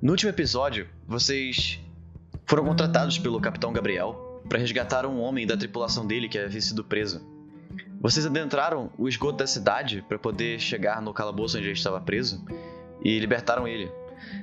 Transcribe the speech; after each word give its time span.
No 0.00 0.12
último 0.12 0.30
episódio, 0.30 0.86
vocês 1.08 1.80
foram 2.46 2.64
contratados 2.64 3.18
pelo 3.18 3.40
Capitão 3.40 3.72
Gabriel 3.72 4.40
para 4.48 4.56
resgatar 4.56 5.04
um 5.04 5.18
homem 5.18 5.44
da 5.44 5.56
tripulação 5.56 6.06
dele 6.06 6.28
que 6.28 6.38
havia 6.38 6.60
sido 6.60 6.84
preso. 6.84 7.20
Vocês 8.00 8.24
adentraram 8.24 8.92
o 8.96 9.08
esgoto 9.08 9.38
da 9.38 9.46
cidade 9.46 10.04
para 10.08 10.16
poder 10.16 10.60
chegar 10.60 11.02
no 11.02 11.12
calabouço 11.12 11.58
onde 11.58 11.66
ele 11.66 11.72
estava 11.72 12.00
preso 12.00 12.46
e 13.02 13.18
libertaram 13.18 13.66
ele. 13.66 13.90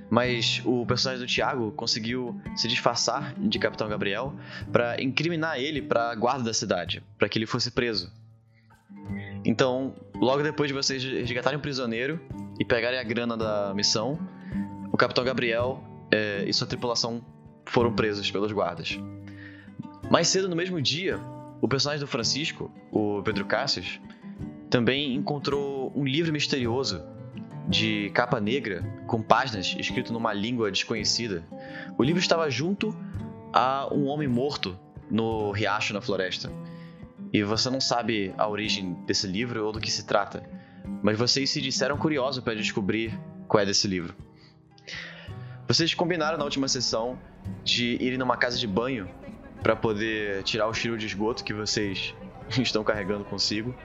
Mas 0.10 0.62
o 0.66 0.86
personagem 0.86 1.26
do 1.26 1.32
Thiago 1.32 1.72
conseguiu 1.72 2.38
se 2.58 2.68
disfarçar 2.68 3.34
de 3.38 3.58
Capitão 3.58 3.88
Gabriel 3.88 4.36
para 4.74 5.02
incriminar 5.02 5.58
ele 5.58 5.82
para 5.82 6.12
a 6.12 6.16
guarda 6.16 6.44
da 6.44 6.54
cidade, 6.54 7.02
para 7.18 7.30
que 7.30 7.40
ele 7.40 7.46
fosse 7.46 7.72
preso. 7.72 8.12
Então, 9.46 9.96
logo 10.16 10.44
depois 10.44 10.68
de 10.68 10.74
vocês 10.74 11.02
resgatarem 11.02 11.58
o 11.58 11.62
prisioneiro 11.62 12.20
e 12.60 12.66
pegarem 12.66 13.00
a 13.00 13.04
grana 13.04 13.38
da 13.38 13.74
missão, 13.74 14.20
o 14.96 14.98
Capitão 14.98 15.26
Gabriel 15.26 15.84
é, 16.10 16.46
e 16.48 16.54
sua 16.54 16.66
tripulação 16.66 17.22
foram 17.66 17.92
presos 17.92 18.32
pelos 18.32 18.50
guardas. 18.54 18.98
Mais 20.10 20.30
cedo 20.30 20.48
no 20.48 20.56
mesmo 20.56 20.82
dia, 20.82 21.20
o 21.60 21.68
personagem 21.68 22.00
do 22.00 22.08
Francisco, 22.08 22.72
o 22.94 23.22
Pedro 23.22 23.44
Cassius, 23.44 24.00
também 24.70 25.14
encontrou 25.14 25.92
um 25.94 26.06
livro 26.06 26.32
misterioso 26.32 27.04
de 27.68 28.10
capa 28.12 28.40
negra 28.40 28.90
com 29.06 29.22
páginas 29.22 29.76
escrito 29.78 30.14
numa 30.14 30.32
língua 30.32 30.72
desconhecida. 30.72 31.46
O 31.98 32.02
livro 32.02 32.22
estava 32.22 32.50
junto 32.50 32.96
a 33.52 33.94
um 33.94 34.06
homem 34.06 34.30
morto 34.30 34.80
no 35.12 35.52
riacho 35.52 35.94
na 35.94 36.00
floresta. 36.00 36.50
E 37.34 37.44
você 37.44 37.70
não 37.70 37.82
sabe 37.82 38.34
a 38.38 38.48
origem 38.48 38.94
desse 39.06 39.28
livro 39.28 39.66
ou 39.66 39.74
do 39.74 39.82
que 39.82 39.92
se 39.92 40.06
trata, 40.06 40.42
mas 41.04 41.18
vocês 41.18 41.50
se 41.50 41.60
disseram 41.60 41.98
curiosos 41.98 42.42
para 42.42 42.56
descobrir 42.56 43.14
qual 43.46 43.62
é 43.62 43.66
desse 43.66 43.90
livro. 43.90 44.16
Vocês 45.68 45.94
combinaram 45.94 46.38
na 46.38 46.44
última 46.44 46.68
sessão 46.68 47.18
de 47.64 47.98
irem 48.00 48.18
numa 48.18 48.38
casa 48.38 48.58
de 48.58 48.68
banho 48.68 49.10
para 49.64 49.76
poder 49.76 50.44
tirar 50.44 50.68
o 50.68 50.74
cheiro 50.74 50.98
de 50.98 51.08
esgoto 51.08 51.44
que 51.44 51.54
vocês 51.54 52.14
estão 52.60 52.84
carregando 52.84 53.26
consigo 53.26 53.76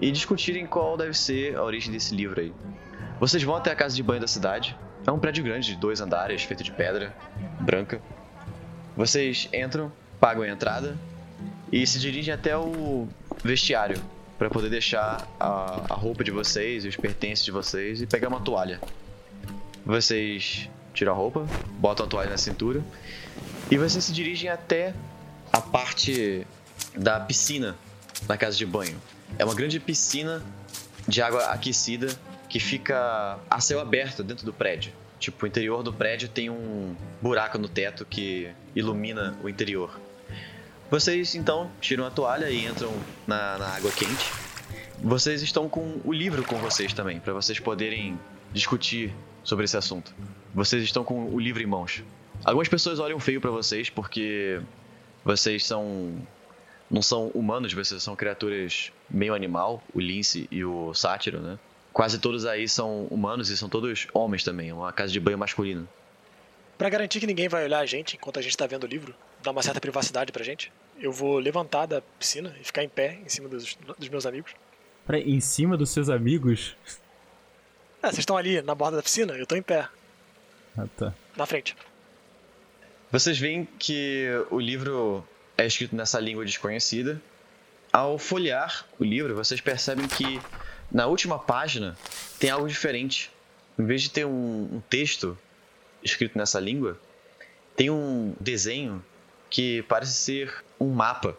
e 0.00 0.10
discutirem 0.10 0.66
qual 0.66 0.96
deve 0.96 1.14
ser 1.14 1.56
a 1.56 1.62
origem 1.62 1.92
desse 1.92 2.14
livro 2.14 2.40
aí. 2.40 2.52
Vocês 3.20 3.42
vão 3.42 3.54
até 3.54 3.70
a 3.70 3.76
casa 3.76 3.94
de 3.94 4.02
banho 4.02 4.20
da 4.20 4.26
cidade. 4.26 4.76
É 5.06 5.12
um 5.12 5.18
prédio 5.18 5.44
grande 5.44 5.68
de 5.68 5.76
dois 5.76 6.00
andares, 6.00 6.42
feito 6.42 6.64
de 6.64 6.72
pedra 6.72 7.14
branca. 7.60 8.00
Vocês 8.96 9.48
entram, 9.52 9.92
pagam 10.18 10.42
a 10.42 10.48
entrada 10.48 10.98
e 11.70 11.86
se 11.86 12.00
dirigem 12.00 12.34
até 12.34 12.56
o 12.56 13.06
vestiário 13.44 14.02
para 14.36 14.50
poder 14.50 14.68
deixar 14.68 15.28
a, 15.38 15.84
a 15.90 15.94
roupa 15.94 16.24
de 16.24 16.30
vocês 16.30 16.84
e 16.84 16.88
os 16.88 16.96
pertences 16.96 17.44
de 17.44 17.52
vocês 17.52 18.02
e 18.02 18.06
pegar 18.06 18.28
uma 18.28 18.40
toalha. 18.40 18.80
Vocês 19.84 20.68
tiram 21.00 21.14
a 21.14 21.16
roupa, 21.16 21.46
botam 21.78 22.04
a 22.04 22.08
toalha 22.08 22.28
na 22.28 22.36
cintura 22.36 22.84
e 23.70 23.78
vocês 23.78 24.04
se 24.04 24.12
dirigem 24.12 24.50
até 24.50 24.94
a 25.50 25.58
parte 25.58 26.46
da 26.94 27.18
piscina 27.18 27.74
da 28.24 28.36
casa 28.36 28.54
de 28.54 28.66
banho. 28.66 29.00
É 29.38 29.44
uma 29.46 29.54
grande 29.54 29.80
piscina 29.80 30.42
de 31.08 31.22
água 31.22 31.46
aquecida 31.46 32.08
que 32.50 32.60
fica 32.60 33.38
a 33.48 33.60
céu 33.60 33.80
aberto 33.80 34.22
dentro 34.22 34.44
do 34.44 34.52
prédio. 34.52 34.92
Tipo, 35.18 35.46
o 35.46 35.48
interior 35.48 35.82
do 35.82 35.90
prédio 35.90 36.28
tem 36.28 36.50
um 36.50 36.94
buraco 37.22 37.56
no 37.56 37.68
teto 37.68 38.04
que 38.04 38.50
ilumina 38.76 39.38
o 39.42 39.48
interior. 39.48 39.98
Vocês 40.90 41.34
então 41.34 41.70
tiram 41.80 42.04
a 42.04 42.10
toalha 42.10 42.50
e 42.50 42.66
entram 42.66 42.92
na, 43.26 43.56
na 43.56 43.68
água 43.68 43.90
quente. 43.90 44.30
Vocês 45.02 45.40
estão 45.40 45.66
com 45.66 45.98
o 46.04 46.12
livro 46.12 46.44
com 46.44 46.58
vocês 46.58 46.92
também, 46.92 47.20
para 47.20 47.32
vocês 47.32 47.58
poderem 47.58 48.20
discutir 48.52 49.14
sobre 49.42 49.64
esse 49.64 49.78
assunto. 49.78 50.12
Vocês 50.54 50.82
estão 50.82 51.04
com 51.04 51.26
o 51.26 51.38
livro 51.38 51.62
em 51.62 51.66
mãos. 51.66 52.02
Algumas 52.44 52.68
pessoas 52.68 52.98
olham 52.98 53.20
feio 53.20 53.40
para 53.40 53.50
vocês 53.50 53.90
porque 53.90 54.60
vocês 55.24 55.64
são 55.64 56.14
não 56.90 57.02
são 57.02 57.28
humanos, 57.28 57.72
vocês 57.72 58.02
são 58.02 58.16
criaturas 58.16 58.90
meio 59.08 59.32
animal, 59.32 59.82
o 59.94 60.00
lince 60.00 60.48
e 60.50 60.64
o 60.64 60.92
sátiro, 60.92 61.40
né? 61.40 61.58
Quase 61.92 62.18
todos 62.18 62.44
aí 62.46 62.68
são 62.68 63.04
humanos 63.04 63.48
e 63.48 63.56
são 63.56 63.68
todos 63.68 64.08
homens 64.12 64.42
também, 64.42 64.72
uma 64.72 64.92
casa 64.92 65.12
de 65.12 65.20
banho 65.20 65.38
masculino. 65.38 65.88
Para 66.76 66.88
garantir 66.88 67.20
que 67.20 67.26
ninguém 67.26 67.48
vai 67.48 67.64
olhar 67.64 67.78
a 67.78 67.86
gente 67.86 68.16
enquanto 68.16 68.38
a 68.38 68.42
gente 68.42 68.56
tá 68.56 68.66
vendo 68.66 68.84
o 68.84 68.86
livro, 68.86 69.14
dar 69.42 69.52
uma 69.52 69.62
certa 69.62 69.80
privacidade 69.80 70.32
pra 70.32 70.42
gente, 70.42 70.72
eu 70.98 71.12
vou 71.12 71.38
levantar 71.38 71.86
da 71.86 72.00
piscina 72.18 72.56
e 72.60 72.64
ficar 72.64 72.82
em 72.82 72.88
pé 72.88 73.18
em 73.24 73.28
cima 73.28 73.48
dos, 73.48 73.76
dos 73.98 74.08
meus 74.08 74.26
amigos. 74.26 74.52
Peraí, 75.06 75.30
em 75.30 75.40
cima 75.40 75.76
dos 75.76 75.90
seus 75.90 76.08
amigos? 76.08 76.74
É, 78.02 78.06
vocês 78.06 78.20
estão 78.20 78.36
ali 78.36 78.62
na 78.62 78.74
borda 78.74 78.96
da 78.96 79.02
piscina, 79.02 79.34
eu 79.34 79.46
tô 79.46 79.54
em 79.56 79.62
pé. 79.62 79.88
Ah, 80.76 80.86
tá. 80.96 81.14
Na 81.36 81.46
frente. 81.46 81.76
Vocês 83.10 83.38
veem 83.38 83.64
que 83.78 84.28
o 84.50 84.60
livro 84.60 85.26
é 85.58 85.66
escrito 85.66 85.96
nessa 85.96 86.20
língua 86.20 86.44
desconhecida. 86.44 87.20
Ao 87.92 88.18
folhear 88.18 88.86
o 88.98 89.04
livro, 89.04 89.34
vocês 89.34 89.60
percebem 89.60 90.06
que 90.06 90.40
na 90.90 91.06
última 91.06 91.38
página 91.38 91.96
tem 92.38 92.50
algo 92.50 92.68
diferente. 92.68 93.30
Em 93.78 93.84
vez 93.84 94.02
de 94.02 94.10
ter 94.10 94.24
um, 94.24 94.68
um 94.76 94.82
texto 94.88 95.36
escrito 96.02 96.38
nessa 96.38 96.60
língua, 96.60 96.98
tem 97.74 97.90
um 97.90 98.34
desenho 98.38 99.04
que 99.48 99.82
parece 99.82 100.12
ser 100.12 100.64
um 100.78 100.90
mapa 100.90 101.36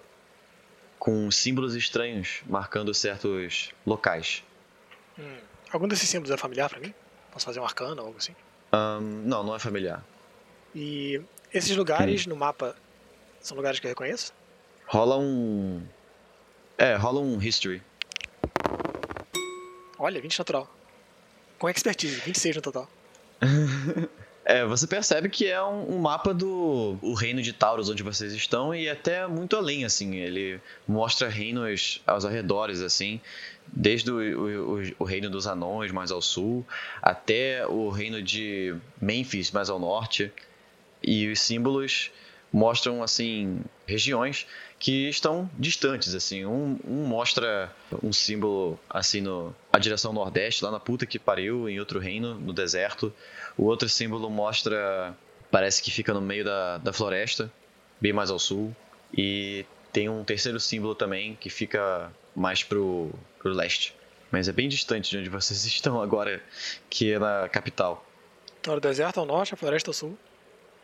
com 1.00 1.32
símbolos 1.32 1.74
estranhos 1.74 2.42
marcando 2.46 2.94
certos 2.94 3.72
locais. 3.86 4.44
Hum. 5.18 5.38
Algum 5.72 5.88
desses 5.88 6.10
símbolos 6.10 6.32
é 6.32 6.38
familiar 6.38 6.70
para 6.70 6.80
mim? 6.80 6.94
Posso 7.32 7.46
fazer 7.46 7.60
um 7.60 7.64
arcano 7.64 8.02
ou 8.02 8.08
algo 8.08 8.18
assim? 8.18 8.36
Um, 8.74 9.24
não, 9.26 9.44
não 9.44 9.56
é 9.56 9.60
familiar. 9.60 10.04
E 10.74 11.22
esses 11.54 11.76
lugares 11.76 12.26
no 12.26 12.36
mapa 12.36 12.76
são 13.42 13.58
lugares 13.58 13.80
que 13.80 13.88
eu 13.88 13.90
reconheço? 13.90 14.34
Rola 14.88 15.18
um. 15.18 15.82
É, 16.78 16.96
rola 16.96 17.20
um 17.20 17.42
history. 17.42 17.82
Olha, 20.00 20.22
20 20.22 20.40
natural. 20.40 20.70
Com 21.60 21.70
expertise, 21.70 22.20
26 22.22 22.56
no 22.56 22.62
total. 22.62 22.90
é, 24.44 24.66
você 24.66 24.88
percebe 24.88 25.30
que 25.30 25.48
é 25.48 25.62
um, 25.62 25.96
um, 25.96 26.00
mapa 26.00 26.34
do 26.34 26.98
o 27.02 27.14
reino 27.14 27.42
de 27.42 27.54
Taurus 27.54 27.90
onde 27.90 28.02
vocês 28.02 28.34
estão 28.34 28.74
e 28.74 28.90
até 28.90 29.28
muito 29.28 29.56
além, 29.56 29.86
assim. 29.86 30.16
Ele 30.16 30.60
mostra 30.88 31.30
reinos 31.30 32.02
aos 32.08 32.26
arredores, 32.26 32.82
assim. 32.82 33.22
Desde 33.68 34.12
o, 34.12 34.18
o, 34.18 34.82
o 35.00 35.04
reino 35.04 35.30
dos 35.30 35.46
anões 35.46 35.92
mais 35.92 36.12
ao 36.12 36.22
sul, 36.22 36.66
até 37.02 37.66
o 37.68 37.90
reino 37.90 38.22
de 38.22 38.76
Memphis 39.00 39.52
mais 39.52 39.70
ao 39.70 39.80
norte. 39.80 40.32
E 41.04 41.28
os 41.32 41.40
símbolos 41.40 42.12
mostram 42.52 43.02
assim 43.02 43.62
regiões 43.88 44.46
que 44.82 45.08
estão 45.08 45.48
distantes 45.60 46.16
assim. 46.16 46.44
Um, 46.44 46.76
um, 46.84 47.06
mostra 47.06 47.72
um 48.02 48.12
símbolo 48.12 48.80
assim 48.90 49.22
no 49.22 49.56
a 49.72 49.78
direção 49.78 50.12
nordeste 50.12 50.66
lá 50.66 50.72
na 50.72 50.80
puta 50.80 51.06
que 51.06 51.20
pariu 51.20 51.70
em 51.70 51.80
outro 51.80 52.00
reino 52.00 52.34
no 52.34 52.52
deserto. 52.52 53.14
O 53.56 53.66
outro 53.66 53.88
símbolo 53.88 54.28
mostra 54.28 55.16
parece 55.52 55.84
que 55.84 55.92
fica 55.92 56.12
no 56.16 56.20
meio 56.20 56.44
da, 56.44 56.80
da 56.80 56.92
floresta 56.92 57.52
bem 58.02 58.12
mais 58.12 58.32
ao 58.32 58.40
sul. 58.40 58.76
E 59.16 59.68
tem 59.94 60.10
um 60.10 60.24
terceiro 60.24 60.60
símbolo 60.60 60.96
também 60.96 61.36
que 61.40 61.52
fica 61.52 62.12
mais 62.36 62.64
pro, 62.64 63.12
pro 63.38 63.54
leste. 63.54 63.96
Mas 64.32 64.48
é 64.48 64.52
bem 64.52 64.68
distante 64.68 65.12
de 65.12 65.18
onde 65.20 65.30
vocês 65.30 65.64
estão 65.64 66.02
agora 66.02 66.42
que 66.90 67.14
é 67.14 67.20
na 67.20 67.48
capital. 67.48 68.04
No 68.66 68.80
deserto 68.80 69.20
ao 69.20 69.28
norte 69.28 69.54
a 69.54 69.58
floresta 69.58 69.92
ao 69.92 69.94
sul? 69.94 70.18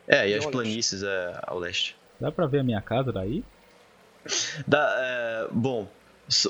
É, 0.07 0.29
e 0.29 0.35
as 0.35 0.45
planícies 0.45 1.01
é, 1.01 1.39
ao 1.41 1.57
leste. 1.57 1.95
Dá 2.19 2.31
pra 2.31 2.45
ver 2.45 2.59
a 2.59 2.63
minha 2.63 2.81
casa 2.81 3.11
daí? 3.11 3.43
Dá, 4.67 4.95
é, 4.99 5.47
bom, 5.51 5.87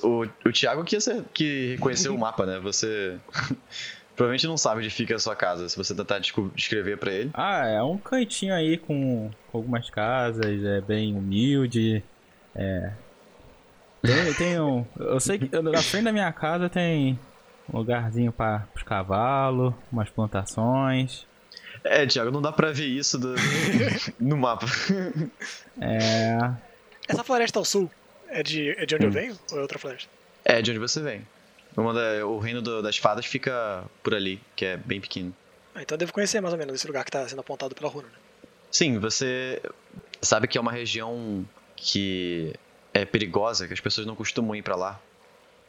o, 0.03 0.25
o 0.45 0.51
Thiago 0.51 0.83
que, 0.83 0.97
que 1.33 1.71
reconheceu 1.75 2.13
o 2.13 2.17
mapa, 2.17 2.45
né? 2.45 2.59
Você 2.59 3.17
provavelmente 4.15 4.47
não 4.47 4.57
sabe 4.57 4.79
onde 4.79 4.89
fica 4.89 5.15
a 5.15 5.19
sua 5.19 5.35
casa, 5.35 5.69
se 5.69 5.77
você 5.77 5.93
tentar 5.93 6.19
descrever 6.19 6.97
para 6.97 7.11
ele. 7.11 7.29
Ah, 7.33 7.65
é 7.67 7.81
um 7.81 7.97
cantinho 7.97 8.53
aí 8.53 8.77
com, 8.77 9.29
com 9.51 9.57
algumas 9.57 9.89
casas, 9.89 10.63
é 10.63 10.81
bem 10.81 11.15
humilde. 11.15 12.03
É. 12.55 12.91
Tem, 14.01 14.33
tem 14.33 14.59
um. 14.59 14.85
Eu 14.99 15.19
sei 15.19 15.37
que 15.37 15.61
na 15.61 15.81
frente 15.81 16.05
da 16.05 16.11
minha 16.11 16.31
casa 16.31 16.69
tem 16.69 17.19
um 17.71 17.77
lugarzinho 17.77 18.31
para 18.31 18.67
os 18.75 18.83
cavalos, 18.83 19.73
umas 19.91 20.09
plantações. 20.09 21.25
É, 21.83 22.05
Thiago, 22.05 22.31
não 22.31 22.41
dá 22.41 22.51
pra 22.51 22.71
ver 22.71 22.87
isso 22.87 23.19
do... 23.19 23.35
no 24.19 24.35
mapa. 24.35 24.65
É. 25.79 26.37
Essa 27.07 27.23
floresta 27.23 27.59
ao 27.59 27.65
sul 27.65 27.89
é 28.29 28.43
de, 28.43 28.71
é 28.71 28.85
de 28.85 28.95
onde 28.95 29.05
hum. 29.05 29.09
eu 29.09 29.11
venho 29.11 29.39
ou 29.51 29.57
é 29.57 29.61
outra 29.61 29.79
floresta? 29.79 30.09
É, 30.43 30.61
de 30.61 30.71
onde 30.71 30.79
você 30.79 31.01
vem. 31.01 31.27
Da, 31.75 32.25
o 32.25 32.39
reino 32.39 32.61
do, 32.61 32.81
das 32.81 32.97
fadas 32.97 33.25
fica 33.25 33.83
por 34.01 34.15
ali, 34.15 34.41
que 34.55 34.65
é 34.65 34.77
bem 34.77 34.99
pequeno. 34.99 35.35
Ah, 35.75 35.81
então 35.83 35.95
eu 35.95 35.99
devo 35.99 36.11
conhecer 36.11 36.41
mais 36.41 36.53
ou 36.53 36.57
menos 36.57 36.73
esse 36.73 36.87
lugar 36.87 37.05
que 37.05 37.11
tá 37.11 37.27
sendo 37.27 37.39
apontado 37.39 37.75
pela 37.75 37.89
runa, 37.89 38.07
né? 38.07 38.13
Sim, 38.71 38.97
você 38.97 39.61
sabe 40.21 40.47
que 40.47 40.57
é 40.57 40.61
uma 40.61 40.71
região 40.71 41.47
que 41.75 42.53
é 42.93 43.05
perigosa, 43.05 43.67
que 43.67 43.73
as 43.73 43.79
pessoas 43.79 44.07
não 44.07 44.15
costumam 44.15 44.55
ir 44.55 44.63
para 44.63 44.75
lá. 44.75 44.99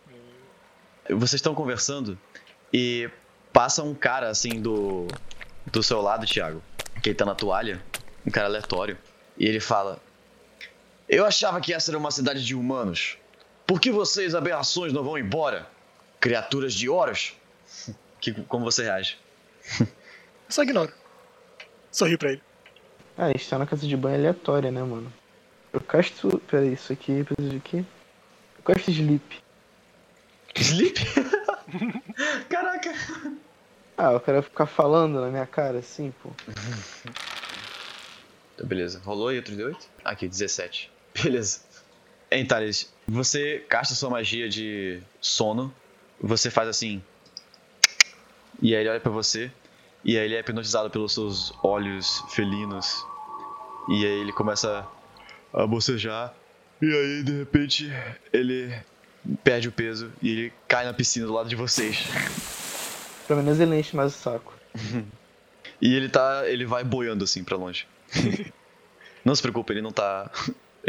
Hum. 0.08 1.18
Vocês 1.18 1.34
estão 1.34 1.54
conversando 1.54 2.18
e 2.72 3.10
passa 3.52 3.82
um 3.82 3.94
cara 3.94 4.30
assim 4.30 4.60
do 4.60 5.06
do 5.66 5.82
seu 5.82 6.00
lado, 6.00 6.26
Thiago. 6.26 6.62
que 7.02 7.10
ele 7.10 7.16
tá 7.16 7.24
na 7.24 7.34
toalha, 7.34 7.82
um 8.26 8.30
cara 8.30 8.46
aleatório, 8.46 8.96
e 9.36 9.46
ele 9.46 9.60
fala: 9.60 10.00
Eu 11.08 11.24
achava 11.24 11.60
que 11.60 11.72
essa 11.72 11.90
era 11.90 11.98
uma 11.98 12.10
cidade 12.10 12.44
de 12.44 12.54
humanos. 12.54 13.16
Por 13.66 13.80
que 13.80 13.90
vocês, 13.90 14.34
aberrações, 14.34 14.92
não 14.92 15.02
vão 15.02 15.16
embora? 15.16 15.66
Criaturas 16.20 16.74
de 16.74 16.88
horas? 16.88 17.34
Que, 18.20 18.32
como 18.32 18.64
você 18.64 18.82
reage? 18.82 19.16
Eu 19.80 19.86
só 20.50 20.64
ignoro. 20.64 20.92
Sorri 21.92 22.18
pra 22.18 22.32
ele. 22.32 22.42
Ah, 23.16 23.26
a 23.26 23.28
gente 23.28 23.48
tá 23.48 23.56
na 23.56 23.64
casa 23.64 23.86
de 23.86 23.96
banho 23.96 24.16
aleatória, 24.16 24.72
né, 24.72 24.82
mano? 24.82 25.12
Eu 25.72 25.80
casto. 25.80 26.42
Pera 26.50 26.64
aí, 26.64 26.72
isso 26.72 26.92
aqui 26.92 27.22
precisa 27.22 27.48
de 27.48 27.60
quê? 27.60 27.84
Eu 28.56 28.62
casto 28.64 28.90
sleep. 28.90 29.40
Sleep? 30.56 31.00
Caraca! 32.50 32.92
Ah, 33.96 34.12
eu 34.14 34.20
quero 34.20 34.42
ficar 34.42 34.66
falando 34.66 35.20
na 35.20 35.28
minha 35.28 35.46
cara 35.46 35.78
assim, 35.78 36.12
pô. 36.20 36.30
Tá, 38.56 38.64
beleza. 38.64 39.00
Rolou 39.04 39.28
aí 39.28 39.36
outro 39.36 39.54
D8? 39.54 39.76
Aqui, 40.04 40.26
17. 40.26 40.90
Beleza. 41.22 41.60
Hein, 42.30 42.44
Thales, 42.44 42.92
você 43.06 43.64
casta 43.68 43.94
sua 43.94 44.10
magia 44.10 44.48
de 44.48 45.00
sono, 45.20 45.74
você 46.20 46.50
faz 46.50 46.68
assim. 46.68 47.02
E 48.60 48.74
aí 48.74 48.82
ele 48.82 48.90
olha 48.90 49.00
pra 49.00 49.10
você, 49.10 49.50
e 50.04 50.18
aí 50.18 50.24
ele 50.24 50.34
é 50.34 50.40
hipnotizado 50.40 50.90
pelos 50.90 51.14
seus 51.14 51.52
olhos 51.62 52.22
felinos. 52.30 53.04
E 53.88 54.04
aí 54.04 54.20
ele 54.20 54.32
começa 54.32 54.86
a 55.52 55.66
bocejar, 55.66 56.34
e 56.82 56.86
aí 56.86 57.22
de 57.22 57.38
repente 57.38 57.90
ele 58.32 58.74
perde 59.42 59.68
o 59.68 59.72
peso 59.72 60.12
e 60.22 60.30
ele 60.30 60.52
cai 60.66 60.84
na 60.84 60.92
piscina 60.92 61.26
do 61.26 61.32
lado 61.32 61.48
de 61.48 61.56
vocês. 61.56 62.06
Pelo 63.26 63.42
menos 63.42 63.58
ele 63.58 63.78
enche 63.78 63.96
mais 63.96 64.14
o 64.14 64.18
saco. 64.18 64.54
E 65.80 65.94
ele 65.94 66.08
tá. 66.08 66.42
ele 66.48 66.66
vai 66.66 66.82
boiando 66.82 67.22
assim 67.22 67.44
pra 67.44 67.56
longe. 67.56 67.86
não 69.24 69.32
se 69.32 69.40
preocupe, 69.40 69.72
ele 69.72 69.80
não 69.80 69.92
tá. 69.92 70.28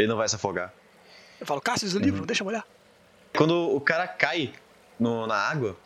Ele 0.00 0.08
não 0.08 0.16
vai 0.16 0.28
se 0.28 0.34
afogar. 0.36 0.72
Eu 1.38 1.46
falo, 1.46 1.60
Cassius, 1.60 1.94
o 1.94 1.98
livro, 1.98 2.24
deixa 2.26 2.42
eu 2.42 2.46
olhar. 2.46 2.66
Quando 3.36 3.54
o 3.74 3.80
cara 3.80 4.06
cai 4.08 4.52
no- 4.98 5.26
na 5.26 5.36
água, 5.36 5.76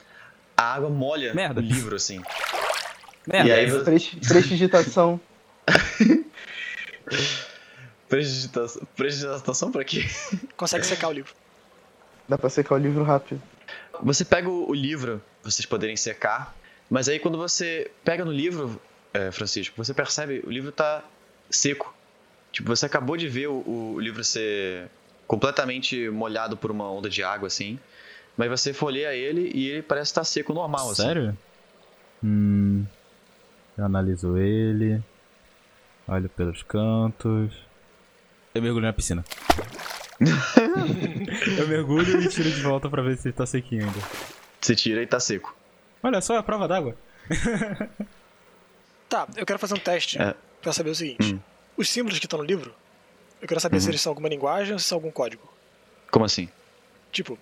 a 0.56 0.75
água 0.75 0.88
molha 0.88 1.34
Merda. 1.34 1.61
o 1.61 1.62
livro, 1.62 1.96
assim. 1.96 2.22
Merda. 3.26 3.49
E 3.49 3.52
aí 3.52 3.70
você. 3.70 3.84
Presti- 3.84 4.16
Prestidigitação. 4.16 5.20
Prestidigitação, 8.08 8.82
prestidigitação 8.96 9.72
pra 9.72 9.84
quê? 9.84 10.05
Consegue 10.56 10.87
secar 10.87 11.08
o 11.08 11.12
livro. 11.12 11.32
Dá 12.28 12.38
pra 12.38 12.49
secar 12.50 12.75
o 12.75 12.78
livro 12.78 13.02
rápido. 13.05 13.40
Você 14.02 14.25
pega 14.25 14.49
o, 14.49 14.72
livro, 14.75 15.22
vocês 15.43 15.67
poderem 15.67 15.96
secar, 15.96 16.55
mas 16.90 17.08
aí 17.08 17.19
quando 17.19 17.38
você 17.38 17.90
pega 18.05 18.25
no 18.25 18.32
livro, 18.32 18.81
é, 19.12 19.31
Francisco, 19.31 19.75
você 19.76 19.94
percebe 19.94 20.43
o 20.46 20.50
livro 20.50 20.72
tá 20.72 21.02
seco. 21.50 21.94
Tipo, 22.55 22.69
você 22.69 22.87
acabou 22.87 23.17
de 23.17 23.27
ver 23.29 23.49
o, 23.49 23.65
o 23.67 23.99
livro 23.99 24.23
ser 24.23 24.89
completamente 25.27 26.09
molhado 26.09 26.56
por 26.56 26.71
uma 26.71 26.89
onda 26.89 27.11
de 27.11 27.21
água, 27.21 27.49
assim. 27.49 27.81
Mas 28.37 28.49
você 28.49 28.73
folheia 28.73 29.12
ele 29.12 29.51
e 29.53 29.69
ele 29.69 29.83
parece 29.83 30.12
estar 30.12 30.23
seco 30.23 30.55
normal, 30.55 30.91
assim. 30.91 31.03
Sério? 31.03 31.37
Hum. 32.23 32.85
Eu 33.77 33.85
analiso 33.87 34.39
ele. 34.39 35.03
Olho 36.06 36.29
pelos 36.29 36.62
cantos. 36.62 37.53
Eu 38.55 38.62
mergulho 38.62 38.87
na 38.87 38.93
piscina. 38.93 39.25
eu 41.59 41.67
mergulho 41.67 42.21
e 42.23 42.29
tiro 42.29 42.49
de 42.53 42.62
volta 42.62 42.89
pra 42.89 43.03
ver 43.03 43.19
se 43.19 43.33
tá 43.33 43.45
sequinho 43.45 43.85
ainda. 43.87 43.99
Você 44.61 44.77
tira 44.77 45.03
e 45.03 45.09
tá 45.09 45.19
seco. 45.19 45.56
Olha 46.01 46.21
só 46.21 46.39
a 46.39 46.43
prova 46.43 46.69
d'água. 46.69 46.97
Tá, 49.09 49.27
eu 49.37 49.45
quero 49.45 49.59
fazer 49.59 49.75
um 49.75 49.79
teste 49.79 50.23
É. 50.23 50.37
pra 50.62 50.73
saber 50.73 50.91
o 50.91 50.95
seguinte. 50.95 51.35
Hum. 51.35 51.41
Os 51.76 51.88
símbolos 51.88 52.19
que 52.19 52.26
estão 52.26 52.38
no 52.38 52.44
livro, 52.44 52.75
eu 53.41 53.49
quero 53.49 53.61
saber 53.61 53.81
se 53.81 53.87
Uhum. 53.87 53.91
eles 53.93 54.00
são 54.00 54.11
alguma 54.11 54.29
linguagem 54.29 54.73
ou 54.73 54.79
se 54.79 54.87
são 54.87 54.97
algum 54.97 55.11
código. 55.11 55.43
Como 56.11 56.25
assim? 56.25 56.49
Tipo, 57.11 57.38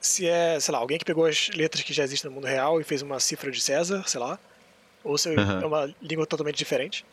se 0.00 0.26
é, 0.26 0.58
sei 0.58 0.72
lá, 0.72 0.78
alguém 0.78 0.98
que 0.98 1.04
pegou 1.04 1.24
as 1.26 1.48
letras 1.50 1.82
que 1.84 1.92
já 1.92 2.02
existem 2.04 2.28
no 2.28 2.34
mundo 2.34 2.46
real 2.46 2.80
e 2.80 2.84
fez 2.84 3.02
uma 3.02 3.20
cifra 3.20 3.50
de 3.50 3.60
César, 3.60 4.02
sei 4.06 4.20
lá. 4.20 4.38
Ou 5.04 5.16
se 5.18 5.28
Aham. 5.34 5.62
é 5.62 5.66
uma 5.66 5.94
língua 6.00 6.26
totalmente 6.26 6.56
diferente. 6.56 7.04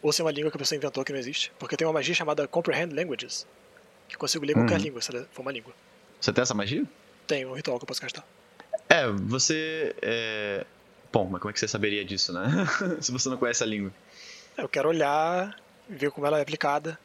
Ou 0.00 0.12
se 0.12 0.20
é 0.20 0.24
uma 0.24 0.32
língua 0.32 0.50
que 0.50 0.56
a 0.56 0.58
pessoa 0.58 0.76
inventou 0.76 1.04
que 1.04 1.12
não 1.12 1.18
existe. 1.18 1.52
Porque 1.58 1.76
tem 1.76 1.86
uma 1.86 1.92
magia 1.92 2.14
chamada 2.14 2.46
Comprehend 2.48 2.92
Languages. 2.94 3.46
Que 4.08 4.16
eu 4.16 4.18
consigo 4.18 4.44
ler 4.44 4.54
qualquer 4.54 4.78
Uhum. 4.78 4.84
língua, 4.84 5.00
se 5.00 5.14
ela 5.14 5.28
for 5.32 5.42
uma 5.42 5.52
língua. 5.52 5.72
Você 6.20 6.32
tem 6.32 6.42
essa 6.42 6.54
magia? 6.54 6.84
Tem 7.26 7.46
um 7.46 7.52
ritual 7.54 7.78
que 7.78 7.84
eu 7.84 7.86
posso 7.86 8.00
gastar. 8.00 8.24
É, 8.88 9.06
você. 9.08 9.94
É... 10.02 10.66
Bom, 11.12 11.26
mas 11.30 11.40
como 11.40 11.50
é 11.50 11.52
que 11.52 11.60
você 11.60 11.68
saberia 11.68 12.04
disso, 12.04 12.32
né? 12.32 12.46
Se 13.00 13.12
você 13.12 13.28
não 13.28 13.36
conhece 13.36 13.62
a 13.62 13.66
língua. 13.66 13.92
Eu 14.56 14.68
quero 14.68 14.88
olhar, 14.88 15.56
ver 15.88 16.10
como 16.10 16.26
ela 16.26 16.38
é 16.38 16.42
aplicada. 16.42 16.98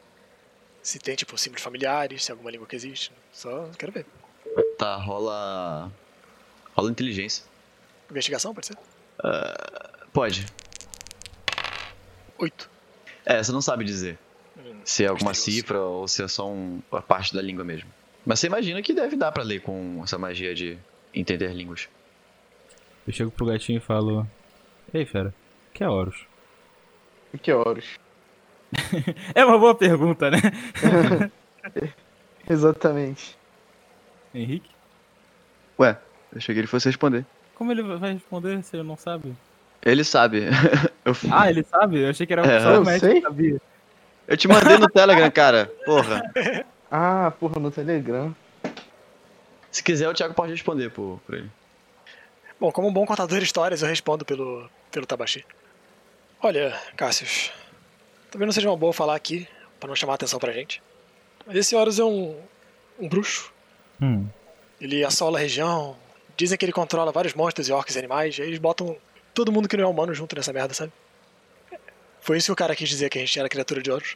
Se 0.82 0.98
tem, 0.98 1.16
tipo, 1.16 1.36
símbolos 1.36 1.62
familiares, 1.62 2.24
se 2.24 2.30
é 2.30 2.32
alguma 2.32 2.50
língua 2.50 2.66
que 2.66 2.76
existe. 2.76 3.12
Só 3.32 3.68
quero 3.78 3.92
ver. 3.92 4.06
Tá, 4.78 4.96
rola. 4.96 5.90
Rola 6.74 6.90
inteligência. 6.90 7.44
Investigação, 8.10 8.54
pode 8.54 8.66
ser? 8.68 8.76
Pode. 10.12 10.46
Oito. 12.38 12.70
É, 13.24 13.42
você 13.42 13.52
não 13.52 13.60
sabe 13.60 13.84
dizer 13.84 14.18
Hum, 14.56 14.80
se 14.84 15.04
é 15.04 15.08
alguma 15.08 15.30
misterioso. 15.30 15.60
cifra 15.62 15.80
ou 15.80 16.08
se 16.08 16.22
é 16.22 16.28
só 16.28 16.48
um, 16.48 16.80
uma 16.90 17.02
parte 17.02 17.34
da 17.34 17.42
língua 17.42 17.64
mesmo. 17.64 17.90
Mas 18.24 18.40
você 18.40 18.46
imagina 18.46 18.80
que 18.82 18.92
deve 18.94 19.16
dar 19.16 19.32
pra 19.32 19.42
ler 19.42 19.60
com 19.60 20.00
essa 20.02 20.16
magia 20.18 20.54
de 20.54 20.78
entender 21.14 21.52
línguas. 21.52 21.88
Eu 23.06 23.12
chego 23.12 23.30
pro 23.30 23.46
gatinho 23.46 23.78
e 23.78 23.80
falo: 23.80 24.26
Ei, 24.94 25.04
fera, 25.04 25.34
o 25.70 25.72
que 25.74 25.82
é 25.84 25.88
Horus? 25.88 26.26
E 27.32 27.38
que 27.38 27.52
horas? 27.52 27.84
É 29.34 29.44
uma 29.44 29.58
boa 29.58 29.74
pergunta, 29.74 30.30
né? 30.30 30.38
Exatamente. 32.48 33.36
Henrique? 34.34 34.70
Ué, 35.78 35.96
eu 36.32 36.38
achei 36.38 36.54
que 36.54 36.60
ele 36.60 36.66
fosse 36.66 36.88
responder. 36.88 37.24
Como 37.54 37.72
ele 37.72 37.82
vai 37.82 38.12
responder 38.12 38.62
se 38.62 38.76
ele 38.76 38.82
não 38.82 38.96
sabe? 38.96 39.34
Ele 39.82 40.04
sabe. 40.04 40.42
eu, 41.04 41.12
Ah, 41.30 41.48
ele 41.50 41.62
sabe? 41.64 42.00
Eu 42.00 42.10
achei 42.10 42.26
que 42.26 42.32
era 42.32 42.42
É, 42.46 42.78
o 42.78 42.84
mestre 42.84 43.10
sei. 43.10 43.20
que 43.20 43.26
sabia. 43.26 43.60
eu 44.26 44.36
te 44.36 44.48
mandei 44.48 44.76
no 44.78 44.88
Telegram, 44.88 45.30
cara. 45.30 45.70
Porra. 45.84 46.22
Ah, 46.90 47.32
porra, 47.38 47.60
no 47.60 47.70
Telegram. 47.70 48.34
Se 49.70 49.82
quiser, 49.82 50.08
o 50.08 50.14
Thiago 50.14 50.34
pode 50.34 50.52
responder 50.52 50.90
por, 50.90 51.20
por 51.26 51.34
ele. 51.34 51.50
Bom, 52.60 52.72
como 52.72 52.88
um 52.88 52.92
bom 52.92 53.06
contador 53.06 53.38
de 53.38 53.44
histórias, 53.44 53.82
eu 53.82 53.88
respondo 53.88 54.24
pelo, 54.24 54.68
pelo 54.90 55.06
Tabaxi. 55.06 55.44
Olha, 56.40 56.78
Cassius, 56.96 57.52
talvez 58.30 58.46
não 58.46 58.52
seja 58.52 58.70
uma 58.70 58.76
boa 58.76 58.92
falar 58.92 59.16
aqui, 59.16 59.48
pra 59.80 59.88
não 59.88 59.96
chamar 59.96 60.14
atenção 60.14 60.38
pra 60.38 60.52
gente. 60.52 60.80
Mas 61.44 61.56
esse 61.56 61.74
Horus 61.74 61.98
é 61.98 62.04
um, 62.04 62.38
um 62.98 63.08
bruxo. 63.08 63.52
Hum. 64.00 64.28
Ele 64.80 65.04
assola 65.04 65.38
a 65.38 65.40
região. 65.40 65.96
Dizem 66.36 66.56
que 66.56 66.64
ele 66.64 66.72
controla 66.72 67.10
vários 67.10 67.34
monstros 67.34 67.68
e 67.68 67.72
orcs 67.72 67.96
e 67.96 67.98
animais. 67.98 68.38
E 68.38 68.42
aí 68.42 68.48
eles 68.48 68.60
botam 68.60 68.96
todo 69.34 69.50
mundo 69.50 69.68
que 69.68 69.76
não 69.76 69.84
é 69.84 69.86
humano 69.86 70.14
junto 70.14 70.36
nessa 70.36 70.52
merda, 70.52 70.72
sabe? 70.74 70.92
Foi 72.20 72.36
isso 72.36 72.46
que 72.46 72.52
o 72.52 72.56
cara 72.56 72.76
quis 72.76 72.88
dizer 72.88 73.08
que 73.08 73.18
a 73.18 73.20
gente 73.20 73.38
era 73.38 73.48
criatura 73.48 73.82
de 73.82 73.90
Horus. 73.90 74.14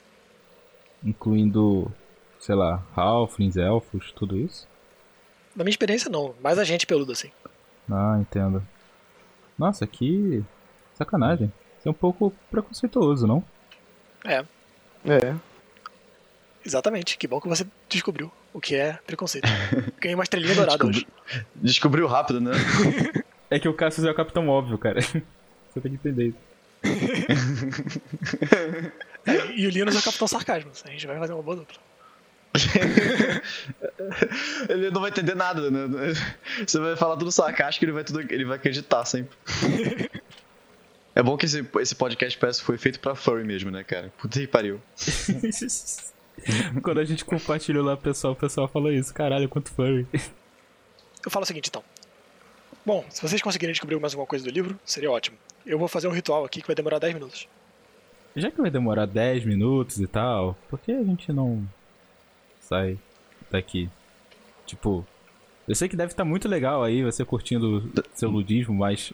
Incluindo, 1.02 1.90
sei 2.38 2.54
lá, 2.54 2.86
halflings, 2.94 3.56
elfos, 3.56 4.12
tudo 4.12 4.36
isso? 4.36 4.68
Na 5.56 5.64
minha 5.64 5.72
experiência, 5.72 6.08
não. 6.08 6.34
Mais 6.40 6.58
a 6.58 6.64
gente 6.64 6.86
peludo, 6.86 7.10
assim. 7.10 7.32
Ah, 7.90 8.18
entendo. 8.20 8.64
Nossa, 9.58 9.86
que 9.86 10.44
sacanagem. 10.94 11.52
É 11.84 11.90
um 11.90 11.94
pouco 11.94 12.32
preconceituoso, 12.50 13.26
não? 13.26 13.44
É, 14.24 14.44
É. 15.04 15.34
exatamente. 16.64 17.18
Que 17.18 17.26
bom 17.26 17.40
que 17.40 17.48
você 17.48 17.66
descobriu 17.88 18.30
o 18.52 18.60
que 18.60 18.74
é 18.76 18.98
preconceito. 19.06 19.48
Ganhei 20.00 20.14
uma 20.14 20.22
estrelinha 20.22 20.54
dourada 20.54 20.86
hoje. 20.86 21.06
Descobriu 21.56 22.06
rápido, 22.06 22.40
né? 22.40 22.52
É 23.50 23.58
que 23.58 23.68
o 23.68 23.74
Cassius 23.74 24.06
é 24.06 24.10
o 24.10 24.14
capitão 24.14 24.48
óbvio, 24.48 24.78
cara. 24.78 24.98
Você 25.68 25.80
tem 25.82 25.90
que 25.92 25.96
entender 26.08 26.28
isso. 26.28 26.38
É, 29.26 29.52
e 29.54 29.66
o 29.66 29.70
Linus 29.70 29.94
é 29.94 29.98
o 29.98 30.02
Capitão 30.02 30.26
Sarcasmo. 30.26 30.70
A 30.86 30.90
gente 30.90 31.06
vai 31.06 31.18
fazer 31.18 31.34
uma 31.34 31.42
boa 31.42 31.56
dupla. 31.56 31.76
ele 34.70 34.90
não 34.90 35.02
vai 35.02 35.10
entender 35.10 35.34
nada, 35.34 35.70
né? 35.70 36.14
Você 36.66 36.78
vai 36.78 36.96
falar 36.96 37.16
tudo 37.18 37.30
sarcástico, 37.30 37.84
ele 37.84 37.92
vai, 37.92 38.04
tudo, 38.04 38.20
ele 38.20 38.44
vai 38.46 38.56
acreditar 38.56 39.04
sempre. 39.04 39.36
É 41.14 41.22
bom 41.22 41.36
que 41.36 41.44
esse, 41.44 41.66
esse 41.80 41.94
podcast 41.94 42.38
parece 42.38 42.62
foi 42.62 42.78
feito 42.78 42.98
pra 42.98 43.14
furry 43.14 43.44
mesmo, 43.44 43.70
né, 43.70 43.84
cara? 43.84 44.12
Puta 44.18 44.40
que 44.40 44.46
pariu. 44.46 44.80
Quando 46.82 46.98
a 47.00 47.04
gente 47.04 47.24
compartilhou 47.24 47.84
lá, 47.84 47.96
pessoal, 47.96 48.32
o 48.32 48.36
pessoal 48.36 48.66
falou 48.68 48.90
isso. 48.90 49.12
Caralho, 49.12 49.48
quanto 49.48 49.70
furry. 49.70 50.06
Eu 51.24 51.30
falo 51.30 51.44
o 51.44 51.46
seguinte, 51.46 51.68
então. 51.68 51.82
Bom, 52.84 53.04
se 53.10 53.20
vocês 53.22 53.40
conseguirem 53.42 53.72
descobrir 53.72 53.98
mais 54.00 54.12
alguma 54.14 54.26
coisa 54.26 54.44
do 54.44 54.50
livro, 54.50 54.78
seria 54.84 55.10
ótimo. 55.10 55.36
Eu 55.64 55.78
vou 55.78 55.86
fazer 55.86 56.08
um 56.08 56.12
ritual 56.12 56.44
aqui 56.44 56.60
que 56.60 56.66
vai 56.66 56.74
demorar 56.74 56.98
10 56.98 57.14
minutos. 57.14 57.46
Já 58.34 58.50
que 58.50 58.60
vai 58.60 58.70
demorar 58.70 59.06
10 59.06 59.44
minutos 59.44 60.00
e 60.00 60.06
tal, 60.06 60.56
por 60.68 60.80
que 60.80 60.90
a 60.90 61.04
gente 61.04 61.30
não 61.32 61.62
sai 62.60 62.98
daqui? 63.50 63.88
Tipo, 64.66 65.06
eu 65.68 65.74
sei 65.74 65.88
que 65.88 65.94
deve 65.96 66.12
estar 66.12 66.24
muito 66.24 66.48
legal 66.48 66.82
aí 66.82 67.04
você 67.04 67.24
curtindo 67.24 67.88
seu 68.14 68.30
ludismo, 68.30 68.74
mas 68.74 69.12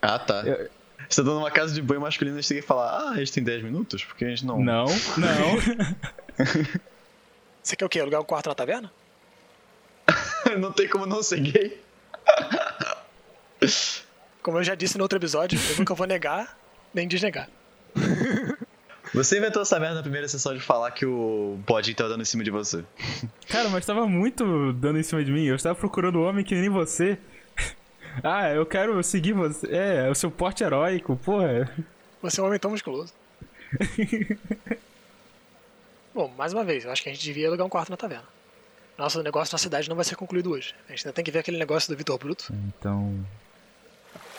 Ah, 0.00 0.18
tá. 0.18 0.42
Eu- 0.46 0.70
Você 1.10 1.24
tá 1.24 1.30
numa 1.30 1.50
casa 1.50 1.74
de 1.74 1.82
banho 1.82 2.00
masculina 2.00 2.38
e 2.38 2.42
você 2.42 2.54
tem 2.54 2.62
que 2.62 2.68
falar, 2.68 2.88
ah, 2.88 3.10
a 3.10 3.16
gente 3.16 3.32
tem 3.32 3.42
10 3.42 3.64
minutos? 3.64 4.04
Porque 4.04 4.24
a 4.24 4.28
gente 4.28 4.46
não. 4.46 4.62
Não, 4.62 4.86
não. 5.18 6.46
Você 7.60 7.74
quer 7.74 7.84
o 7.84 7.88
quê? 7.88 7.98
Alugar 7.98 8.20
um 8.20 8.24
quarto 8.24 8.48
na 8.48 8.54
taverna? 8.54 8.92
não 10.58 10.72
tem 10.72 10.88
como 10.88 11.06
não 11.06 11.20
ser 11.20 11.40
gay. 11.40 11.80
Como 14.40 14.58
eu 14.58 14.64
já 14.64 14.76
disse 14.76 14.96
no 14.96 15.02
outro 15.02 15.18
episódio, 15.18 15.58
eu 15.70 15.78
nunca 15.78 15.94
vou 15.94 16.06
negar 16.06 16.56
nem 16.94 17.08
desnegar. 17.08 17.48
Você 19.12 19.38
inventou 19.38 19.62
essa 19.62 19.80
merda 19.80 19.96
na 19.96 20.02
primeira 20.02 20.28
sessão 20.28 20.54
de 20.54 20.60
falar 20.60 20.92
que 20.92 21.04
o 21.04 21.58
Bodinho 21.66 21.96
tava 21.96 22.10
dando 22.10 22.22
em 22.22 22.24
cima 22.24 22.44
de 22.44 22.50
você. 22.50 22.84
Cara, 23.48 23.68
mas 23.68 23.84
tava 23.84 24.06
muito 24.06 24.72
dando 24.74 25.00
em 25.00 25.02
cima 25.02 25.24
de 25.24 25.32
mim. 25.32 25.44
Eu 25.44 25.56
estava 25.56 25.74
procurando 25.74 26.20
um 26.20 26.22
homem 26.22 26.44
que 26.44 26.54
nem 26.54 26.68
você. 26.68 27.18
Ah, 28.22 28.50
eu 28.50 28.66
quero 28.66 29.02
seguir 29.02 29.32
você. 29.32 29.66
É, 29.70 30.10
o 30.10 30.14
seu 30.14 30.30
porte 30.30 30.62
heróico, 30.62 31.16
porra. 31.16 31.70
Você 32.22 32.40
é 32.40 32.42
um 32.42 32.46
homem 32.46 32.58
tão 32.58 32.70
musculoso. 32.70 33.12
Bom, 36.14 36.32
mais 36.36 36.52
uma 36.52 36.64
vez, 36.64 36.84
eu 36.84 36.90
acho 36.90 37.02
que 37.02 37.08
a 37.08 37.12
gente 37.12 37.22
devia 37.22 37.48
alugar 37.48 37.66
um 37.66 37.70
quarto 37.70 37.90
na 37.90 37.96
taverna. 37.96 38.26
Nosso 38.98 39.22
negócio 39.22 39.54
na 39.54 39.58
cidade 39.58 39.88
não 39.88 39.96
vai 39.96 40.04
ser 40.04 40.16
concluído 40.16 40.50
hoje. 40.50 40.74
A 40.86 40.90
gente 40.92 41.06
ainda 41.06 41.14
tem 41.14 41.24
que 41.24 41.30
ver 41.30 41.38
aquele 41.38 41.56
negócio 41.56 41.90
do 41.90 41.96
Vitor 41.96 42.18
Bruto. 42.18 42.52
Então. 42.52 43.24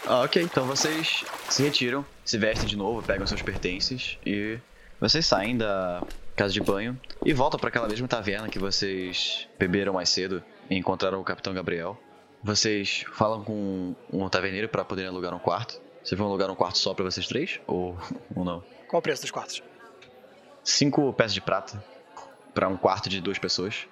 Ah, 0.06 0.22
ok, 0.22 0.44
então 0.44 0.66
vocês 0.66 1.24
se 1.50 1.64
retiram, 1.64 2.06
se 2.26 2.38
vestem 2.38 2.68
de 2.68 2.76
novo, 2.76 3.02
pegam 3.02 3.26
seus 3.26 3.42
pertences 3.42 4.18
e 4.26 4.60
vocês 5.00 5.26
saem 5.26 5.58
da 5.58 6.04
casa 6.36 6.54
de 6.54 6.62
banho 6.62 7.00
e 7.26 7.34
voltam 7.34 7.60
para 7.60 7.70
aquela 7.70 7.88
mesma 7.88 8.08
taverna 8.08 8.50
que 8.50 8.60
vocês 8.60 9.48
beberam 9.58 9.94
mais 9.94 10.10
cedo 10.10 10.44
e 10.70 10.76
encontraram 10.76 11.20
o 11.20 11.24
Capitão 11.24 11.54
Gabriel. 11.54 12.00
Vocês 12.44 13.06
falam 13.14 13.44
com 13.44 13.96
um 14.12 14.30
taverneiro 14.30 14.68
para 14.68 14.84
poderem 14.84 15.10
alugar 15.10 15.34
um 15.34 15.40
quarto. 15.40 15.80
Vocês 16.04 16.18
vão 16.18 16.28
alugar 16.28 16.50
um 16.50 16.56
quarto 16.56 16.78
só 16.78 16.94
para 16.94 17.06
vocês 17.06 17.28
três 17.28 17.60
ou, 17.68 17.96
ou 18.36 18.44
não? 18.44 18.64
Qual 18.88 19.00
o 19.00 19.04
preço 19.04 19.22
dos 19.22 19.32
quartos? 19.32 19.62
Cinco 20.64 21.14
peças 21.14 21.34
de 21.34 21.42
prata 21.42 21.84
para 22.54 22.68
um 22.68 22.78
quarto 22.78 23.10
de 23.10 23.22
duas 23.22 23.38
pessoas. 23.38 23.88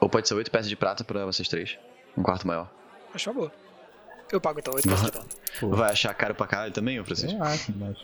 Ou 0.00 0.08
pode 0.08 0.28
ser 0.28 0.34
oito 0.34 0.50
peças 0.50 0.68
de 0.68 0.76
prata 0.76 1.02
para 1.02 1.24
vocês 1.24 1.48
três. 1.48 1.78
Um 2.16 2.22
quarto 2.22 2.46
maior. 2.46 2.70
Acho 3.14 3.30
uma 3.30 3.40
boa. 3.40 3.52
Eu 4.30 4.40
pago 4.40 4.60
então, 4.60 4.74
8 4.74 4.86
peças 4.86 5.06
de 5.06 5.12
prata. 5.12 5.28
Vai 5.62 5.90
achar 5.90 6.12
caro 6.12 6.34
pra 6.34 6.46
caralho 6.46 6.72
também, 6.72 7.00
ô 7.00 7.04
Francisco? 7.04 7.38
eu 7.38 7.42
acho, 7.42 7.72
mas. 7.76 7.96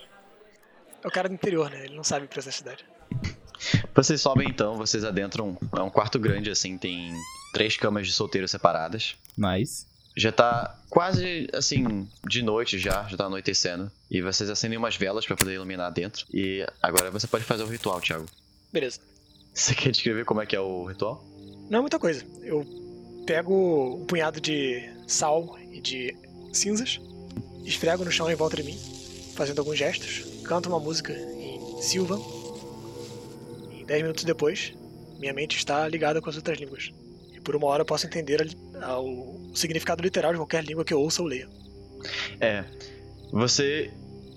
É 1.03 1.07
o 1.07 1.11
cara 1.11 1.29
do 1.29 1.35
interior, 1.35 1.71
né? 1.71 1.85
Ele 1.85 1.95
não 1.95 2.03
sabe 2.03 2.25
o 2.25 2.29
preço 2.29 2.49
da 2.49 2.53
cidade. 2.53 2.85
Vocês 3.95 4.21
sobem 4.21 4.49
então, 4.49 4.77
vocês 4.77 5.05
adentram. 5.05 5.59
É 5.77 5.83
um 5.83 5.91
quarto 5.91 6.19
grande, 6.19 6.51
assim, 6.51 6.79
tem 6.79 7.15
três 7.55 7.77
camas 7.77 8.07
de 8.07 8.13
solteiro 8.13 8.47
separadas. 8.47 9.17
Mas. 9.37 9.87
Já 10.17 10.31
tá 10.31 10.79
quase 10.91 11.49
assim, 11.53 12.07
de 12.29 12.43
noite 12.43 12.79
já, 12.79 13.05
já 13.09 13.17
tá 13.17 13.25
anoitecendo. 13.25 13.91
E 14.11 14.21
vocês 14.21 14.51
acendem 14.51 14.79
umas 14.79 14.97
velas 14.97 15.25
pra 15.25 15.37
poder 15.37 15.55
iluminar 15.55 15.91
dentro. 15.91 16.27
E 16.33 16.67
agora 16.83 17.11
você 17.11 17.27
pode 17.27 17.45
fazer 17.45 17.63
o 17.63 17.67
ritual, 17.67 18.01
Thiago. 18.01 18.27
Beleza. 18.73 19.01
Você 19.53 19.75
quer 19.75 19.91
descrever 19.91 20.25
como 20.25 20.43
é 20.43 20.47
que 20.47 20.55
é 20.55 20.61
o 20.61 20.85
ritual? 20.85 21.25
Não 21.71 21.79
é 21.79 21.81
muita 21.81 21.99
coisa. 21.99 22.25
Eu 22.43 22.65
pego 23.27 24.03
um 24.03 24.05
punhado 24.05 24.41
de 24.41 24.89
sal 25.07 25.57
e 25.73 25.81
de 25.81 26.17
cinzas, 26.53 27.01
esfrego 27.65 28.05
no 28.05 28.11
chão 28.13 28.31
em 28.31 28.35
volta 28.35 28.57
de 28.57 28.63
mim, 28.63 28.79
fazendo 29.35 29.61
alguns 29.61 29.79
gestos, 29.79 30.25
canto 30.45 30.69
uma 30.69 30.79
música 30.79 31.13
em 31.13 31.81
Silvan. 31.83 32.21
E 33.73 33.85
dez 33.85 34.03
minutos 34.03 34.25
depois, 34.25 34.73
minha 35.19 35.33
mente 35.33 35.57
está 35.57 35.89
ligada 35.89 36.21
com 36.21 36.31
as 36.31 36.37
outras 36.37 36.59
línguas. 36.59 36.93
Por 37.45 37.55
uma 37.55 37.67
hora 37.67 37.83
eu 37.83 37.87
posso 37.87 38.07
entender 38.07 38.41
a 38.81 38.87
a- 38.87 39.01
o 39.01 39.51
significado 39.55 40.03
literal 40.03 40.33
de 40.33 40.39
qualquer 40.39 40.65
língua 40.65 40.85
que 40.85 40.93
eu 40.93 41.01
ouça 41.01 41.23
ou 41.23 41.29
leia. 41.29 41.49
É. 42.41 42.65
Você. 43.33 43.91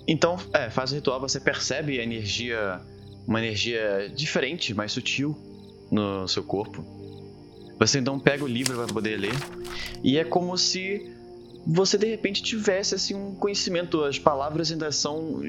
Então, 0.07 0.37
é, 0.53 0.69
faz 0.69 0.91
o 0.91 0.95
ritual, 0.95 1.19
você 1.19 1.39
percebe 1.39 1.99
a 1.99 2.03
energia. 2.03 2.79
Uma 3.27 3.39
energia 3.39 4.09
diferente, 4.15 4.73
mais 4.73 4.91
sutil 4.93 5.35
no 5.91 6.27
seu 6.29 6.43
corpo. 6.43 6.85
Você 7.77 7.99
então 7.99 8.17
pega 8.19 8.43
o 8.43 8.47
livro 8.47 8.77
para 8.77 8.87
poder 8.87 9.17
ler. 9.17 9.33
E 10.01 10.17
é 10.17 10.23
como 10.23 10.57
se 10.57 11.13
você 11.65 11.97
de 11.97 12.07
repente 12.07 12.41
tivesse 12.41 12.95
assim 12.95 13.13
um 13.15 13.35
conhecimento. 13.35 14.01
As 14.03 14.17
palavras 14.17 14.71
ainda 14.71 14.91
são. 14.93 15.41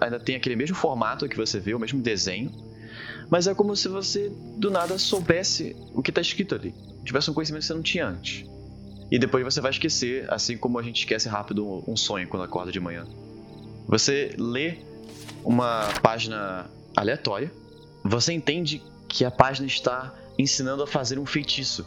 ainda 0.00 0.20
tem 0.20 0.36
aquele 0.36 0.54
mesmo 0.54 0.76
formato 0.76 1.28
que 1.28 1.36
você 1.36 1.58
vê, 1.58 1.74
o 1.74 1.78
mesmo 1.80 2.00
desenho. 2.00 2.52
Mas 3.30 3.46
é 3.46 3.54
como 3.54 3.74
se 3.74 3.88
você 3.88 4.30
do 4.56 4.70
nada 4.70 4.98
soubesse 4.98 5.76
o 5.94 6.02
que 6.02 6.12
tá 6.12 6.20
escrito 6.20 6.54
ali. 6.54 6.74
Tivesse 7.04 7.30
um 7.30 7.34
conhecimento 7.34 7.62
que 7.62 7.66
você 7.66 7.74
não 7.74 7.82
tinha 7.82 8.06
antes. 8.06 8.44
E 9.10 9.18
depois 9.18 9.44
você 9.44 9.60
vai 9.60 9.70
esquecer, 9.70 10.32
assim 10.32 10.56
como 10.56 10.78
a 10.78 10.82
gente 10.82 10.98
esquece 10.98 11.28
rápido 11.28 11.84
um 11.86 11.96
sonho 11.96 12.28
quando 12.28 12.42
acorda 12.42 12.72
de 12.72 12.80
manhã. 12.80 13.06
Você 13.86 14.34
lê 14.36 14.78
uma 15.44 15.88
página 16.02 16.68
aleatória, 16.96 17.52
você 18.02 18.32
entende 18.32 18.82
que 19.08 19.24
a 19.24 19.30
página 19.30 19.66
está 19.66 20.12
ensinando 20.38 20.82
a 20.82 20.86
fazer 20.86 21.18
um 21.18 21.26
feitiço. 21.26 21.86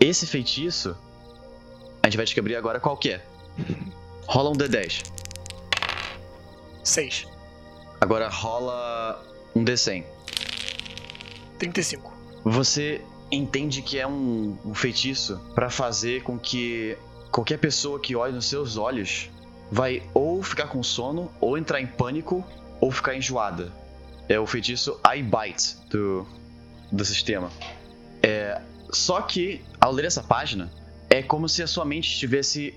Esse 0.00 0.26
feitiço, 0.26 0.96
a 2.02 2.08
gente 2.08 2.16
vai 2.16 2.26
descobrir 2.26 2.56
agora 2.56 2.80
qual 2.80 2.96
que 2.96 3.10
é. 3.10 3.24
Rola 4.26 4.50
um 4.50 4.54
D10. 4.54 5.04
6. 6.82 7.26
Agora 8.00 8.28
rola 8.28 9.22
um 9.54 9.64
D100. 9.64 10.04
35. 11.58 12.12
Você 12.44 13.00
entende 13.30 13.80
que 13.82 13.98
é 13.98 14.06
um, 14.06 14.56
um 14.64 14.74
feitiço 14.74 15.40
para 15.54 15.70
fazer 15.70 16.22
com 16.22 16.38
que 16.38 16.96
qualquer 17.30 17.58
pessoa 17.58 17.98
que 17.98 18.14
olhe 18.14 18.32
nos 18.32 18.46
seus 18.46 18.76
olhos 18.76 19.30
vai 19.70 20.02
ou 20.12 20.42
ficar 20.42 20.66
com 20.66 20.82
sono, 20.82 21.32
ou 21.40 21.56
entrar 21.56 21.80
em 21.80 21.86
pânico, 21.86 22.44
ou 22.78 22.90
ficar 22.90 23.16
enjoada. 23.16 23.72
É 24.28 24.38
o 24.38 24.46
feitiço 24.46 25.00
Eye 25.10 25.22
Bite 25.22 25.76
do, 25.88 26.26
do 26.90 27.04
sistema. 27.04 27.50
É, 28.22 28.60
só 28.90 29.22
que, 29.22 29.64
ao 29.80 29.90
ler 29.90 30.04
essa 30.04 30.22
página, 30.22 30.70
é 31.08 31.22
como 31.22 31.48
se 31.48 31.62
a 31.62 31.66
sua 31.66 31.86
mente 31.86 32.12
estivesse 32.12 32.74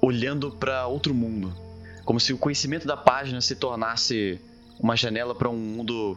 olhando 0.00 0.50
para 0.52 0.86
outro 0.86 1.14
mundo. 1.14 1.54
Como 2.04 2.18
se 2.18 2.32
o 2.32 2.38
conhecimento 2.38 2.86
da 2.86 2.96
página 2.96 3.40
se 3.42 3.54
tornasse 3.54 4.40
uma 4.80 4.96
janela 4.96 5.34
para 5.34 5.50
um 5.50 5.56
mundo 5.56 6.16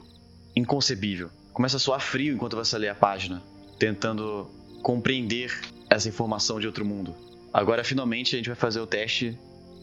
inconcebível. 0.56 1.30
Começa 1.62 1.78
a 1.78 1.80
soar 1.80 2.00
frio 2.00 2.34
enquanto 2.34 2.56
você 2.56 2.76
lê 2.76 2.90
a 2.90 2.96
página, 2.96 3.40
tentando 3.78 4.50
compreender 4.82 5.56
essa 5.92 6.10
informação 6.10 6.60
de 6.60 6.66
outro 6.66 6.84
mundo. 6.84 7.16
Agora, 7.54 7.84
finalmente, 7.84 8.34
a 8.34 8.38
gente 8.40 8.50
vai 8.50 8.56
fazer 8.56 8.80
o 8.80 8.88
teste 8.88 9.38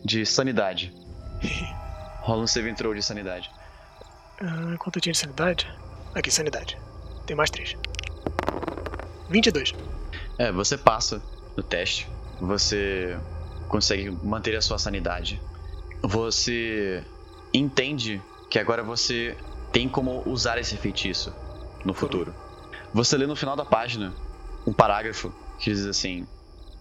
de 0.05 0.27
sanidade. 0.27 0.93
Rola 2.19 2.43
um 2.43 2.49
save 2.49 2.75
throw 2.75 2.93
de 2.93 3.01
sanidade. 3.01 3.49
Ah, 4.41 4.75
quanto 4.77 4.97
eu 4.97 5.01
tinha 5.01 5.13
de 5.13 5.19
sanidade? 5.21 5.73
Aqui, 6.17 6.33
sanidade. 6.33 6.77
Tem 7.25 7.37
mais 7.37 7.49
3. 7.49 7.77
22. 9.31 9.73
É, 10.37 10.51
você 10.51 10.77
passa 10.77 11.23
no 11.57 11.63
teste, 11.63 12.09
você 12.41 13.17
consegue 13.69 14.11
manter 14.11 14.57
a 14.57 14.61
sua 14.61 14.79
sanidade. 14.79 15.41
Você 16.03 17.05
entende 17.55 18.21
que 18.51 18.59
agora 18.59 18.83
você 18.83 19.37
tem 19.73 19.89
como 19.89 20.29
usar 20.29 20.59
esse 20.59 20.77
feitiço 20.77 21.33
no 21.85 21.95
futuro. 21.95 22.35
Você 22.93 23.17
lê 23.17 23.27
no 23.27 23.37
final 23.37 23.57
da 23.57 23.65
página 23.65 24.15
um 24.67 24.73
parágrafo 24.73 25.33
que 25.59 25.73
diz 25.73 25.87
assim: 25.87 26.27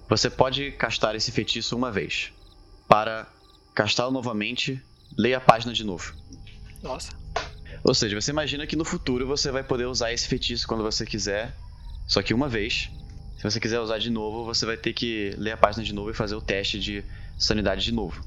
Você 0.10 0.30
pode 0.30 0.72
castar 0.72 1.16
esse 1.16 1.32
feitiço 1.32 1.76
uma 1.76 1.92
vez. 1.92 2.32
Para 2.88 3.28
castá-lo 3.76 4.12
novamente, 4.12 4.82
leia 5.18 5.38
a 5.38 5.42
página 5.42 5.74
de 5.74 5.84
novo. 5.84 6.14
Nossa. 6.82 7.12
Ou 7.84 7.94
seja, 7.94 8.20
você 8.20 8.32
imagina 8.32 8.66
que 8.66 8.76
no 8.76 8.86
futuro 8.86 9.28
você 9.28 9.52
vai 9.52 9.64
poder 9.64 9.86
usar 9.86 10.12
esse 10.12 10.28
feitiço 10.28 10.68
quando 10.68 10.84
você 10.84 11.06
quiser, 11.06 11.56
só 12.08 12.22
que 12.22 12.34
uma 12.34 12.48
vez. 12.48 12.90
Se 13.38 13.44
você 13.44 13.60
quiser 13.60 13.80
usar 13.80 14.00
de 14.00 14.10
novo, 14.10 14.44
você 14.44 14.66
vai 14.66 14.76
ter 14.76 14.94
que 14.94 15.36
ler 15.38 15.52
a 15.52 15.58
página 15.58 15.84
de 15.84 15.94
novo 15.94 16.10
e 16.10 16.14
fazer 16.14 16.34
o 16.34 16.42
teste 16.42 16.80
de 16.80 17.04
sanidade 17.38 17.84
de 17.84 17.92
novo. 17.92 18.26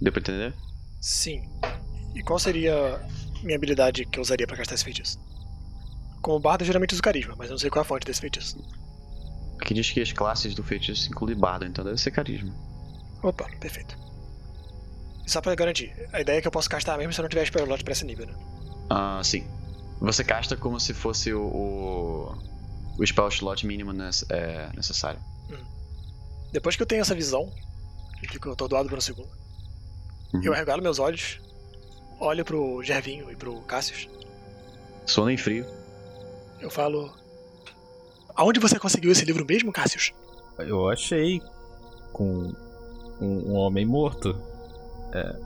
Deu 0.00 0.12
pra 0.12 0.20
entender? 0.20 0.52
Sim. 1.00 1.48
E 2.16 2.22
qual 2.22 2.38
seria 2.38 3.00
minha 3.44 3.56
habilidade 3.56 4.04
que 4.04 4.18
eu 4.18 4.22
usaria 4.22 4.46
pra 4.46 4.56
castar 4.56 4.74
esse 4.74 4.84
feitiço? 4.84 5.18
Como 6.20 6.38
bardo, 6.38 6.62
eu 6.62 6.66
geralmente 6.66 6.92
uso 6.92 7.02
carisma, 7.02 7.34
mas 7.36 7.48
eu 7.48 7.52
não 7.54 7.58
sei 7.58 7.70
qual 7.70 7.80
é 7.82 7.84
a 7.84 7.88
fonte 7.88 8.06
desse 8.06 8.20
feitiço. 8.20 8.58
Aqui 9.60 9.74
diz 9.74 9.90
que 9.90 10.00
as 10.00 10.12
classes 10.12 10.54
do 10.54 10.62
feitiço 10.62 11.08
incluem 11.10 11.36
bardo, 11.36 11.64
então 11.66 11.84
deve 11.84 11.98
ser 11.98 12.10
carisma. 12.10 12.52
Opa, 13.22 13.44
perfeito. 13.58 13.96
E 15.26 15.30
só 15.30 15.40
pra 15.40 15.54
garantir, 15.54 15.92
a 16.12 16.20
ideia 16.20 16.38
é 16.38 16.40
que 16.40 16.46
eu 16.48 16.52
posso 16.52 16.68
castar 16.68 16.96
mesmo 16.98 17.12
se 17.12 17.20
eu 17.20 17.22
não 17.22 17.28
tiver 17.28 17.44
spell 17.46 17.64
slot 17.64 17.84
pra 17.84 17.92
esse 17.92 18.04
nível, 18.04 18.26
né? 18.26 18.34
Ah, 18.90 19.20
sim. 19.22 19.46
Você 20.00 20.24
casta 20.24 20.56
como 20.56 20.80
se 20.80 20.94
fosse 20.94 21.32
o, 21.32 21.42
o, 21.42 22.38
o 22.98 23.06
spell 23.06 23.28
slot 23.28 23.66
mínimo 23.66 23.92
nece- 23.92 24.26
é, 24.30 24.70
necessário. 24.74 25.20
Depois 26.52 26.74
que 26.74 26.82
eu 26.82 26.86
tenho 26.86 27.02
essa 27.02 27.14
visão, 27.14 27.52
e 28.22 28.26
fico 28.26 28.50
atordoado 28.50 28.88
por 28.88 28.98
um 28.98 29.00
segundo, 29.00 29.28
Uhum. 30.32 30.42
eu 30.44 30.52
arregalo 30.52 30.80
meus 30.82 30.98
olhos, 31.00 31.40
olho 32.20 32.44
pro 32.44 32.82
Gervinho 32.84 33.30
e 33.30 33.36
pro 33.36 33.60
Cassius, 33.62 34.08
Sono 35.06 35.30
em 35.30 35.36
frio. 35.36 35.66
Eu 36.60 36.70
falo... 36.70 37.12
Aonde 38.34 38.60
você 38.60 38.78
conseguiu 38.78 39.10
esse 39.10 39.24
livro 39.24 39.44
mesmo, 39.44 39.72
Cassius? 39.72 40.12
Eu 40.58 40.88
achei 40.88 41.40
com 42.12 42.52
um, 43.20 43.52
um 43.52 43.54
homem 43.54 43.84
morto. 43.84 44.40
É, 45.12 45.36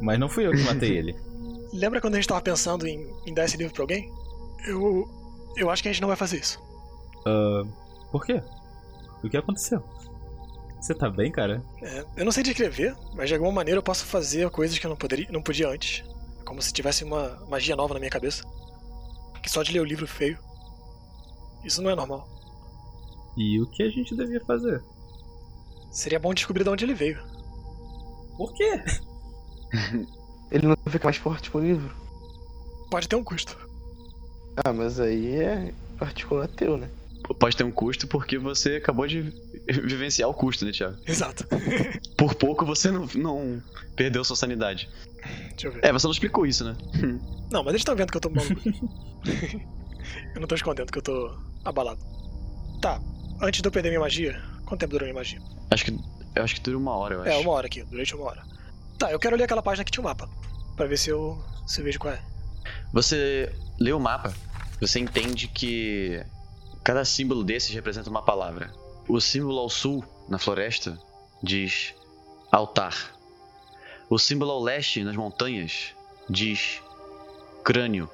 Mas 0.00 0.18
não 0.18 0.28
fui 0.28 0.46
eu 0.46 0.52
que 0.52 0.62
matei 0.62 0.96
ele. 0.96 1.16
Lembra 1.72 2.00
quando 2.00 2.14
a 2.14 2.16
gente 2.16 2.28
tava 2.28 2.40
pensando 2.40 2.86
em, 2.86 3.06
em 3.26 3.34
dar 3.34 3.44
esse 3.44 3.56
livro 3.56 3.74
pra 3.74 3.82
alguém? 3.82 4.10
Eu. 4.66 5.08
Eu 5.56 5.70
acho 5.70 5.82
que 5.82 5.88
a 5.88 5.92
gente 5.92 6.00
não 6.00 6.08
vai 6.08 6.16
fazer 6.16 6.38
isso. 6.38 6.58
Ah, 7.26 7.62
por 8.10 8.24
quê? 8.24 8.42
O 9.22 9.28
que 9.28 9.36
aconteceu? 9.36 9.82
Você 10.80 10.94
tá 10.94 11.10
bem, 11.10 11.30
cara? 11.30 11.62
É, 11.82 12.04
eu 12.16 12.24
não 12.24 12.32
sei 12.32 12.42
descrever, 12.42 12.96
mas 13.14 13.28
de 13.28 13.34
alguma 13.34 13.52
maneira 13.52 13.78
eu 13.78 13.82
posso 13.82 14.06
fazer 14.06 14.48
coisas 14.50 14.78
que 14.78 14.86
eu 14.86 14.90
não, 14.90 14.96
poderia, 14.96 15.26
não 15.30 15.42
podia 15.42 15.68
antes. 15.68 16.04
Como 16.44 16.62
se 16.62 16.72
tivesse 16.72 17.04
uma 17.04 17.44
magia 17.48 17.76
nova 17.76 17.94
na 17.94 18.00
minha 18.00 18.10
cabeça. 18.10 18.44
Que 19.42 19.50
só 19.50 19.62
de 19.62 19.72
ler 19.72 19.80
o 19.80 19.84
livro 19.84 20.06
feio. 20.06 20.38
Isso 21.64 21.82
não 21.82 21.90
é 21.90 21.94
normal. 21.94 22.28
E 23.36 23.60
o 23.60 23.66
que 23.66 23.82
a 23.82 23.90
gente 23.90 24.16
devia 24.16 24.40
fazer? 24.44 24.82
Seria 25.90 26.18
bom 26.18 26.34
descobrir 26.34 26.64
de 26.64 26.70
onde 26.70 26.84
ele 26.84 26.94
veio. 26.94 27.22
Por 28.36 28.52
quê? 28.54 28.82
Ele 30.50 30.66
não 30.66 30.76
fica 30.88 31.04
mais 31.04 31.16
forte 31.16 31.50
com 31.50 31.58
o 31.58 31.60
livro. 31.60 31.94
Pode 32.90 33.06
ter 33.06 33.16
um 33.16 33.24
custo. 33.24 33.56
Ah, 34.64 34.72
mas 34.72 34.98
aí 34.98 35.36
é 35.36 35.74
particular 35.98 36.48
teu, 36.48 36.78
né? 36.78 36.88
Pode 37.38 37.56
ter 37.56 37.64
um 37.64 37.70
custo 37.70 38.06
porque 38.06 38.38
você 38.38 38.76
acabou 38.76 39.06
de 39.06 39.32
vivenciar 39.66 40.30
o 40.30 40.34
custo, 40.34 40.64
né, 40.64 40.72
Thiago? 40.72 40.96
Exato. 41.06 41.46
Por 42.16 42.34
pouco 42.34 42.64
você 42.64 42.90
não, 42.90 43.06
não 43.14 43.62
perdeu 43.94 44.24
sua 44.24 44.36
sanidade. 44.36 44.88
Deixa 45.50 45.68
eu 45.68 45.72
ver. 45.72 45.84
É, 45.84 45.92
você 45.92 46.06
não 46.06 46.12
explicou 46.12 46.46
isso, 46.46 46.64
né? 46.64 46.76
Não, 47.50 47.62
mas 47.62 47.72
eles 47.72 47.82
estão 47.82 47.94
vendo 47.94 48.10
que 48.10 48.16
eu 48.16 48.20
tô 48.20 48.30
maluco. 48.30 48.60
eu 50.34 50.40
não 50.40 50.48
tô 50.48 50.54
escondendo 50.54 50.90
que 50.90 50.98
eu 50.98 51.02
tô 51.02 51.36
abalado. 51.64 52.00
Tá, 52.80 53.00
antes 53.40 53.60
de 53.60 53.68
eu 53.68 53.72
perder 53.72 53.90
minha 53.90 54.00
magia, 54.00 54.40
quanto 54.64 54.80
tempo 54.80 54.92
durou 54.92 55.06
minha 55.06 55.14
magia? 55.14 55.40
Acho 55.70 55.84
que. 55.84 55.98
Eu 56.34 56.44
acho 56.44 56.54
que 56.54 56.60
dura 56.60 56.78
uma 56.78 56.94
hora, 56.96 57.14
eu 57.14 57.22
acho. 57.22 57.30
É, 57.30 57.36
uma 57.38 57.50
hora 57.52 57.66
aqui, 57.66 57.82
durante 57.82 58.14
uma 58.14 58.26
hora. 58.26 58.42
Tá, 58.98 59.10
eu 59.10 59.18
quero 59.18 59.36
ler 59.36 59.44
aquela 59.44 59.62
página 59.62 59.84
que 59.84 59.90
tinha 59.90 60.02
o 60.02 60.04
mapa. 60.04 60.28
Pra 60.76 60.86
ver 60.86 60.96
se 60.96 61.10
eu, 61.10 61.42
se 61.66 61.80
eu 61.80 61.84
vejo 61.84 61.98
qual 61.98 62.14
é. 62.14 62.22
Você 62.92 63.52
lê 63.78 63.92
o 63.92 63.98
mapa, 63.98 64.32
você 64.80 65.00
entende 65.00 65.48
que 65.48 66.24
cada 66.84 67.04
símbolo 67.04 67.42
desses 67.42 67.74
representa 67.74 68.08
uma 68.08 68.22
palavra. 68.22 68.72
O 69.08 69.20
símbolo 69.20 69.58
ao 69.58 69.68
sul, 69.68 70.04
na 70.28 70.38
floresta, 70.38 70.98
diz 71.42 71.94
altar. 72.52 72.94
O 74.08 74.18
símbolo 74.18 74.52
ao 74.52 74.62
leste, 74.62 75.02
nas 75.02 75.16
montanhas, 75.16 75.94
diz 76.28 76.80
crânio. 77.64 78.08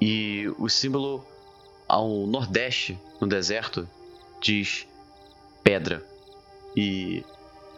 E 0.00 0.52
o 0.58 0.68
símbolo 0.68 1.24
ao 1.88 2.26
nordeste, 2.26 2.98
no 3.20 3.26
deserto, 3.26 3.88
diz 4.40 4.86
pedra. 5.62 6.04
E 6.76 7.24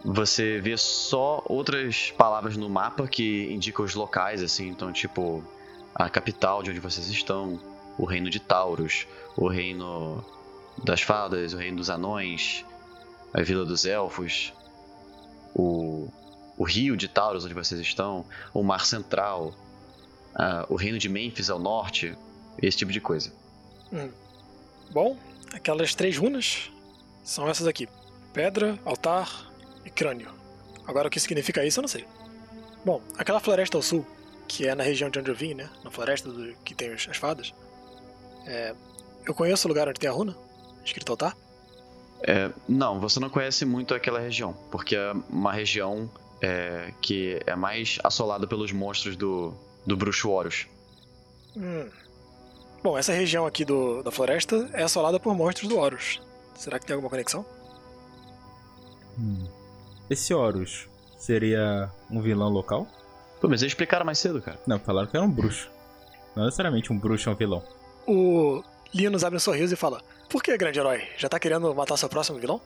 você 0.04 0.60
vê 0.60 0.76
só 0.76 1.42
outras 1.46 2.10
palavras 2.12 2.56
no 2.56 2.68
mapa 2.68 3.06
que 3.06 3.52
indicam 3.52 3.84
os 3.84 3.94
locais, 3.94 4.42
assim, 4.42 4.68
então 4.68 4.92
tipo 4.92 5.42
a 5.94 6.08
capital 6.08 6.62
de 6.62 6.70
onde 6.70 6.80
vocês 6.80 7.08
estão, 7.08 7.60
o 7.98 8.04
reino 8.04 8.28
de 8.28 8.38
Taurus, 8.38 9.06
o 9.36 9.48
reino 9.48 10.22
das 10.84 11.00
fadas, 11.00 11.54
o 11.54 11.56
reino 11.56 11.78
dos 11.78 11.88
anões, 11.88 12.64
a 13.32 13.42
vila 13.42 13.64
dos 13.64 13.86
elfos, 13.86 14.52
o, 15.54 16.08
o 16.56 16.64
rio 16.64 16.96
de 16.96 17.08
Taurus 17.08 17.44
onde 17.44 17.54
vocês 17.54 17.80
estão, 17.80 18.24
o 18.52 18.62
mar 18.62 18.84
central, 18.84 19.54
o 20.68 20.76
reino 20.76 20.98
de 20.98 21.08
Memphis 21.08 21.48
ao 21.48 21.58
norte, 21.58 22.16
esse 22.60 22.76
tipo 22.76 22.92
de 22.92 23.00
coisa. 23.00 23.32
Bom, 24.90 25.16
aquelas 25.52 25.94
três 25.94 26.16
runas 26.16 26.70
são 27.24 27.48
essas 27.48 27.66
aqui: 27.66 27.88
pedra, 28.32 28.78
altar 28.84 29.50
e 29.84 29.90
crânio. 29.90 30.30
Agora 30.86 31.08
o 31.08 31.10
que 31.10 31.20
significa 31.20 31.64
isso 31.64 31.78
eu 31.80 31.82
não 31.82 31.88
sei. 31.88 32.04
Bom, 32.84 33.02
aquela 33.18 33.40
floresta 33.40 33.76
ao 33.76 33.82
sul, 33.82 34.06
que 34.46 34.66
é 34.66 34.74
na 34.74 34.84
região 34.84 35.10
de 35.10 35.18
onde 35.18 35.30
eu 35.30 35.34
vim, 35.34 35.54
né? 35.54 35.68
Na 35.82 35.90
floresta 35.90 36.30
do- 36.30 36.54
que 36.64 36.74
tem 36.74 36.92
as 36.92 37.16
fadas. 37.16 37.52
é, 38.46 38.74
eu 39.26 39.34
conheço 39.34 39.66
o 39.66 39.68
lugar 39.68 39.88
onde 39.88 39.98
tem 39.98 40.08
a 40.08 40.12
runa, 40.12 40.36
escrito 40.84 41.10
altar. 41.10 41.36
É, 42.22 42.48
não, 42.68 43.00
você 43.00 43.18
não 43.18 43.28
conhece 43.28 43.64
muito 43.64 43.92
aquela 43.92 44.20
região, 44.20 44.52
porque 44.70 44.94
é 44.94 45.12
uma 45.28 45.52
região 45.52 46.08
é, 46.40 46.92
que 47.02 47.40
é 47.44 47.56
mais 47.56 47.98
assolada 48.04 48.46
pelos 48.46 48.70
monstros 48.70 49.16
do, 49.16 49.52
do 49.84 49.96
bruxo 49.96 50.30
Horus. 50.30 50.68
Hum. 51.56 51.88
Bom, 52.86 52.96
essa 52.96 53.12
região 53.12 53.44
aqui 53.44 53.64
do, 53.64 54.00
da 54.00 54.12
floresta 54.12 54.70
é 54.72 54.84
assolada 54.84 55.18
por 55.18 55.34
monstros 55.34 55.68
do 55.68 55.76
Horus. 55.76 56.22
Será 56.54 56.78
que 56.78 56.86
tem 56.86 56.94
alguma 56.94 57.10
conexão? 57.10 57.44
Hum. 59.18 59.44
Esse 60.08 60.32
Horus 60.32 60.88
seria 61.18 61.90
um 62.08 62.22
vilão 62.22 62.48
local? 62.48 62.86
Pô, 63.40 63.48
mas 63.48 63.60
eles 63.60 63.72
explicaram 63.72 64.06
mais 64.06 64.20
cedo, 64.20 64.40
cara. 64.40 64.56
Não, 64.64 64.78
falaram 64.78 65.08
que 65.08 65.16
era 65.16 65.26
um 65.26 65.28
bruxo. 65.28 65.68
Não 66.36 66.44
necessariamente 66.44 66.92
um 66.92 66.96
bruxo 66.96 67.28
é 67.28 67.32
um 67.32 67.34
vilão. 67.34 67.60
O 68.06 68.62
Linus 68.94 69.24
abre 69.24 69.36
um 69.36 69.40
sorriso 69.40 69.74
e 69.74 69.76
fala: 69.76 70.00
Por 70.28 70.40
que, 70.40 70.56
grande 70.56 70.78
herói? 70.78 71.08
Já 71.18 71.28
tá 71.28 71.40
querendo 71.40 71.74
matar 71.74 71.96
seu 71.96 72.08
próximo 72.08 72.38
vilão? 72.38 72.60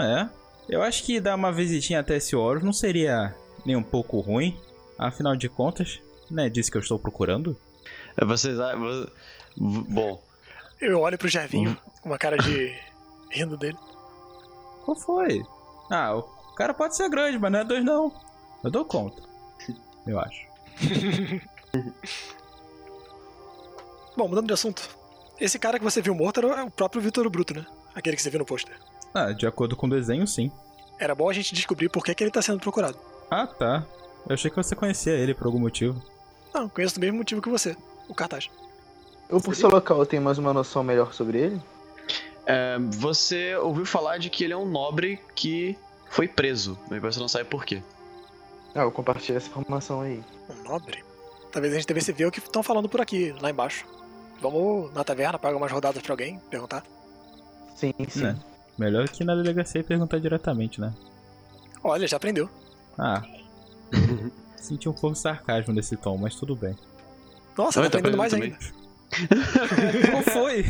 É. 0.00 0.30
Eu 0.66 0.80
acho 0.80 1.04
que 1.04 1.20
dar 1.20 1.34
uma 1.34 1.52
visitinha 1.52 2.00
até 2.00 2.16
esse 2.16 2.34
Horus 2.34 2.64
não 2.64 2.72
seria 2.72 3.36
nem 3.66 3.76
um 3.76 3.82
pouco 3.82 4.18
ruim. 4.20 4.58
Afinal 4.98 5.36
de 5.36 5.50
contas, 5.50 6.00
não 6.30 6.44
é 6.44 6.48
disso 6.48 6.70
que 6.70 6.78
eu 6.78 6.82
estou 6.82 6.98
procurando? 6.98 7.54
É, 8.16 8.24
Vocês. 8.24 8.56
Bom, 9.60 10.22
Eu 10.80 11.00
olho 11.00 11.18
pro 11.18 11.28
Gervinho 11.28 11.76
com 12.00 12.08
uma 12.08 12.18
cara 12.18 12.36
de. 12.36 12.74
rindo 13.30 13.56
dele. 13.56 13.76
Qual 14.84 14.96
foi? 14.96 15.42
Ah, 15.90 16.14
o 16.16 16.22
cara 16.54 16.72
pode 16.72 16.96
ser 16.96 17.08
grande, 17.10 17.38
mas 17.38 17.52
não 17.52 17.58
é 17.58 17.64
dois 17.64 17.84
não. 17.84 18.12
Eu 18.62 18.70
dou 18.70 18.84
conta. 18.84 19.22
Eu 20.06 20.18
acho. 20.18 20.46
Bom, 24.16 24.28
mudando 24.28 24.46
de 24.46 24.52
assunto. 24.52 24.88
Esse 25.40 25.58
cara 25.58 25.78
que 25.78 25.84
você 25.84 26.00
viu 26.00 26.14
morto 26.14 26.40
era 26.40 26.64
o 26.64 26.70
próprio 26.70 27.00
Vitor 27.00 27.28
Bruto, 27.30 27.54
né? 27.54 27.64
Aquele 27.94 28.16
que 28.16 28.22
você 28.22 28.30
viu 28.30 28.38
no 28.40 28.44
pôster. 28.46 28.76
Ah, 29.14 29.32
de 29.32 29.46
acordo 29.46 29.76
com 29.76 29.86
o 29.86 29.90
desenho, 29.90 30.26
sim. 30.26 30.50
Era 30.98 31.14
bom 31.14 31.28
a 31.30 31.32
gente 31.32 31.54
descobrir 31.54 31.88
por 31.88 32.04
que, 32.04 32.14
que 32.14 32.24
ele 32.24 32.30
tá 32.30 32.42
sendo 32.42 32.58
procurado. 32.58 32.98
Ah, 33.30 33.46
tá. 33.46 33.86
Eu 34.28 34.34
achei 34.34 34.50
que 34.50 34.56
você 34.56 34.74
conhecia 34.74 35.12
ele 35.12 35.34
por 35.34 35.46
algum 35.46 35.60
motivo. 35.60 36.02
Não, 36.52 36.68
conheço 36.68 36.96
do 36.96 37.00
mesmo 37.00 37.18
motivo 37.18 37.40
que 37.40 37.48
você. 37.48 37.76
O 38.08 38.14
cartaz. 38.14 38.50
Eu, 39.28 39.40
por 39.40 39.54
ser 39.54 39.66
local, 39.66 40.04
tenho 40.06 40.22
mais 40.22 40.38
uma 40.38 40.52
noção 40.52 40.82
melhor 40.82 41.12
sobre 41.12 41.38
ele? 41.38 41.62
é, 42.48 42.78
você 42.78 43.54
ouviu 43.56 43.84
falar 43.84 44.16
de 44.16 44.30
que 44.30 44.42
ele 44.42 44.54
é 44.54 44.56
um 44.56 44.64
nobre 44.64 45.20
que 45.34 45.76
foi 46.08 46.26
preso, 46.26 46.78
mas 46.90 46.98
você 46.98 47.20
não 47.20 47.28
sabe 47.28 47.44
por 47.44 47.62
quê. 47.62 47.82
Ah, 48.74 48.80
eu 48.80 48.90
compartilho 48.90 49.36
essa 49.36 49.48
informação 49.48 50.00
aí. 50.00 50.24
Um 50.48 50.62
nobre? 50.62 51.04
Talvez 51.52 51.74
a 51.74 51.76
gente 51.76 51.86
devesse 51.86 52.10
ver 52.10 52.24
o 52.24 52.30
que 52.30 52.38
estão 52.38 52.62
falando 52.62 52.88
por 52.88 53.02
aqui, 53.02 53.34
lá 53.42 53.50
embaixo. 53.50 53.84
Vamos 54.40 54.90
na 54.94 55.04
taverna, 55.04 55.38
pagar 55.38 55.58
umas 55.58 55.70
rodadas 55.70 56.02
pra 56.02 56.14
alguém, 56.14 56.38
perguntar. 56.50 56.82
Sim, 57.76 57.92
sim. 58.08 58.22
Né? 58.22 58.38
Melhor 58.78 59.06
que 59.08 59.24
na 59.24 59.34
delegacia 59.34 59.82
e 59.82 59.84
perguntar 59.84 60.18
diretamente, 60.18 60.80
né? 60.80 60.94
Olha, 61.84 62.08
já 62.08 62.16
aprendeu. 62.16 62.48
Ah. 62.96 63.22
Senti 64.56 64.88
um 64.88 64.92
pouco 64.92 65.12
de 65.12 65.18
sarcasmo 65.18 65.74
nesse 65.74 65.96
tom, 65.96 66.16
mas 66.16 66.34
tudo 66.34 66.56
bem. 66.56 66.74
Nossa, 67.56 67.80
Oi, 67.80 67.86
tá 67.86 67.92
tá 67.92 67.98
aprendendo 67.98 68.16
mais 68.16 68.32
aprendendo 68.32 68.58
ainda. 68.58 68.77
Qual 70.10 70.22
foi? 70.22 70.64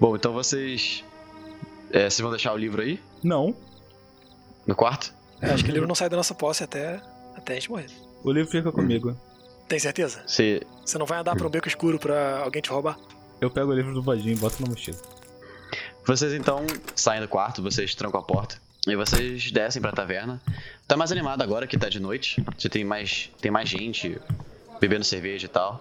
Bom, 0.00 0.16
então 0.16 0.32
vocês. 0.32 1.04
é, 1.92 2.08
vocês 2.10 2.20
vão 2.20 2.30
deixar 2.30 2.52
o 2.52 2.56
livro 2.56 2.82
aí? 2.82 3.00
Não. 3.22 3.54
No 4.66 4.74
quarto? 4.74 5.12
É, 5.40 5.50
acho 5.50 5.64
que 5.64 5.70
o 5.70 5.72
livro 5.72 5.88
não 5.88 5.94
sai 5.94 6.08
da 6.08 6.16
nossa 6.16 6.34
posse 6.34 6.64
até, 6.64 7.00
até 7.36 7.52
a 7.52 7.56
gente 7.56 7.70
morrer. 7.70 7.86
O 8.22 8.32
livro 8.32 8.50
fica 8.50 8.70
comigo. 8.72 9.16
Tem 9.68 9.78
certeza? 9.78 10.22
Você. 10.26 10.62
Você 10.84 10.98
não 10.98 11.06
vai 11.06 11.18
andar 11.18 11.34
pra 11.36 11.46
um 11.46 11.50
beco 11.50 11.68
escuro 11.68 11.98
pra 11.98 12.40
alguém 12.40 12.62
te 12.62 12.70
roubar? 12.70 12.98
Eu 13.40 13.50
pego 13.50 13.70
o 13.70 13.74
livro 13.74 13.92
do 13.92 14.02
Vadinho 14.02 14.34
e 14.34 14.36
boto 14.36 14.60
na 14.62 14.68
mochila. 14.68 14.98
Vocês 16.06 16.32
então 16.32 16.66
saem 16.94 17.20
do 17.20 17.28
quarto, 17.28 17.62
vocês 17.62 17.94
trancam 17.94 18.20
a 18.20 18.22
porta. 18.22 18.56
E 18.86 18.96
vocês 18.96 19.50
descem 19.52 19.80
pra 19.80 19.92
taverna. 19.92 20.40
Tá 20.88 20.96
mais 20.96 21.12
animado 21.12 21.42
agora 21.42 21.66
que 21.66 21.78
tá 21.78 21.88
de 21.88 22.00
noite. 22.00 22.44
Você 22.58 22.68
tem 22.68 22.84
mais. 22.84 23.30
tem 23.40 23.50
mais 23.50 23.68
gente 23.68 24.20
bebendo 24.82 25.04
cerveja 25.04 25.46
e 25.46 25.48
tal. 25.48 25.80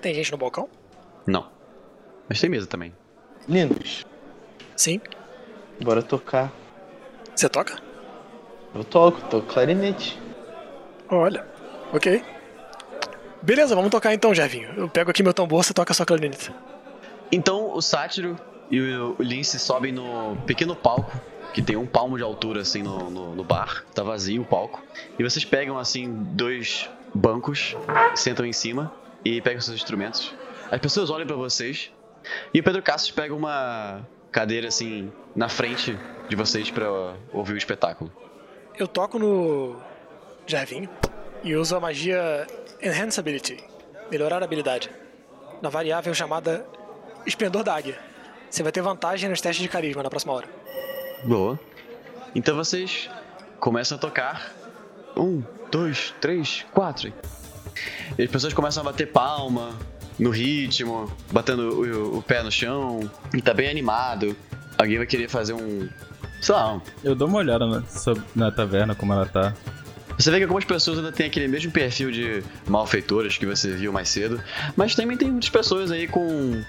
Tem 0.00 0.14
gente 0.14 0.32
no 0.32 0.38
balcão? 0.38 0.66
Não. 1.26 1.50
Mas 2.26 2.40
tem 2.40 2.48
mesa 2.48 2.66
também. 2.66 2.94
Linus, 3.46 4.06
Sim. 4.74 5.00
bora 5.82 6.02
tocar. 6.02 6.50
Você 7.36 7.46
toca? 7.46 7.78
Eu 8.74 8.84
toco, 8.84 9.20
toco 9.28 9.46
clarinete. 9.46 10.18
Olha. 11.10 11.46
Ok. 11.92 12.24
Beleza, 13.42 13.74
vamos 13.74 13.90
tocar 13.90 14.14
então, 14.14 14.34
Jervinho. 14.34 14.70
Eu 14.76 14.88
pego 14.88 15.10
aqui 15.10 15.22
meu 15.22 15.34
tambor, 15.34 15.62
você 15.62 15.74
toca 15.74 15.92
a 15.92 15.94
sua 15.94 16.06
clarineta. 16.06 16.54
Então 17.30 17.74
o 17.74 17.82
Sátiro 17.82 18.38
e 18.70 18.80
o 18.80 19.16
o 19.18 19.22
Lince 19.22 19.58
sobem 19.58 19.92
no 19.92 20.36
pequeno 20.46 20.74
palco, 20.74 21.20
que 21.52 21.60
tem 21.60 21.76
um 21.76 21.86
palmo 21.86 22.16
de 22.16 22.22
altura 22.22 22.62
assim 22.62 22.82
no, 22.82 23.10
no, 23.10 23.34
no 23.34 23.44
bar. 23.44 23.84
Tá 23.94 24.02
vazio 24.02 24.40
o 24.40 24.44
palco. 24.46 24.82
E 25.18 25.22
vocês 25.22 25.44
pegam 25.44 25.76
assim 25.76 26.10
dois 26.10 26.88
bancos, 27.14 27.76
sentam 28.14 28.44
em 28.46 28.52
cima 28.52 28.92
e 29.24 29.40
pegam 29.40 29.60
seus 29.60 29.76
instrumentos. 29.76 30.34
As 30.70 30.80
pessoas 30.80 31.10
olham 31.10 31.26
pra 31.26 31.36
vocês. 31.36 31.90
E 32.54 32.60
o 32.60 32.62
Pedro 32.62 32.82
Cassius 32.82 33.10
pega 33.10 33.34
uma 33.34 34.06
cadeira 34.30 34.68
assim 34.68 35.12
na 35.34 35.48
frente 35.48 35.98
de 36.28 36.36
vocês 36.36 36.70
pra 36.70 36.88
ouvir 37.32 37.52
o 37.52 37.56
espetáculo. 37.56 38.10
Eu 38.78 38.88
toco 38.88 39.18
no 39.18 39.76
Jervinho 40.46 40.88
e 41.44 41.54
uso 41.54 41.76
a 41.76 41.80
magia 41.80 42.46
Enhanceability, 42.80 43.62
melhorar 44.10 44.40
a 44.42 44.44
habilidade, 44.44 44.90
na 45.60 45.68
variável 45.68 46.14
chamada 46.14 46.64
Esplendor 47.26 47.62
da 47.62 47.74
Águia. 47.74 47.98
Você 48.48 48.62
vai 48.62 48.72
ter 48.72 48.80
vantagem 48.80 49.28
nos 49.28 49.40
testes 49.40 49.62
de 49.62 49.68
carisma 49.68 50.02
na 50.02 50.10
próxima 50.10 50.32
hora. 50.32 50.48
Boa. 51.24 51.58
Então 52.34 52.56
vocês 52.56 53.10
começam 53.60 53.96
a 53.96 54.00
tocar. 54.00 54.52
Um, 55.16 55.42
dois, 55.70 56.14
três, 56.20 56.64
quatro. 56.72 57.12
E 58.18 58.22
as 58.22 58.30
pessoas 58.30 58.52
começam 58.52 58.82
a 58.82 58.84
bater 58.84 59.10
palma 59.10 59.70
no 60.18 60.30
ritmo, 60.30 61.10
batendo 61.30 61.62
o, 61.62 62.18
o 62.18 62.22
pé 62.22 62.42
no 62.42 62.50
chão. 62.50 63.10
E 63.34 63.40
tá 63.40 63.54
bem 63.54 63.68
animado. 63.68 64.36
Alguém 64.78 64.98
vai 64.98 65.06
querer 65.06 65.28
fazer 65.28 65.52
um. 65.52 65.88
Sei 66.40 66.54
lá, 66.54 66.74
um 66.74 66.80
Eu 67.02 67.14
dou 67.14 67.28
uma 67.28 67.38
olhada 67.38 67.66
na, 67.66 67.82
na 68.34 68.50
taverna, 68.50 68.94
como 68.94 69.12
ela 69.12 69.26
tá. 69.26 69.54
Você 70.18 70.30
vê 70.30 70.36
que 70.36 70.44
algumas 70.44 70.64
pessoas 70.64 70.98
ainda 70.98 71.10
têm 71.10 71.26
aquele 71.26 71.48
mesmo 71.48 71.72
perfil 71.72 72.10
de 72.10 72.42
malfeitoras 72.66 73.38
que 73.38 73.46
você 73.46 73.72
viu 73.72 73.92
mais 73.92 74.08
cedo, 74.08 74.42
mas 74.76 74.94
também 74.94 75.16
tem 75.16 75.30
muitas 75.30 75.48
pessoas 75.48 75.90
aí 75.90 76.06
com 76.06 76.62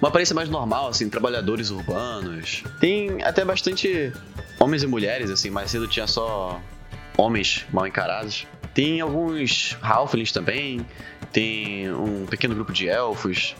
uma 0.00 0.08
aparência 0.08 0.34
mais 0.34 0.48
normal, 0.48 0.88
assim, 0.88 1.08
trabalhadores 1.08 1.70
urbanos. 1.70 2.64
Tem 2.80 3.22
até 3.22 3.44
bastante 3.44 4.12
homens 4.58 4.82
e 4.82 4.86
mulheres, 4.86 5.30
assim, 5.30 5.48
mais 5.48 5.70
cedo 5.70 5.86
tinha 5.86 6.06
só 6.06 6.60
homens 7.16 7.64
mal 7.72 7.86
encarados. 7.86 8.46
Tem 8.74 9.00
alguns 9.00 9.76
halflings 9.82 10.32
também, 10.32 10.86
tem 11.32 11.92
um 11.92 12.24
pequeno 12.26 12.54
grupo 12.54 12.72
de 12.72 12.88
elfos. 12.88 13.54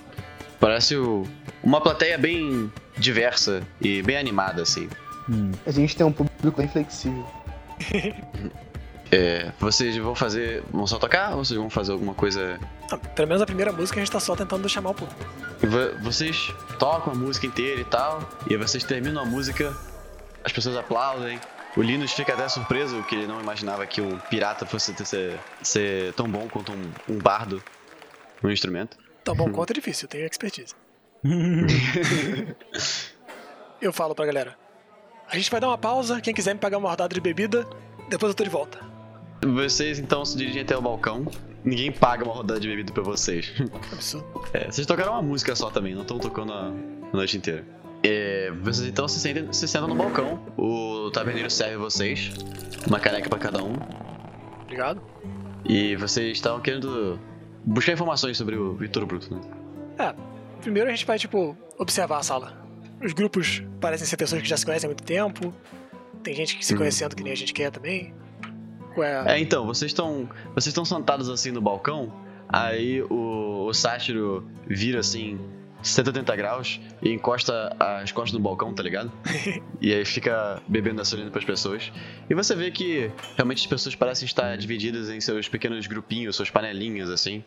Parece 0.58 0.96
o- 0.96 1.24
uma 1.62 1.80
plateia 1.80 2.16
bem 2.16 2.72
diversa 2.96 3.62
e 3.80 4.02
bem 4.02 4.16
animada, 4.16 4.62
assim. 4.62 4.88
Hum. 5.28 5.50
A 5.66 5.70
gente 5.70 5.94
tem 5.96 6.06
um 6.06 6.12
público 6.12 6.56
bem 6.56 6.68
flexível. 6.68 7.26
É, 9.14 9.52
vocês 9.60 9.94
vão 9.98 10.14
fazer. 10.14 10.62
vão 10.72 10.86
só 10.86 10.98
tocar 10.98 11.32
ou 11.36 11.44
vocês 11.44 11.58
vão 11.60 11.68
fazer 11.68 11.92
alguma 11.92 12.14
coisa 12.14 12.58
Ah, 12.90 12.96
pelo 12.96 13.28
menos 13.28 13.42
a 13.42 13.44
primeira 13.46 13.70
música 13.70 14.00
a 14.00 14.02
gente 14.02 14.10
tá 14.10 14.18
só 14.18 14.34
tentando 14.34 14.66
chamar 14.70 14.90
o 14.90 14.94
público. 14.94 15.20
Vo- 15.60 15.98
Vocês 16.02 16.50
tocam 16.78 17.12
a 17.12 17.16
música 17.16 17.46
inteira 17.46 17.78
e 17.78 17.84
tal, 17.84 18.26
e 18.48 18.54
aí 18.54 18.56
vocês 18.58 18.82
terminam 18.84 19.20
a 19.22 19.26
música, 19.26 19.70
as 20.42 20.50
pessoas 20.50 20.78
aplaudem. 20.78 21.38
O 21.76 21.82
Linus 21.82 22.12
fica 22.12 22.34
até 22.34 22.48
surpreso 22.48 23.02
que 23.04 23.14
ele 23.14 23.26
não 23.26 23.40
imaginava 23.40 23.86
que 23.86 24.00
um 24.00 24.18
pirata 24.18 24.66
fosse 24.66 24.92
ter- 24.92 25.06
ser, 25.06 25.38
ser 25.62 26.12
tão 26.12 26.28
bom 26.28 26.46
quanto 26.48 26.72
um, 26.72 26.92
um 27.08 27.18
bardo 27.18 27.62
no 28.42 28.50
instrumento. 28.50 28.96
Tá 29.24 29.32
bom, 29.34 29.48
quanto 29.52 29.70
é 29.70 29.74
difícil, 29.74 30.06
eu 30.06 30.10
tenho 30.10 30.26
expertise. 30.26 30.74
eu 33.80 33.92
falo 33.92 34.14
pra 34.14 34.26
galera. 34.26 34.56
A 35.28 35.36
gente 35.36 35.50
vai 35.50 35.60
dar 35.60 35.68
uma 35.68 35.78
pausa, 35.78 36.20
quem 36.20 36.34
quiser 36.34 36.54
me 36.54 36.60
pagar 36.60 36.78
uma 36.78 36.90
rodada 36.90 37.14
de 37.14 37.20
bebida, 37.20 37.66
depois 38.08 38.30
eu 38.30 38.34
tô 38.34 38.44
de 38.44 38.50
volta. 38.50 38.78
Vocês 39.44 39.98
então 39.98 40.24
se 40.24 40.36
dirigem 40.36 40.62
até 40.62 40.76
o 40.76 40.82
balcão. 40.82 41.26
Ninguém 41.64 41.90
paga 41.92 42.24
uma 42.24 42.34
rodada 42.34 42.60
de 42.60 42.68
bebida 42.68 42.92
pra 42.92 43.02
vocês. 43.02 43.52
Absurdo. 43.92 44.42
É, 44.52 44.70
vocês 44.70 44.86
tocaram 44.86 45.12
uma 45.12 45.22
música 45.22 45.56
só 45.56 45.70
também, 45.70 45.94
não 45.94 46.02
estão 46.02 46.18
tocando 46.18 46.52
a 46.52 46.70
noite 47.12 47.36
inteira. 47.38 47.64
É, 48.04 48.50
vocês 48.62 48.88
então 48.88 49.06
se, 49.06 49.20
sentem, 49.20 49.52
se 49.52 49.66
sentam 49.68 49.88
no 49.88 49.94
balcão. 49.94 50.40
O 50.56 51.10
taverneiro 51.12 51.50
serve 51.50 51.76
vocês, 51.76 52.32
uma 52.86 52.98
caneca 52.98 53.28
pra 53.28 53.38
cada 53.38 53.62
um. 53.62 53.74
Obrigado. 54.62 55.00
E 55.64 55.94
vocês 55.96 56.32
estavam 56.32 56.60
querendo 56.60 57.18
buscar 57.64 57.92
informações 57.92 58.36
sobre 58.36 58.56
o 58.56 58.74
Vitor 58.74 59.06
Bruto, 59.06 59.32
né? 59.34 59.40
É, 59.98 60.14
primeiro 60.60 60.88
a 60.88 60.92
gente 60.92 61.06
vai, 61.06 61.18
tipo, 61.18 61.56
observar 61.78 62.18
a 62.18 62.22
sala. 62.22 62.60
Os 63.00 63.12
grupos 63.12 63.62
parecem 63.80 64.06
ser 64.06 64.16
pessoas 64.16 64.42
que 64.42 64.48
já 64.48 64.56
se 64.56 64.64
conhecem 64.66 64.88
há 64.88 64.90
muito 64.90 65.04
tempo. 65.04 65.54
Tem 66.22 66.34
gente 66.34 66.56
que 66.56 66.64
se 66.64 66.72
Uhum. 66.72 66.78
conhecendo 66.78 67.14
que 67.14 67.22
nem 67.22 67.32
a 67.32 67.36
gente 67.36 67.52
quer 67.52 67.70
também. 67.70 68.14
Qual 68.94 69.04
é 69.06 69.34
É, 69.36 69.38
então, 69.40 69.64
vocês 69.66 69.90
estão 69.90 70.28
vocês 70.54 70.66
estão 70.68 70.84
sentados 70.84 71.28
assim 71.30 71.50
no 71.50 71.60
balcão, 71.60 72.12
aí 72.48 73.02
o, 73.02 73.66
o 73.66 73.72
sátiro 73.74 74.46
vira 74.66 75.00
assim 75.00 75.38
180 75.82 76.36
graus 76.36 76.80
e 77.02 77.10
encosta 77.12 77.74
as 77.78 78.12
costas 78.12 78.32
no 78.32 78.40
balcão, 78.40 78.72
tá 78.72 78.82
ligado? 78.82 79.10
e 79.80 79.92
aí 79.92 80.04
fica 80.04 80.62
bebendo 80.68 80.96
gasolina 80.96 81.30
pras 81.30 81.44
pessoas. 81.44 81.92
E 82.30 82.34
você 82.34 82.54
vê 82.54 82.70
que 82.70 83.10
realmente 83.36 83.60
as 83.60 83.66
pessoas 83.66 83.94
parecem 83.94 84.26
estar 84.26 84.56
divididas 84.56 85.10
em 85.10 85.20
seus 85.20 85.48
pequenos 85.48 85.86
grupinhos, 85.86 86.36
suas 86.36 86.50
panelinhas, 86.50 87.10
assim. 87.10 87.42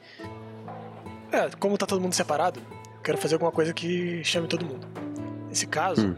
É, 1.32 1.50
como 1.60 1.78
tá 1.78 1.86
todo 1.86 2.02
mundo 2.02 2.14
separado, 2.14 2.60
eu 2.96 3.02
quero 3.02 3.18
fazer 3.18 3.36
alguma 3.36 3.52
coisa 3.52 3.74
que 3.74 4.24
chame 4.24 4.48
todo 4.48 4.66
mundo. 4.66 4.88
Nesse 5.50 5.68
caso, 5.68 6.08
Hum. 6.08 6.16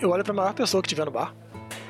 eu 0.00 0.10
olho 0.10 0.24
pra 0.24 0.32
maior 0.32 0.54
pessoa 0.54 0.82
que 0.82 0.88
tiver 0.88 1.04
no 1.04 1.10
bar. 1.10 1.34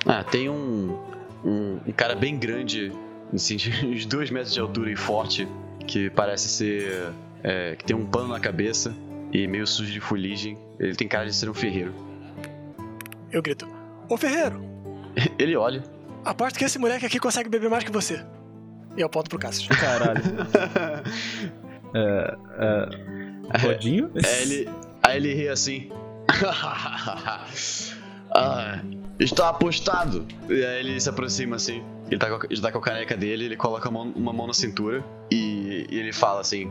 Ah, 0.07 0.23
tem 0.25 0.49
um, 0.49 0.99
um, 1.45 1.81
um 1.87 1.93
cara 1.93 2.15
bem 2.15 2.37
grande, 2.37 2.93
assim, 3.33 3.57
de 3.57 3.71
uns 3.87 4.05
dois 4.07 4.31
metros 4.31 4.53
de 4.53 4.61
altura 4.61 4.91
e 4.91 4.97
forte, 4.97 5.47
que 5.87 6.11
parece 6.11 6.49
ser. 6.49 7.13
é, 7.43 7.77
que 7.77 7.85
tem 7.85 7.95
um 7.95 8.07
pano 8.07 8.29
na 8.29 8.41
cabeça 8.41 8.95
e 9.35 9.47
meio 9.47 9.67
sujo 9.67 9.93
de 9.93 10.01
fuligem. 10.01 10.57
Ele 10.79 10.95
tem 10.95 11.07
cara 11.09 11.27
de 11.27 11.35
ser 11.35 11.51
um 11.51 11.55
ferreiro. 11.55 11.93
Eu 13.31 13.43
grito: 13.43 13.69
Ô 14.09 14.17
Ferreiro, 14.17 14.65
Ele 15.39 15.57
olha. 15.57 15.83
aposto 16.25 16.59
que 16.59 16.65
esse 16.65 16.79
moleque 16.79 17.05
aqui 17.05 17.19
consegue 17.19 17.49
beber 17.51 17.69
mais 17.69 17.85
que 17.85 17.93
você. 17.93 18.25
E 18.97 19.01
eu 19.01 19.07
aponto 19.07 19.29
pro 19.29 19.39
Cassius. 19.39 19.69
Caralho. 19.77 20.23
É, 21.97 22.37
é, 22.59 23.59
Rodinho? 23.65 24.11
Aí 24.17 24.43
ele, 24.43 24.69
aí 25.01 25.17
ele 25.17 25.33
ri 25.33 25.49
assim. 25.49 25.93
ah, 28.35 28.81
está 29.19 29.49
apostado. 29.51 30.27
E 30.49 30.65
aí 30.65 30.81
ele 30.81 31.01
se 31.01 31.09
aproxima 31.09 31.55
assim. 31.57 31.83
Ele 32.11 32.19
tá 32.19 32.31
com, 32.37 32.47
ele 32.51 32.61
tá 32.61 32.73
com 32.73 32.79
a 32.79 32.83
caneca 32.83 33.17
dele, 33.17 33.45
ele 33.45 33.57
coloca 33.57 33.89
mão- 33.91 34.13
uma 34.17 34.33
mão 34.33 34.47
na 34.49 34.53
cintura 34.53 35.05
e, 35.31 35.87
e 35.89 35.97
ele 35.99 36.13
fala 36.13 36.41
assim: 36.41 36.69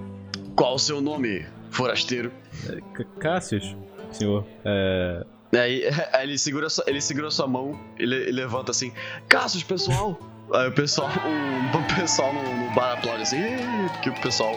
Qual 0.55 0.75
o 0.75 0.79
seu 0.79 0.99
nome, 1.01 1.45
forasteiro? 1.73 2.31
C- 2.95 3.05
Cássius, 3.19 3.75
senhor. 4.11 4.45
É, 4.63 5.25
Aí, 5.55 5.83
aí 6.13 6.23
ele, 6.23 6.37
segura 6.37 6.67
sua, 6.69 6.83
ele 6.87 6.99
segura 7.01 7.29
sua 7.29 7.47
mão, 7.47 7.79
ele, 7.97 8.15
ele 8.15 8.31
levanta 8.31 8.71
assim: 8.71 8.91
Cassius, 9.29 9.63
pessoal! 9.63 10.17
Aí 10.53 10.67
o 10.67 10.71
pessoal, 10.71 11.09
o, 11.73 11.77
o 11.77 11.95
pessoal 11.99 12.33
no, 12.33 12.41
no 12.41 12.71
bar 12.73 12.93
aplaude 12.93 13.21
assim, 13.23 13.37
porque 13.93 14.09
o 14.09 14.13
pessoal 14.21 14.53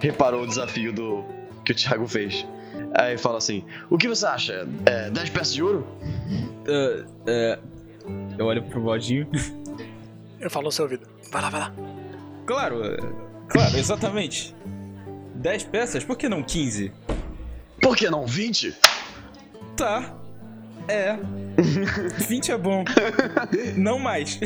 reparou 0.00 0.42
o 0.42 0.46
desafio 0.46 0.92
do 0.92 1.24
que 1.64 1.72
o 1.72 1.74
Thiago 1.74 2.06
fez. 2.08 2.46
Aí 2.94 3.16
fala 3.16 3.38
assim: 3.38 3.64
O 3.88 3.96
que 3.96 4.08
você 4.08 4.26
acha? 4.26 4.66
É, 4.84 5.10
10 5.10 5.30
peças 5.30 5.54
de 5.54 5.62
ouro? 5.62 5.86
é, 6.66 7.04
é, 7.26 7.58
eu 8.38 8.46
olho 8.46 8.62
pro 8.64 8.82
Rodinho. 8.82 9.28
Eu 10.40 10.50
falo 10.50 10.66
no 10.66 10.72
seu 10.72 10.84
ouvido: 10.86 11.06
Vai 11.30 11.42
lá, 11.42 11.50
vai 11.50 11.60
lá. 11.60 11.72
Claro, 12.46 12.84
é, 12.84 12.96
claro, 13.48 13.76
exatamente. 13.76 14.54
10 15.46 15.62
peças, 15.62 16.02
por 16.02 16.16
que 16.18 16.28
não 16.28 16.42
15? 16.42 16.92
Por 17.80 17.96
que 17.96 18.10
não 18.10 18.26
20? 18.26 18.74
Tá. 19.76 20.12
É. 20.88 21.16
20 22.26 22.50
é 22.50 22.58
bom. 22.58 22.84
Não 23.76 23.96
mais. 24.00 24.40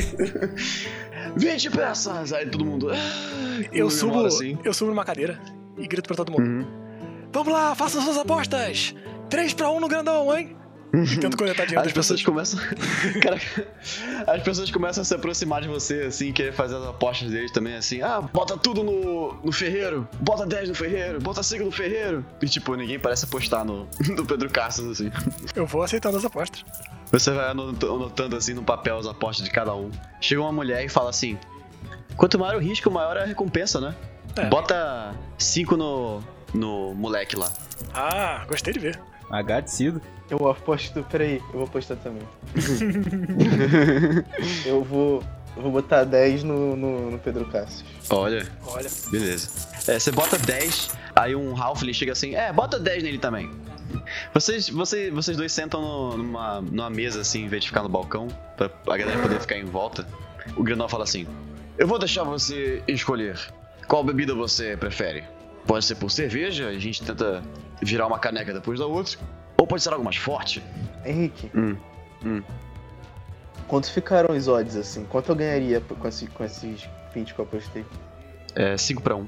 20 1.35 1.71
peças! 1.71 2.31
Aí 2.31 2.45
todo 2.47 2.63
mundo. 2.63 2.91
"Ah", 2.91 3.65
Eu 3.73 3.89
subo, 3.89 4.23
assim. 4.27 4.59
eu 4.63 4.71
subo 4.75 4.91
numa 4.91 5.03
cadeira 5.03 5.39
e 5.75 5.87
grito 5.87 6.05
pra 6.05 6.15
todo 6.15 6.31
mundo: 6.31 6.43
Uhum. 6.47 6.67
Vamos 7.33 7.51
lá, 7.51 7.73
façam 7.73 7.99
suas 8.03 8.17
apostas! 8.19 8.93
3 9.27 9.55
pra 9.55 9.71
1 9.71 9.79
no 9.79 9.87
grandão, 9.87 10.31
hein? 10.37 10.55
E 10.93 11.17
tento 11.17 11.37
coletar 11.37 11.65
dinheiro 11.65 11.87
As 11.87 11.93
pessoas. 11.93 12.21
começam. 12.21 12.59
Cara, 13.23 13.39
as 14.27 14.43
pessoas 14.43 14.69
começam 14.71 15.01
a 15.01 15.05
se 15.05 15.13
aproximar 15.15 15.61
de 15.61 15.67
você, 15.69 16.01
assim, 16.03 16.31
querer 16.33 16.51
fazer 16.53 16.75
as 16.75 16.85
apostas 16.85 17.29
deles 17.31 17.51
também, 17.51 17.75
assim. 17.75 18.01
Ah, 18.01 18.19
bota 18.21 18.57
tudo 18.57 18.83
no, 18.83 19.33
no 19.43 19.51
ferreiro, 19.51 20.07
bota 20.19 20.45
10 20.45 20.69
no 20.69 20.75
ferreiro, 20.75 21.21
bota 21.21 21.41
5 21.41 21.63
no 21.63 21.71
ferreiro. 21.71 22.25
E 22.41 22.45
tipo, 22.47 22.75
ninguém 22.75 22.99
parece 22.99 23.23
apostar 23.25 23.63
no, 23.63 23.87
no 24.15 24.25
Pedro 24.25 24.49
Cassius, 24.49 24.91
assim. 24.99 25.11
Eu 25.55 25.65
vou 25.65 25.81
aceitando 25.81 26.17
as 26.17 26.25
apostas. 26.25 26.63
Você 27.11 27.31
vai 27.31 27.49
anot- 27.51 27.83
anotando, 27.85 28.35
assim, 28.35 28.53
no 28.53 28.63
papel 28.63 28.97
as 28.97 29.05
apostas 29.05 29.45
de 29.45 29.51
cada 29.51 29.73
um. 29.73 29.89
Chega 30.19 30.41
uma 30.41 30.51
mulher 30.51 30.83
e 30.83 30.89
fala 30.89 31.09
assim: 31.09 31.37
Quanto 32.17 32.37
maior 32.37 32.55
o 32.55 32.59
risco, 32.59 32.91
maior 32.91 33.17
a 33.17 33.23
recompensa, 33.25 33.79
né? 33.79 33.95
É. 34.35 34.45
Bota 34.45 35.13
5 35.37 35.75
no, 35.77 36.21
no 36.53 36.93
moleque 36.95 37.35
lá. 37.35 37.51
Ah, 37.93 38.43
gostei 38.47 38.73
de 38.73 38.79
ver. 38.79 38.99
Agradecido. 39.29 40.01
Eu 40.31 40.47
aposto. 40.49 41.03
Peraí, 41.11 41.35
eu 41.51 41.59
vou 41.59 41.63
apostar 41.65 41.97
também. 41.97 42.23
eu 44.65 44.83
vou. 44.83 45.23
Eu 45.55 45.63
vou 45.63 45.71
botar 45.71 46.05
10 46.05 46.43
no, 46.43 46.75
no, 46.77 47.11
no 47.11 47.19
Pedro 47.19 47.45
Cassius. 47.45 47.83
Olha, 48.09 48.47
Olha, 48.65 48.89
Beleza. 49.11 49.49
É, 49.85 49.99
você 49.99 50.09
bota 50.09 50.37
10, 50.37 50.91
aí 51.13 51.35
um 51.35 51.61
Halfling 51.61 51.91
chega 51.93 52.13
assim, 52.13 52.35
é, 52.35 52.53
bota 52.53 52.79
10 52.79 53.03
nele 53.03 53.17
também. 53.17 53.51
Vocês, 54.33 54.69
vocês, 54.69 55.13
vocês 55.13 55.35
dois 55.35 55.51
sentam 55.51 55.81
no- 55.81 56.17
numa, 56.17 56.61
numa 56.61 56.89
mesa 56.89 57.19
assim, 57.19 57.43
em 57.43 57.47
vez 57.49 57.63
de 57.63 57.67
ficar 57.69 57.83
no 57.83 57.89
balcão, 57.89 58.29
pra 58.55 58.69
a 58.87 58.97
galera 58.97 59.19
poder 59.21 59.41
ficar 59.41 59.57
em 59.57 59.65
volta. 59.65 60.07
O 60.55 60.63
Granol 60.63 60.87
fala 60.87 61.03
assim: 61.03 61.27
Eu 61.77 61.85
vou 61.85 61.99
deixar 61.99 62.23
você 62.23 62.81
escolher 62.87 63.37
qual 63.89 64.05
bebida 64.05 64.33
você 64.33 64.77
prefere. 64.77 65.25
Pode 65.67 65.83
ser 65.83 65.95
por 65.95 66.09
cerveja, 66.09 66.69
a 66.69 66.79
gente 66.79 67.03
tenta 67.03 67.43
virar 67.81 68.07
uma 68.07 68.19
caneca 68.19 68.53
depois 68.53 68.79
da 68.79 68.85
outra, 68.85 69.19
ou 69.61 69.67
pode 69.67 69.83
ser 69.83 69.89
algo 69.93 70.03
mais 70.03 70.17
forte. 70.17 70.63
Henrique, 71.05 71.51
Hum, 71.55 71.77
hum. 72.25 72.41
Quanto 73.67 73.91
ficaram 73.91 74.35
os 74.35 74.47
odds, 74.47 74.75
assim? 74.75 75.05
Quanto 75.05 75.29
eu 75.29 75.35
ganharia 75.35 75.79
com, 75.79 76.07
esse, 76.07 76.25
com 76.27 76.43
esses 76.43 76.89
20 77.13 77.33
que 77.35 77.39
eu 77.39 77.45
apostei? 77.45 77.85
É 78.55 78.75
5 78.75 79.01
pra 79.03 79.15
1. 79.15 79.19
Um. 79.21 79.27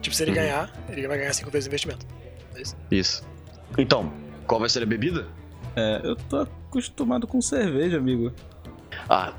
Tipo, 0.00 0.14
se 0.16 0.22
ele 0.24 0.32
Uhum. 0.32 0.36
ganhar, 0.36 0.72
ele 0.88 1.06
vai 1.08 1.16
ganhar 1.16 1.32
5 1.32 1.48
vezes 1.50 1.66
o 1.66 1.70
investimento. 1.70 2.04
É 2.56 2.60
isso? 2.60 2.76
Isso. 2.90 3.24
Então, 3.78 4.12
qual 4.48 4.58
vai 4.60 4.68
ser 4.68 4.82
a 4.82 4.86
bebida? 4.86 5.26
É, 5.76 6.00
eu 6.02 6.16
tô 6.16 6.38
acostumado 6.68 7.26
com 7.26 7.40
cerveja, 7.40 7.96
amigo. 7.98 8.32
Ah, 9.08 9.32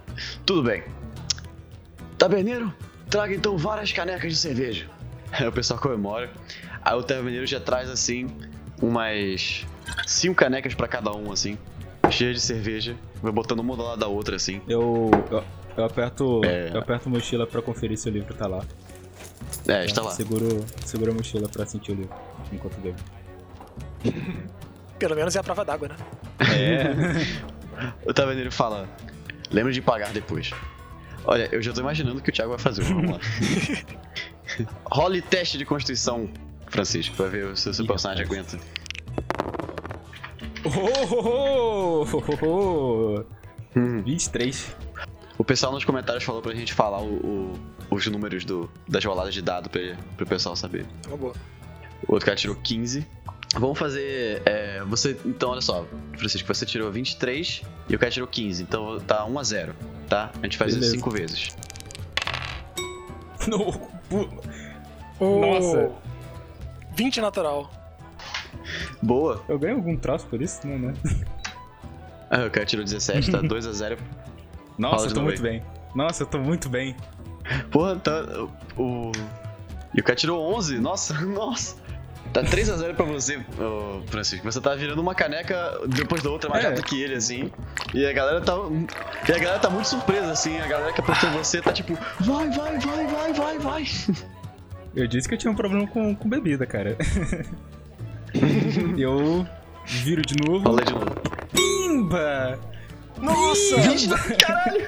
tudo 0.45 0.63
bem. 0.63 0.83
Taberneiro, 2.17 2.73
traga 3.09 3.35
então 3.35 3.57
várias 3.57 3.91
canecas 3.91 4.31
de 4.33 4.39
cerveja. 4.39 4.89
Aí 5.33 5.45
o 5.47 5.51
pessoal 5.51 5.79
comemora. 5.79 6.31
Aí 6.81 6.95
o 6.95 7.03
taberneiro 7.03 7.45
já 7.45 7.59
traz 7.59 7.89
assim 7.89 8.27
umas 8.81 9.65
cinco 10.05 10.35
canecas 10.35 10.73
pra 10.73 10.88
cada 10.88 11.11
um, 11.15 11.31
assim, 11.31 11.57
cheias 12.09 12.35
de 12.35 12.41
cerveja. 12.41 12.95
Vai 13.21 13.31
botando 13.31 13.59
uma 13.59 13.75
do 13.75 13.83
lado 13.83 13.99
da 13.99 14.07
outra, 14.07 14.35
assim. 14.35 14.61
Eu, 14.67 15.09
eu, 15.31 15.43
eu 15.77 15.85
aperto, 15.85 16.41
É. 16.45 16.71
eu 16.73 16.79
aperto 16.79 17.09
a 17.09 17.11
mochila 17.11 17.47
pra 17.47 17.61
conferir 17.61 17.97
se 17.97 18.07
o 18.09 18.11
livro 18.11 18.33
tá 18.33 18.47
lá. 18.47 18.63
É, 19.67 19.85
está 19.85 20.01
lá. 20.01 20.11
Seguro, 20.11 20.63
seguro 20.85 21.11
a 21.11 21.13
mochila 21.13 21.47
pra 21.49 21.65
sentir 21.65 21.91
o 21.91 21.95
livro 21.95 22.15
enquanto 22.51 22.79
bebo. 22.79 22.97
Pelo 24.99 25.15
menos 25.15 25.35
é 25.35 25.39
a 25.39 25.43
prova 25.43 25.65
d'água, 25.65 25.89
né? 25.89 25.95
É. 26.39 28.05
o 28.07 28.13
taverneiro 28.13 28.51
fala: 28.51 28.88
Lembre 29.51 29.73
de 29.73 29.81
pagar 29.81 30.11
depois. 30.13 30.51
Olha, 31.25 31.49
eu 31.51 31.61
já 31.61 31.73
tô 31.73 31.81
imaginando 31.81 32.19
o 32.19 32.21
que 32.21 32.29
o 32.29 32.33
Thiago 32.33 32.51
vai 32.51 32.59
fazer. 32.59 32.83
Vamos 32.83 33.11
lá. 33.11 33.19
Role 34.85 35.21
teste 35.21 35.57
de 35.57 35.65
constituição, 35.65 36.29
Francisco, 36.67 37.15
pra 37.15 37.28
ver 37.28 37.56
se 37.58 37.69
o 37.69 37.73
seu 37.73 37.86
personagem 37.86 38.25
aguenta. 38.25 38.58
Oh, 40.63 40.69
oh, 41.15 42.06
oh, 42.12 42.23
oh, 42.41 42.45
oh. 42.45 43.25
Hum. 43.80 44.01
23. 44.04 44.75
O 45.38 45.43
pessoal 45.43 45.71
nos 45.73 45.84
comentários 45.84 46.23
falou 46.23 46.41
pra 46.41 46.54
gente 46.56 46.73
falar 46.73 47.01
o- 47.01 47.54
o- 47.54 47.60
os 47.91 48.08
números 48.08 48.45
do, 48.45 48.69
das 48.88 49.04
roladas 49.04 49.34
de 49.34 49.41
dado 49.41 49.69
pra, 49.69 49.82
pro 50.17 50.25
pessoal 50.25 50.56
saber. 50.56 50.86
Uma 51.08 51.17
boa. 51.17 51.34
O 52.08 52.13
outro 52.13 52.25
cara 52.25 52.36
tirou 52.38 52.56
15. 52.56 53.06
Vamos 53.58 53.78
fazer. 53.78 54.41
é, 54.45 54.84
você. 54.86 55.17
Então, 55.25 55.49
olha 55.51 55.62
só, 55.62 55.86
Francisco, 56.17 56.47
você 56.54 56.65
tirou 56.65 56.91
23 56.91 57.62
e 57.89 57.95
o 57.95 57.99
cara 57.99 58.12
tirou 58.12 58.28
15. 58.28 58.63
Então 58.63 58.99
tá 59.01 59.23
1 59.25 59.39
a 59.39 59.43
0 59.43 59.75
tá? 60.10 60.32
A 60.41 60.45
gente 60.45 60.58
faz 60.58 60.71
isso 60.71 60.80
Beleza. 60.80 60.97
5 60.97 61.10
vezes. 61.12 61.56
No, 63.47 63.89
Oh, 65.19 65.39
Nossa. 65.39 65.91
20 66.95 67.21
natural. 67.21 67.69
Boa! 69.01 69.43
eu 69.47 69.60
ganhei 69.60 69.75
algum 69.75 69.95
troço 69.97 70.25
por 70.27 70.41
isso? 70.41 70.65
Não, 70.67 70.77
né? 70.79 70.93
Ah, 72.27 72.45
o 72.47 72.49
cara 72.49 72.65
tirou 72.65 72.84
17, 72.84 73.31
tá 73.31 73.38
2 73.38 73.67
a 73.67 73.71
0 73.71 73.97
Nossa, 74.79 74.95
Fala 74.95 75.08
eu 75.10 75.13
tô 75.13 75.21
muito 75.21 75.41
bem. 75.43 75.62
Nossa, 75.93 76.23
eu 76.23 76.27
tô 76.27 76.39
muito 76.39 76.67
bem. 76.67 76.95
Porra, 77.71 77.95
tá. 77.97 78.12
O. 78.75 79.12
E 79.93 80.01
o 80.01 80.03
cara 80.03 80.15
tirou 80.15 80.41
11? 80.55 80.79
Nossa, 80.79 81.13
nossa! 81.21 81.75
Tá 82.34 82.43
3 82.43 82.69
a 82.71 82.77
0 82.77 82.95
pra 82.95 83.05
você, 83.05 83.39
Francisco. 84.08 84.43
Você 84.51 84.60
tá 84.60 84.73
virando 84.73 84.99
uma 84.99 85.13
caneca 85.13 85.79
depois 85.88 86.23
da 86.23 86.31
outra 86.31 86.49
mais 86.49 86.65
É. 86.65 86.69
rápido 86.69 86.84
que 86.84 87.01
ele, 87.01 87.13
assim. 87.13 87.51
E 87.93 88.03
a 88.05 88.12
galera 88.12 88.41
tá. 88.41 88.53
E 89.29 89.31
a 89.31 89.38
galera 89.38 89.60
tá 89.60 89.69
muito 89.69 89.88
surpresa, 89.88 90.31
assim. 90.31 90.60
A 90.60 90.67
galera 90.67 90.91
que 90.91 90.99
apostou 91.01 91.29
em 91.29 91.34
você 91.34 91.62
tá 91.62 91.71
tipo, 91.71 91.93
vai, 92.21 92.49
vai, 92.49 92.79
vai, 92.79 93.08
vai, 93.08 93.34
vai, 93.34 93.60
vai. 93.60 93.84
Eu 94.95 95.08
disse 95.08 95.27
que 95.27 95.34
eu 95.34 95.38
tinha 95.38 95.51
um 95.51 95.55
problema 95.55 95.86
com, 95.88 96.15
com 96.15 96.29
bebida, 96.29 96.65
cara. 96.65 96.95
eu 98.97 99.45
viro 99.86 100.21
de 100.21 100.36
novo. 100.47 100.63
Falei 100.63 100.86
de 100.86 100.93
novo. 100.93 101.15
Pimba! 101.53 102.60
Nossa! 103.17 103.77
20 103.81 104.08
na... 104.08 104.17
Caralho! 104.17 104.88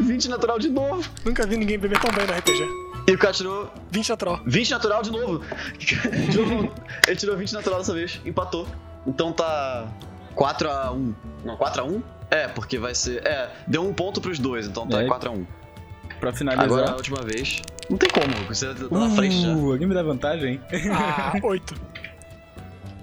20 0.00 0.28
natural 0.28 0.58
de 0.58 0.68
novo. 0.68 1.08
Nunca 1.24 1.46
vi 1.46 1.56
ninguém 1.56 1.78
beber 1.78 1.98
tão 2.00 2.10
bem 2.12 2.26
no 2.26 2.32
RPG. 2.32 2.66
E 3.08 3.12
o 3.12 3.18
cara 3.18 3.32
tirou 3.32 3.70
20 3.90 4.08
natural. 4.10 4.40
20 4.46 4.70
natural 4.70 5.02
de 5.02 5.10
novo. 5.10 5.44
Tirou- 5.78 6.72
Ele 7.06 7.16
tirou 7.16 7.36
20 7.36 7.52
natural 7.52 7.78
dessa 7.80 7.94
vez. 7.94 8.20
Empatou. 8.24 8.66
Então 9.06 9.32
tá 9.32 9.88
4 10.34 10.70
a 10.70 10.92
1 10.92 11.14
Não, 11.44 11.56
4 11.56 11.82
a 11.82 11.86
1 11.86 12.02
É, 12.30 12.48
porque 12.48 12.78
vai 12.78 12.94
ser. 12.94 13.26
É, 13.26 13.50
deu 13.66 13.82
um 13.86 13.92
ponto 13.92 14.20
pros 14.20 14.38
dois, 14.38 14.66
então 14.66 14.86
tá 14.86 15.02
É. 15.02 15.06
4 15.06 15.30
a 15.30 15.32
1 15.32 15.46
Pra 16.20 16.32
finalizar. 16.32 16.66
Agora 16.66 16.90
a 16.92 16.96
última 16.96 17.22
vez. 17.22 17.62
Não 17.90 17.98
tem 17.98 18.08
como, 18.08 18.32
você 18.48 18.72
tá 18.72 18.98
na 18.98 19.10
frente 19.10 19.40
já. 19.42 19.48
Uh, 19.54 19.72
alguém 19.72 19.86
me 19.88 19.94
dá 19.94 20.02
vantagem? 20.02 20.60
Ah, 20.92 21.32
8. 21.42 21.74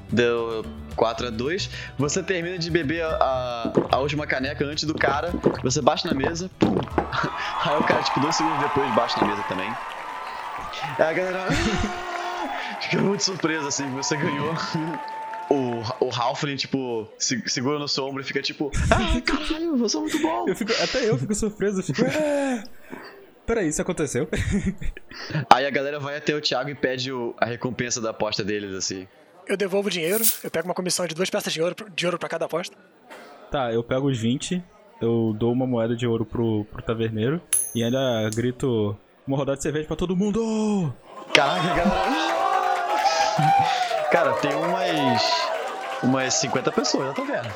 Deu 0.09 0.65
4 0.95 1.27
a 1.27 1.29
2 1.29 1.69
Você 1.97 2.23
termina 2.23 2.57
de 2.57 2.71
beber 2.71 3.03
a, 3.03 3.09
a, 3.19 3.71
a 3.91 3.97
última 3.99 4.25
caneca 4.25 4.63
antes 4.65 4.85
do 4.85 4.95
cara. 4.95 5.33
Você 5.63 5.81
bate 5.81 6.05
na 6.05 6.13
mesa. 6.13 6.49
Pum. 6.57 6.75
Aí 7.65 7.77
o 7.77 7.83
cara, 7.83 8.01
tipo, 8.01 8.19
dois 8.21 8.35
segundos 8.35 8.59
depois, 8.59 8.89
bate 8.95 9.19
na 9.19 9.27
mesa 9.27 9.43
também. 9.43 9.69
Aí 10.97 11.05
a 11.05 11.13
galera. 11.13 11.47
"Ah!" 11.49 12.77
Fica 12.79 13.01
muito 13.01 13.23
surpresa 13.23 13.67
assim, 13.67 13.83
que 13.89 13.95
você 13.95 14.15
ganhou. 14.15 14.53
O, 15.49 15.81
o 16.01 16.09
Halfling, 16.13 16.57
tipo, 16.57 17.07
se- 17.17 17.41
segura 17.47 17.79
no 17.79 17.87
seu 17.87 18.05
ombro 18.05 18.19
e 18.21 18.25
fica 18.25 18.41
tipo, 18.41 18.69
ah, 18.91 19.21
caralho, 19.21 19.77
você 19.77 19.95
é 19.95 19.99
muito 20.01 20.21
bom. 20.21 20.43
Eu 20.45 20.53
fico, 20.53 20.73
até 20.73 21.09
eu 21.09 21.17
fico 21.17 21.33
surpreso, 21.33 21.79
eu 21.79 21.83
fico. 21.83 22.01
"Ah, 22.05 22.63
Peraí, 23.47 23.69
isso 23.69 23.81
aconteceu? 23.81 24.27
Aí 25.49 25.65
a 25.65 25.69
galera 25.71 25.99
vai 25.99 26.17
até 26.17 26.35
o 26.35 26.41
Thiago 26.41 26.69
e 26.69 26.75
pede 26.75 27.11
o- 27.13 27.33
a 27.39 27.45
recompensa 27.45 28.01
da 28.01 28.09
aposta 28.11 28.43
deles, 28.43 28.75
assim. 28.75 29.07
Eu 29.47 29.55
devolvo 29.55 29.87
o 29.87 29.91
dinheiro, 29.91 30.23
eu 30.43 30.51
pego 30.51 30.67
uma 30.67 30.73
comissão 30.73 31.07
de 31.07 31.15
duas 31.15 31.29
peças 31.29 31.53
de 31.53 31.61
ouro, 31.61 31.73
de 31.95 32.05
ouro 32.05 32.19
pra 32.19 32.27
cada 32.27 32.43
aposta. 32.45 32.75
Tá, 33.49 33.71
eu 33.71 33.81
pego 33.81 34.07
os 34.09 34.17
20, 34.19 34.61
eu 35.01 35.33
dou 35.39 35.53
uma 35.53 35.65
moeda 35.65 35.95
de 35.95 36.05
ouro 36.05 36.25
pro, 36.25 36.65
pro 36.65 36.81
taverneiro 36.81 37.41
e 37.73 37.81
ainda 37.81 38.29
grito 38.35 38.97
uma 39.25 39.37
rodada 39.37 39.55
de 39.55 39.63
cerveja 39.63 39.87
pra 39.87 39.95
todo 39.95 40.13
mundo! 40.15 40.93
Caraca, 41.33 41.67
galera. 41.73 42.37
Cara, 44.11 44.33
tem 44.33 44.53
umas. 44.55 45.21
umas 46.03 46.33
50 46.33 46.71
pessoas, 46.73 47.07
eu 47.07 47.13
tô 47.13 47.23
vendo. 47.23 47.47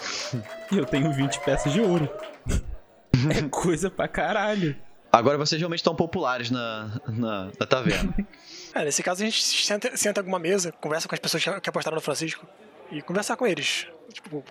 E 0.71 0.77
eu 0.77 0.85
tenho 0.85 1.11
20 1.11 1.39
peças 1.41 1.73
de 1.73 1.81
ouro. 1.81 2.09
é 3.29 3.41
coisa 3.49 3.89
pra 3.89 4.07
caralho. 4.07 4.75
Agora 5.11 5.37
vocês 5.37 5.59
realmente 5.59 5.79
estão 5.79 5.95
populares 5.95 6.49
na, 6.49 7.01
na, 7.07 7.51
na 7.59 7.65
taverna. 7.65 8.13
É, 8.73 8.85
nesse 8.85 9.03
caso 9.03 9.21
a 9.21 9.25
gente 9.25 9.43
senta, 9.43 9.97
senta 9.97 10.21
em 10.21 10.21
alguma 10.21 10.39
mesa, 10.39 10.71
conversa 10.71 11.05
com 11.05 11.13
as 11.13 11.19
pessoas 11.19 11.43
que 11.43 11.69
apostaram 11.69 11.95
no 11.95 12.01
Francisco 12.01 12.47
e 12.89 13.01
conversar 13.01 13.35
com 13.35 13.45
eles. 13.45 13.85
Tipo, 14.13 14.41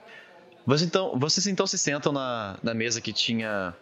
Vocês 0.66 0.86
então, 0.86 1.18
vocês 1.18 1.46
então 1.46 1.66
se 1.66 1.78
sentam 1.78 2.12
na, 2.12 2.58
na 2.62 2.74
mesa 2.74 3.00
que 3.00 3.14
tinha 3.14 3.74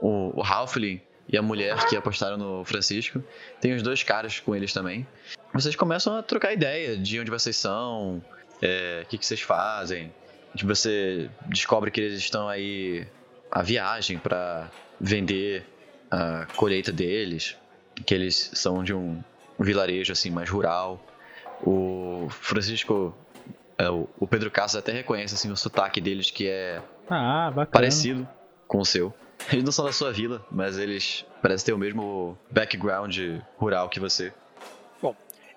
o, 0.00 0.32
o 0.34 0.42
Halfling 0.42 1.02
e 1.28 1.36
a 1.36 1.42
mulher 1.42 1.76
que 1.88 1.94
apostaram 1.94 2.38
no 2.38 2.64
Francisco. 2.64 3.22
Tem 3.60 3.74
os 3.74 3.82
dois 3.82 4.02
caras 4.02 4.40
com 4.40 4.56
eles 4.56 4.72
também. 4.72 5.06
Vocês 5.52 5.76
começam 5.76 6.16
a 6.16 6.22
trocar 6.22 6.54
ideia 6.54 6.96
de 6.96 7.20
onde 7.20 7.30
vocês 7.30 7.56
são, 7.56 8.24
é, 8.62 9.02
o 9.04 9.08
que, 9.08 9.18
que 9.18 9.26
vocês 9.26 9.42
fazem. 9.42 10.10
Você 10.64 11.28
descobre 11.46 11.90
que 11.90 12.00
eles 12.00 12.18
estão 12.18 12.48
aí 12.48 13.06
a 13.50 13.62
viagem 13.62 14.18
pra 14.18 14.70
vender 14.98 15.66
a 16.10 16.46
colheita 16.56 16.92
deles, 16.92 17.56
que 18.04 18.14
eles 18.14 18.50
são 18.54 18.82
de 18.82 18.94
um 18.94 19.22
vilarejo 19.58 20.12
assim 20.12 20.30
mais 20.30 20.48
rural. 20.48 21.04
O 21.62 22.28
Francisco 22.30 23.14
é, 23.78 23.88
o, 23.90 24.26
Pedro 24.26 24.50
Castro 24.50 24.78
até 24.78 24.92
reconhece 24.92 25.34
assim, 25.34 25.50
o 25.50 25.56
sotaque 25.56 26.00
deles 26.00 26.30
que 26.30 26.48
é 26.48 26.80
Ah, 27.08 27.52
parecido 27.70 28.26
com 28.66 28.78
o 28.78 28.84
seu. 28.84 29.12
Eles 29.52 29.62
não 29.62 29.70
são 29.70 29.84
da 29.84 29.92
sua 29.92 30.12
vila, 30.12 30.44
mas 30.50 30.78
eles 30.78 31.24
parecem 31.42 31.66
ter 31.66 31.72
o 31.72 31.78
mesmo 31.78 32.36
background 32.50 33.16
rural 33.58 33.88
que 33.88 34.00
você. 34.00 34.32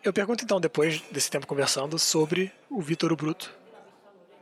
eu 0.04 0.14
pergunto 0.14 0.44
então, 0.44 0.60
depois 0.60 1.02
desse 1.12 1.32
tempo 1.32 1.48
conversando, 1.48 1.98
sobre 1.98 2.52
o 2.70 2.82
Vitor 2.82 3.12
o 3.12 3.16
Bruto. 3.16 3.52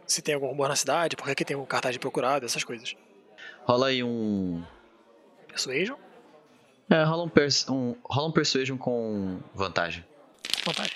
Se 0.07 0.21
tem 0.21 0.35
algum 0.35 0.47
rumor 0.47 0.69
na 0.69 0.75
cidade, 0.75 1.15
por 1.15 1.33
que 1.35 1.45
tem 1.45 1.55
um 1.55 1.65
cartaz 1.65 1.93
de 1.93 1.99
procurado, 1.99 2.45
essas 2.45 2.63
coisas. 2.63 2.95
Rola 3.63 3.87
aí 3.87 4.03
um. 4.03 4.63
Persuasion? 5.57 5.97
É, 6.87 7.03
rola 7.03 7.23
um, 7.23 7.29
pers 7.29 7.67
um, 7.67 7.95
rola 8.03 8.27
um 8.27 8.31
Persuasion 8.31 8.77
com 8.77 9.39
vantagem. 9.55 10.05
Vantagem. 10.63 10.93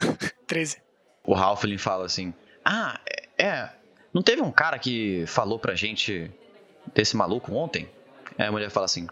13. 0.48 0.78
O 1.22 1.34
Halfling 1.34 1.76
fala 1.76 2.06
assim: 2.06 2.32
Ah, 2.64 2.98
é, 3.38 3.44
é. 3.46 3.70
Não 4.14 4.22
teve 4.22 4.40
um 4.40 4.50
cara 4.50 4.78
que 4.78 5.24
falou 5.26 5.58
pra 5.58 5.74
gente 5.74 6.30
desse 6.94 7.14
maluco 7.16 7.52
ontem? 7.52 7.86
Aí 8.38 8.46
a 8.46 8.52
mulher 8.52 8.70
fala 8.70 8.86
assim: 8.86 9.06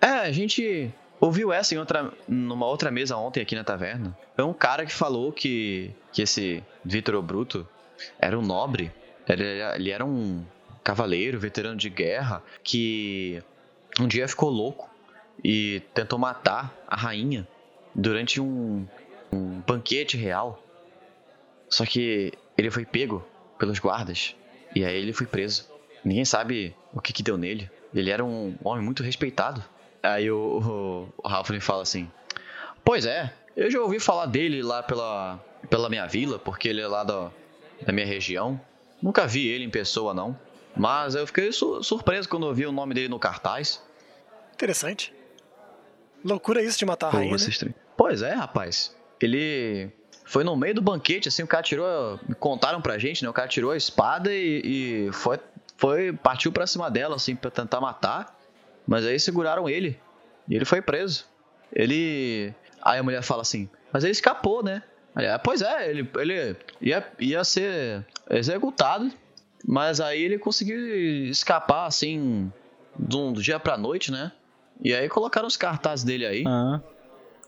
É, 0.00 0.06
a 0.06 0.30
gente 0.32 0.94
ouviu 1.20 1.52
essa 1.52 1.74
em 1.74 1.78
outra, 1.78 2.12
numa 2.28 2.66
outra 2.66 2.90
mesa 2.90 3.16
ontem 3.16 3.40
aqui 3.40 3.56
na 3.56 3.64
taverna. 3.64 4.16
Foi 4.36 4.44
um 4.44 4.54
cara 4.54 4.86
que 4.86 4.92
falou 4.92 5.32
que, 5.32 5.90
que 6.12 6.22
esse 6.22 6.62
Vitor 6.84 7.20
Bruto 7.20 7.68
era 8.16 8.38
um 8.38 8.42
nobre. 8.42 8.92
Ele, 9.28 9.44
ele 9.74 9.90
era 9.90 10.04
um 10.04 10.44
cavaleiro, 10.82 11.38
veterano 11.38 11.76
de 11.76 11.88
guerra, 11.88 12.42
que 12.62 13.42
um 14.00 14.06
dia 14.06 14.26
ficou 14.28 14.50
louco 14.50 14.90
e 15.42 15.82
tentou 15.94 16.18
matar 16.18 16.74
a 16.86 16.96
rainha 16.96 17.46
durante 17.94 18.40
um, 18.40 18.86
um 19.32 19.60
banquete 19.60 20.16
real. 20.16 20.62
Só 21.68 21.84
que 21.84 22.32
ele 22.56 22.70
foi 22.70 22.84
pego 22.84 23.24
pelos 23.58 23.78
guardas 23.78 24.34
e 24.74 24.84
aí 24.84 24.96
ele 24.96 25.12
foi 25.12 25.26
preso. 25.26 25.68
Ninguém 26.04 26.24
sabe 26.24 26.74
o 26.92 27.00
que 27.00 27.12
que 27.12 27.22
deu 27.22 27.36
nele. 27.36 27.70
Ele 27.94 28.10
era 28.10 28.24
um 28.24 28.54
homem 28.64 28.84
muito 28.84 29.02
respeitado. 29.02 29.62
Aí 30.02 30.30
o, 30.30 31.08
o, 31.18 31.22
o 31.22 31.28
Halfling 31.28 31.60
fala 31.60 31.82
assim: 31.82 32.10
Pois 32.84 33.06
é, 33.06 33.32
eu 33.56 33.70
já 33.70 33.80
ouvi 33.80 34.00
falar 34.00 34.26
dele 34.26 34.62
lá 34.62 34.82
pela, 34.82 35.38
pela 35.70 35.88
minha 35.88 36.06
vila, 36.06 36.38
porque 36.38 36.68
ele 36.68 36.80
é 36.80 36.86
lá 36.86 37.04
da, 37.04 37.30
da 37.86 37.92
minha 37.92 38.06
região. 38.06 38.60
Nunca 39.00 39.26
vi 39.26 39.46
ele 39.46 39.64
em 39.64 39.70
pessoa, 39.70 40.12
não. 40.14 40.36
Mas 40.76 41.14
eu 41.14 41.26
fiquei 41.26 41.52
su- 41.52 41.82
surpreso 41.82 42.28
quando 42.28 42.46
eu 42.46 42.54
vi 42.54 42.66
o 42.66 42.72
nome 42.72 42.94
dele 42.94 43.08
no 43.08 43.18
cartaz. 43.18 43.82
Interessante. 44.54 45.14
Loucura 46.24 46.62
isso 46.62 46.78
de 46.78 46.84
matar 46.86 47.08
a 47.08 47.10
rainha, 47.10 47.32
né? 47.32 47.38
Pois 47.96 48.22
é, 48.22 48.32
rapaz. 48.32 48.94
Ele 49.20 49.90
foi 50.24 50.44
no 50.44 50.56
meio 50.56 50.74
do 50.74 50.82
banquete, 50.82 51.28
assim, 51.28 51.42
o 51.42 51.46
cara 51.46 51.62
tirou. 51.62 52.18
Contaram 52.38 52.80
pra 52.80 52.98
gente, 52.98 53.22
né? 53.22 53.28
O 53.28 53.32
cara 53.32 53.48
tirou 53.48 53.70
a 53.72 53.76
espada 53.76 54.32
e, 54.32 55.08
e 55.08 55.12
foi, 55.12 55.38
foi. 55.76 56.12
partiu 56.12 56.52
pra 56.52 56.66
cima 56.66 56.90
dela, 56.90 57.16
assim, 57.16 57.34
pra 57.36 57.50
tentar 57.50 57.80
matar. 57.80 58.38
Mas 58.86 59.04
aí 59.04 59.18
seguraram 59.18 59.68
ele. 59.68 59.98
E 60.48 60.54
ele 60.56 60.64
foi 60.64 60.80
preso. 60.80 61.26
Ele. 61.72 62.54
Aí 62.80 62.98
a 62.98 63.02
mulher 63.02 63.22
fala 63.22 63.42
assim, 63.42 63.68
mas 63.92 64.02
ele 64.04 64.12
escapou, 64.12 64.62
né? 64.62 64.82
Aí, 65.14 65.26
"Ah, 65.26 65.38
pois 65.38 65.60
é, 65.62 65.88
ele, 65.90 66.08
ele 66.16 66.56
ia, 66.80 67.06
ia 67.20 67.44
ser 67.44 68.04
executado. 68.30 69.10
Mas 69.64 70.00
aí 70.00 70.22
ele 70.22 70.38
conseguiu 70.38 70.78
escapar, 71.26 71.86
assim, 71.86 72.52
do, 72.98 73.32
do 73.32 73.42
dia 73.42 73.58
pra 73.60 73.76
noite, 73.76 74.10
né? 74.10 74.32
E 74.80 74.92
aí 74.92 75.08
colocaram 75.08 75.46
os 75.46 75.56
cartazes 75.56 76.04
dele 76.04 76.26
aí. 76.26 76.44
Ah, 76.46 76.80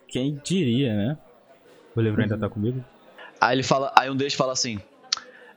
quem 0.06 0.40
diria, 0.44 0.94
né? 0.94 1.18
O 1.96 2.00
livro 2.00 2.22
ainda 2.22 2.38
tá 2.38 2.48
comigo? 2.48 2.84
Aí 3.40 3.56
ele 3.56 3.62
fala, 3.62 3.92
aí 3.96 4.08
um 4.08 4.16
deles 4.16 4.34
fala 4.34 4.52
assim: 4.52 4.80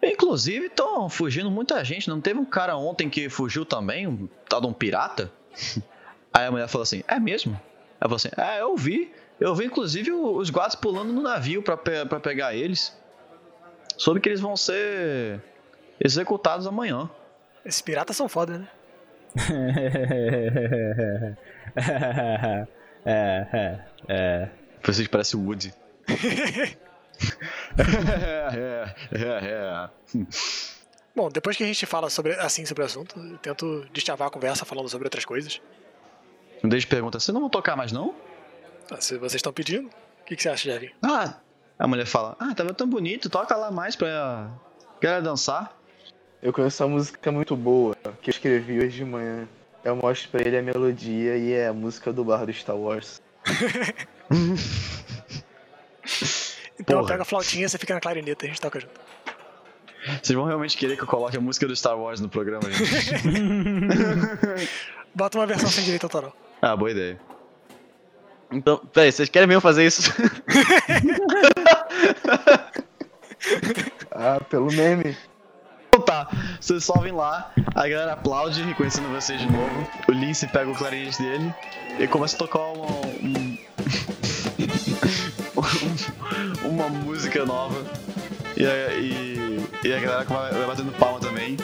Inclusive, 0.02 0.68
estão 0.68 1.10
fugindo 1.10 1.50
muita 1.50 1.84
gente. 1.84 2.10
Não 2.10 2.22
teve 2.22 2.40
um 2.40 2.46
cara 2.46 2.76
ontem 2.76 3.10
que 3.10 3.30
fugiu 3.30 3.66
também, 3.66 4.08
um 4.08 4.28
tal 4.48 4.62
de 4.62 4.68
um 4.68 4.74
pirata? 4.74 5.32
Aí 6.34 6.46
a 6.46 6.52
mulher 6.52 6.68
falou 6.68 6.84
assim: 6.84 7.04
É 7.08 7.20
mesmo? 7.20 7.60
Ela 8.00 8.10
falou 8.10 8.16
assim: 8.16 8.30
É, 8.38 8.62
eu 8.62 8.76
vi. 8.76 9.12
Eu 9.40 9.54
vi 9.54 9.66
inclusive 9.66 10.12
os 10.12 10.50
guardas 10.50 10.76
pulando 10.76 11.14
no 11.14 11.22
navio 11.22 11.62
pra, 11.62 11.78
pe 11.78 12.06
pra 12.06 12.20
pegar 12.20 12.56
eles. 12.56 12.98
Soube 13.96 14.20
que 14.20 14.30
eles 14.30 14.42
vão 14.42 14.58
ser 14.58 15.40
executados 16.00 16.68
amanhã. 16.68 17.10
Esses 17.66 17.82
piratas 17.82 18.16
são 18.16 18.30
foda, 18.30 18.60
né? 18.60 18.68
é, 23.06 23.48
é, 23.54 23.80
é. 24.08 24.50
Vocês 24.84 25.08
parecem 25.08 25.40
o 25.40 25.46
Woody. 25.46 25.74
é, 27.78 28.96
é, 29.12 29.22
é. 29.22 29.90
Bom, 31.16 31.30
depois 31.30 31.58
que 31.58 31.64
a 31.64 31.68
gente 31.68 31.86
fala 31.86 32.10
sobre, 32.10 32.34
assim 32.34 32.66
sobre 32.66 32.84
o 32.84 32.86
assunto, 32.86 33.20
eu 33.20 33.38
tento 33.40 33.86
destravar 33.92 34.28
a 34.28 34.32
conversa 34.32 34.66
falando 34.66 34.88
sobre 34.88 35.08
outras 35.08 35.26
coisas. 35.26 35.62
Um 36.64 36.70
deles 36.70 36.86
pergunta: 36.86 37.20
Vocês 37.20 37.34
não 37.34 37.42
vão 37.42 37.50
tocar 37.50 37.76
mais 37.76 37.92
não? 37.92 38.14
Ah, 38.92 39.02
Se 39.02 39.18
vocês 39.18 39.36
estão 39.36 39.52
pedindo, 39.52 39.88
o 39.88 40.26
que, 40.26 40.36
que 40.36 40.44
você 40.44 40.50
acha, 40.50 40.72
Jerry? 40.72 40.96
Ah, 41.04 41.36
a 41.78 41.88
mulher 41.88 42.06
fala: 42.06 42.36
Ah, 42.40 42.54
tava 42.56 42.74
tão 42.74 42.88
bonito, 42.88 43.30
toca 43.30 43.56
lá 43.56 43.72
mais 43.72 43.96
pra 43.96 44.50
galera 45.02 45.22
dançar. 45.22 45.76
Eu 46.42 46.54
conheço 46.54 46.84
uma 46.84 46.96
música 46.96 47.32
muito 47.32 47.56
boa 47.56 47.96
que 48.22 48.30
eu 48.30 48.32
escrevi 48.32 48.80
hoje 48.80 48.98
de 48.98 49.06
manhã. 49.06 49.48
Eu 49.84 49.96
mostro 49.96 50.30
pra 50.30 50.42
ele 50.42 50.58
a 50.58 50.62
melodia 50.62 51.38
e 51.38 51.54
é 51.54 51.68
a 51.68 51.74
música 51.74 52.12
do 52.14 52.24
bar 52.24 52.46
do 52.46 52.54
Star 52.54 52.76
Wars. 52.76 53.22
Então 56.80 56.98
Porra. 57.00 57.08
pega 57.10 57.22
a 57.24 57.26
flautinha 57.26 57.66
e 57.66 57.70
você 57.70 57.78
fica 57.78 57.96
na 57.96 58.00
clarineta 58.00 58.46
e 58.46 58.48
a 58.48 58.50
gente 58.52 58.62
toca 58.62 58.80
junto. 58.80 58.94
Vocês 60.22 60.36
vão 60.36 60.46
realmente 60.46 60.78
querer 60.78 60.96
que 60.96 61.02
eu 61.02 61.08
coloque 61.08 61.36
a 61.36 61.42
música 61.42 61.68
do 61.68 61.76
Star 61.76 61.98
Wars 61.98 62.20
no 62.22 62.30
programa, 62.30 62.62
gente? 62.72 63.12
Bota 65.14 65.40
uma 65.40 65.48
versão 65.48 65.68
sem 65.70 65.84
direito 65.84 66.04
autoral. 66.04 66.34
ah, 66.62 66.76
boa 66.76 66.92
ideia. 66.92 67.20
Então, 68.52 68.78
peraí, 68.94 69.12
vocês 69.12 69.28
querem 69.28 69.48
mesmo 69.48 69.62
fazer 69.62 69.86
isso? 69.88 70.14
Ah, 74.12 74.40
pelo 74.50 74.68
meme. 74.72 75.16
Vocês 76.60 76.84
sobem 76.84 77.12
lá, 77.12 77.52
a 77.76 77.88
galera 77.88 78.14
aplaude, 78.14 78.62
reconhecendo 78.64 79.08
vocês 79.14 79.40
de 79.40 79.52
novo. 79.52 79.88
O 80.08 80.12
Lince 80.12 80.48
pega 80.48 80.70
o 80.70 80.76
clarinete 80.76 81.22
dele 81.22 81.54
e 82.00 82.08
começa 82.08 82.36
a 82.36 82.40
tocar 82.40 82.60
uma, 82.60 82.86
um- 83.22 83.58
um- 86.64 86.68
uma 86.70 86.90
música 86.90 87.46
nova. 87.46 87.84
E 88.56 88.66
a, 88.66 88.94
e, 88.94 89.62
e 89.84 89.94
a 89.94 90.00
galera 90.00 90.24
vai, 90.26 90.66
batendo 90.66 90.92
palma 90.94 91.20
também. 91.20 91.58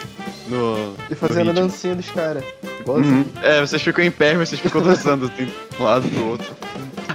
No, 0.47 0.95
E 1.09 1.15
fazendo 1.15 1.49
a 1.49 1.53
dancinha 1.53 1.95
dos 1.95 2.09
caras. 2.09 2.43
Uhum. 2.85 3.25
É, 3.41 3.61
vocês 3.61 3.81
ficam 3.81 4.03
em 4.03 4.11
pé, 4.11 4.33
mas 4.35 4.49
vocês 4.49 4.61
ficam 4.61 4.81
dançando 4.83 5.25
assim, 5.25 5.45
de 5.45 5.53
um 5.81 5.83
lado 5.83 6.07
pro 6.09 6.25
outro. 6.27 6.53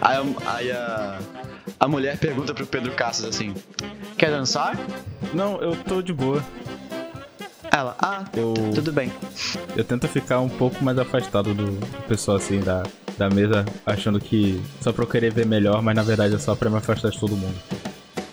Aí, 0.00 0.16
a- 0.16 0.52
aí 0.56 0.70
a, 0.72 1.18
a 1.78 1.88
mulher 1.88 2.18
pergunta 2.18 2.54
pro 2.54 2.66
Pedro 2.66 2.92
Cassas 2.92 3.26
assim: 3.26 3.54
Quer 4.16 4.30
dançar? 4.30 4.76
Não, 5.32 5.60
eu 5.60 5.76
tô 5.76 6.00
de 6.02 6.12
boa. 6.12 6.42
Ela, 7.70 7.96
ah, 7.98 8.24
Eu, 8.34 8.54
tudo 8.74 8.92
bem. 8.92 9.12
eu 9.76 9.84
tento 9.84 10.08
ficar 10.08 10.40
um 10.40 10.48
pouco 10.48 10.82
mais 10.84 10.98
afastado 10.98 11.54
do, 11.54 11.72
do 11.72 11.86
pessoal 12.08 12.36
assim 12.36 12.60
da, 12.60 12.82
da 13.16 13.28
mesa, 13.30 13.64
achando 13.86 14.18
que 14.20 14.60
só 14.80 14.92
pra 14.92 15.04
eu 15.04 15.08
querer 15.08 15.32
ver 15.32 15.46
melhor, 15.46 15.82
mas 15.82 15.94
na 15.94 16.02
verdade 16.02 16.34
é 16.34 16.38
só 16.38 16.54
pra 16.54 16.70
me 16.70 16.76
afastar 16.76 17.10
de 17.10 17.18
todo 17.20 17.36
mundo. 17.36 17.54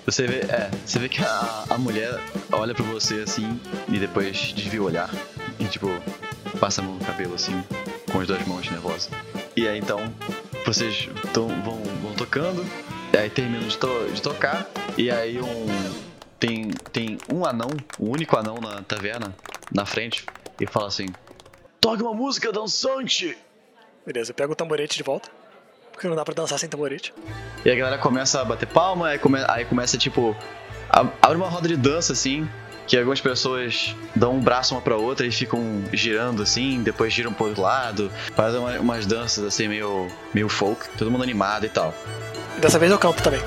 Você 0.05 0.27
vê, 0.27 0.39
é, 0.51 0.69
você 0.85 0.99
vê 0.99 1.09
que 1.09 1.21
a, 1.23 1.63
a 1.69 1.77
mulher 1.77 2.19
olha 2.51 2.73
pra 2.75 2.85
você 2.85 3.15
assim 3.21 3.59
e 3.89 3.97
depois 3.97 4.53
desvia 4.55 4.81
o 4.81 4.85
olhar 4.85 5.09
e 5.59 5.65
tipo 5.65 5.89
passa 6.59 6.81
a 6.81 6.83
mão 6.85 6.93
no 6.95 7.03
cabelo 7.03 7.33
assim 7.33 7.61
com 8.11 8.19
as 8.19 8.27
duas 8.27 8.45
mãos 8.47 8.69
nervosa. 8.69 9.09
E 9.57 9.67
aí 9.67 9.79
então 9.79 9.99
vocês 10.65 11.09
tão, 11.33 11.47
vão, 11.63 11.81
vão 12.03 12.13
tocando, 12.13 12.63
e 13.13 13.17
aí 13.17 13.29
terminam 13.29 13.67
de, 13.67 13.77
to- 13.77 14.07
de 14.13 14.21
tocar 14.21 14.65
e 14.97 15.09
aí 15.11 15.39
um 15.41 15.65
tem 16.39 16.69
tem 16.91 17.17
um 17.31 17.45
anão, 17.45 17.69
o 17.99 18.09
único 18.09 18.35
anão 18.37 18.59
na 18.61 18.81
taverna 18.81 19.33
na 19.73 19.85
frente 19.85 20.25
e 20.59 20.65
fala 20.65 20.87
assim: 20.87 21.07
"Toque 21.81 22.01
uma 22.01 22.13
música 22.13 22.51
dançante". 22.51 23.37
Beleza, 24.05 24.31
eu 24.31 24.35
pego 24.35 24.53
o 24.53 24.55
tamborete 24.55 24.97
de 24.97 25.03
volta. 25.03 25.29
Porque 25.91 26.07
não 26.09 26.15
dá 26.15 26.25
pra 26.25 26.33
dançar 26.33 26.59
sem 26.59 26.67
tamborete. 26.67 27.13
E 27.63 27.71
a 27.71 27.75
galera 27.75 27.97
começa 27.97 28.41
a 28.41 28.45
bater 28.45 28.67
palma, 28.67 29.07
aí, 29.07 29.17
come- 29.17 29.45
aí 29.47 29.63
começa, 29.63 29.97
tipo, 29.97 30.35
a- 30.89 31.07
abre 31.21 31.37
uma 31.37 31.47
roda 31.47 31.69
de 31.69 31.77
dança, 31.77 32.11
assim, 32.11 32.47
que 32.85 32.97
algumas 32.97 33.21
pessoas 33.21 33.95
dão 34.13 34.33
um 34.35 34.39
braço 34.41 34.75
uma 34.75 34.81
pra 34.81 34.97
outra 34.97 35.25
e 35.25 35.31
ficam 35.31 35.81
girando, 35.93 36.43
assim, 36.43 36.83
depois 36.83 37.13
giram 37.13 37.31
pro 37.33 37.45
outro 37.47 37.61
lado, 37.61 38.11
fazem 38.35 38.59
uma- 38.59 38.77
umas 38.77 39.05
danças, 39.05 39.41
assim, 39.45 39.69
meio, 39.69 40.09
meio 40.33 40.49
folk, 40.49 40.85
todo 40.97 41.09
mundo 41.09 41.23
animado 41.23 41.65
e 41.65 41.69
tal. 41.69 41.93
E 42.57 42.59
dessa 42.59 42.77
vez 42.77 42.91
eu 42.91 42.99
canto 42.99 43.23
também. 43.23 43.39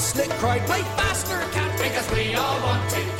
Slick 0.00 0.30
cried, 0.38 0.64
play 0.66 0.82
faster, 0.96 1.38
cat, 1.52 1.76
because 1.78 2.10
we 2.12 2.34
all 2.34 2.60
want 2.62 2.90
to 2.90 3.19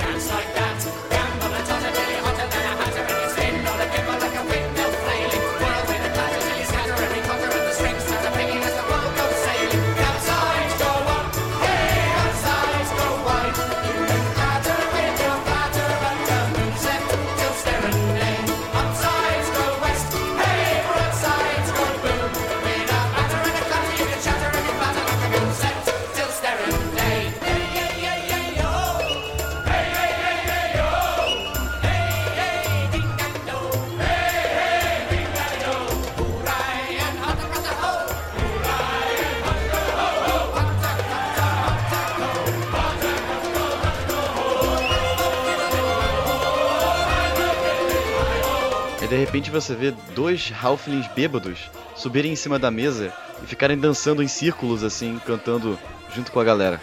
repente 49.30 49.48
você 49.48 49.76
vê 49.76 49.94
dois 50.12 50.52
Halflings 50.60 51.06
bêbados 51.14 51.70
subirem 51.94 52.32
em 52.32 52.36
cima 52.36 52.58
da 52.58 52.68
mesa 52.68 53.12
e 53.40 53.46
ficarem 53.46 53.78
dançando 53.78 54.24
em 54.24 54.26
círculos 54.26 54.82
assim, 54.82 55.20
cantando 55.24 55.78
junto 56.12 56.32
com 56.32 56.40
a 56.40 56.44
galera. 56.44 56.80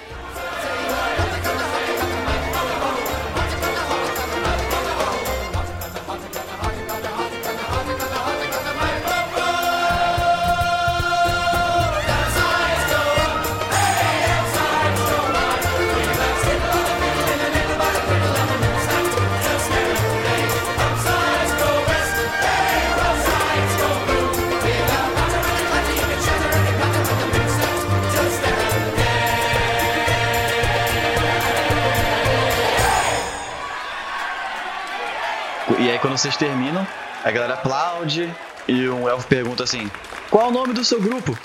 Vocês 36.17 36.35
terminam, 36.35 36.85
a 37.23 37.31
galera 37.31 37.53
aplaude 37.53 38.33
e 38.67 38.89
um 38.89 39.07
elfo 39.07 39.27
pergunta 39.27 39.63
assim: 39.63 39.89
Qual 40.29 40.45
é 40.45 40.47
o 40.49 40.51
nome 40.51 40.73
do 40.73 40.83
seu 40.83 40.99
grupo? 41.01 41.37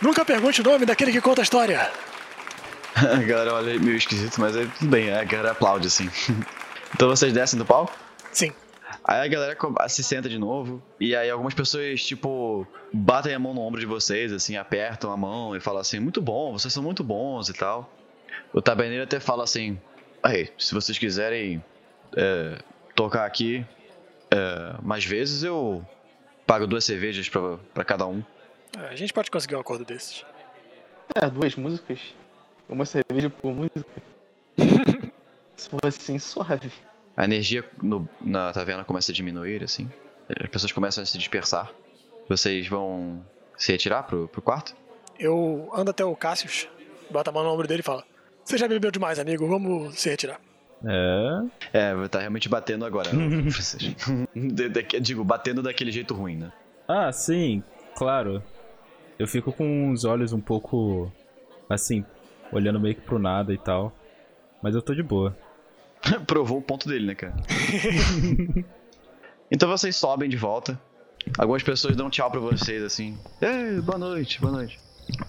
Nunca 0.00 0.24
pergunte 0.24 0.60
o 0.60 0.64
nome 0.64 0.86
daquele 0.86 1.12
que 1.12 1.20
conta 1.20 1.42
a 1.42 1.44
história. 1.44 1.90
A 2.94 3.16
galera 3.16 3.54
olha 3.54 3.78
meio 3.80 3.96
esquisito, 3.96 4.38
mas 4.40 4.54
aí 4.56 4.66
tudo 4.78 4.90
bem, 4.90 5.10
a 5.12 5.24
galera 5.24 5.52
aplaude 5.52 5.86
assim. 5.86 6.10
então 6.94 7.08
vocês 7.08 7.32
descem 7.32 7.58
do 7.58 7.64
palco? 7.64 7.92
Sim. 8.30 8.52
Aí 9.02 9.20
a 9.24 9.28
galera 9.28 9.56
co- 9.56 9.74
se 9.88 10.04
senta 10.04 10.28
de 10.28 10.38
novo, 10.38 10.82
e 11.00 11.16
aí 11.16 11.30
algumas 11.30 11.54
pessoas, 11.54 12.04
tipo, 12.04 12.66
batem 12.92 13.34
a 13.34 13.38
mão 13.38 13.54
no 13.54 13.62
ombro 13.62 13.80
de 13.80 13.86
vocês, 13.86 14.30
assim, 14.30 14.56
apertam 14.56 15.10
a 15.10 15.16
mão 15.16 15.56
e 15.56 15.60
falam 15.60 15.80
assim, 15.80 15.98
muito 15.98 16.20
bom, 16.20 16.52
vocês 16.52 16.72
são 16.72 16.82
muito 16.82 17.02
bons 17.02 17.48
e 17.48 17.54
tal. 17.54 17.90
O 18.52 18.60
taberneiro 18.60 19.04
até 19.04 19.18
fala 19.18 19.42
assim, 19.42 19.80
aí, 20.22 20.50
se 20.58 20.74
vocês 20.74 20.98
quiserem 20.98 21.64
é, 22.14 22.58
tocar 22.94 23.24
aqui 23.24 23.64
é, 24.34 24.76
mais 24.82 25.04
vezes, 25.04 25.42
eu 25.42 25.86
pago 26.46 26.66
duas 26.66 26.84
cervejas 26.84 27.28
pra, 27.28 27.58
pra 27.74 27.84
cada 27.84 28.06
um. 28.06 28.22
É, 28.78 28.86
A 28.88 28.96
gente 28.96 29.12
pode 29.12 29.30
conseguir 29.30 29.56
um 29.56 29.60
acordo 29.60 29.84
desses. 29.84 30.24
É, 31.14 31.28
duas 31.28 31.54
músicas. 31.56 32.00
Uma 32.68 32.84
cerveja 32.86 33.28
por 33.28 33.52
música. 33.52 33.84
Se 35.56 35.68
fosse 35.68 35.86
assim, 36.00 36.18
suave. 36.18 36.72
A 37.16 37.24
energia 37.24 37.64
no- 37.82 38.08
na 38.20 38.52
taverna 38.52 38.84
começa 38.84 39.12
a 39.12 39.14
diminuir, 39.14 39.62
assim. 39.62 39.90
As 40.42 40.48
pessoas 40.48 40.72
começam 40.72 41.02
a 41.02 41.06
se 41.06 41.18
dispersar. 41.18 41.70
Vocês 42.28 42.66
vão 42.66 43.24
se 43.56 43.70
retirar 43.72 44.04
pro, 44.04 44.28
pro 44.28 44.40
quarto? 44.40 44.74
Eu 45.18 45.70
ando 45.74 45.90
até 45.90 46.04
o 46.04 46.16
Cassius, 46.16 46.66
boto 47.10 47.28
a 47.28 47.32
mão 47.32 47.44
no 47.44 47.50
ombro 47.50 47.68
dele 47.68 47.80
e 47.80 47.84
falo: 47.84 48.02
Você 48.44 48.56
já 48.56 48.66
bebeu 48.66 48.90
demais, 48.90 49.18
amigo, 49.18 49.46
vamos 49.46 49.98
se 50.00 50.08
retirar. 50.08 50.40
É. 50.84 51.42
É, 51.72 52.08
tá 52.08 52.18
realmente 52.20 52.48
batendo 52.48 52.84
agora. 52.84 53.10
né, 53.12 53.42
digo, 55.00 55.24
batendo 55.24 55.62
daquele 55.62 55.92
jeito 55.92 56.14
ruim, 56.14 56.36
né? 56.36 56.52
Ah, 56.88 57.12
sim, 57.12 57.62
claro. 57.96 58.42
Eu 59.18 59.28
fico 59.28 59.52
com 59.52 59.90
os 59.92 60.04
olhos 60.04 60.32
um 60.32 60.40
pouco 60.40 61.12
assim, 61.68 62.04
olhando 62.50 62.80
meio 62.80 62.94
que 62.94 63.00
pro 63.00 63.18
nada 63.18 63.52
e 63.52 63.58
tal. 63.58 63.92
Mas 64.62 64.74
eu 64.74 64.82
tô 64.82 64.94
de 64.94 65.02
boa. 65.02 65.36
Provou 66.26 66.58
o 66.58 66.62
ponto 66.62 66.88
dele, 66.88 67.06
né, 67.06 67.14
cara? 67.14 67.34
então 69.50 69.68
vocês 69.68 69.96
sobem 69.96 70.28
de 70.28 70.36
volta. 70.36 70.78
Algumas 71.38 71.62
pessoas 71.62 71.96
dão 71.96 72.10
tchau 72.10 72.30
pra 72.30 72.40
vocês, 72.40 72.82
assim. 72.82 73.16
Ei, 73.40 73.80
boa 73.80 73.98
noite, 73.98 74.40
boa 74.40 74.52
noite. 74.52 74.78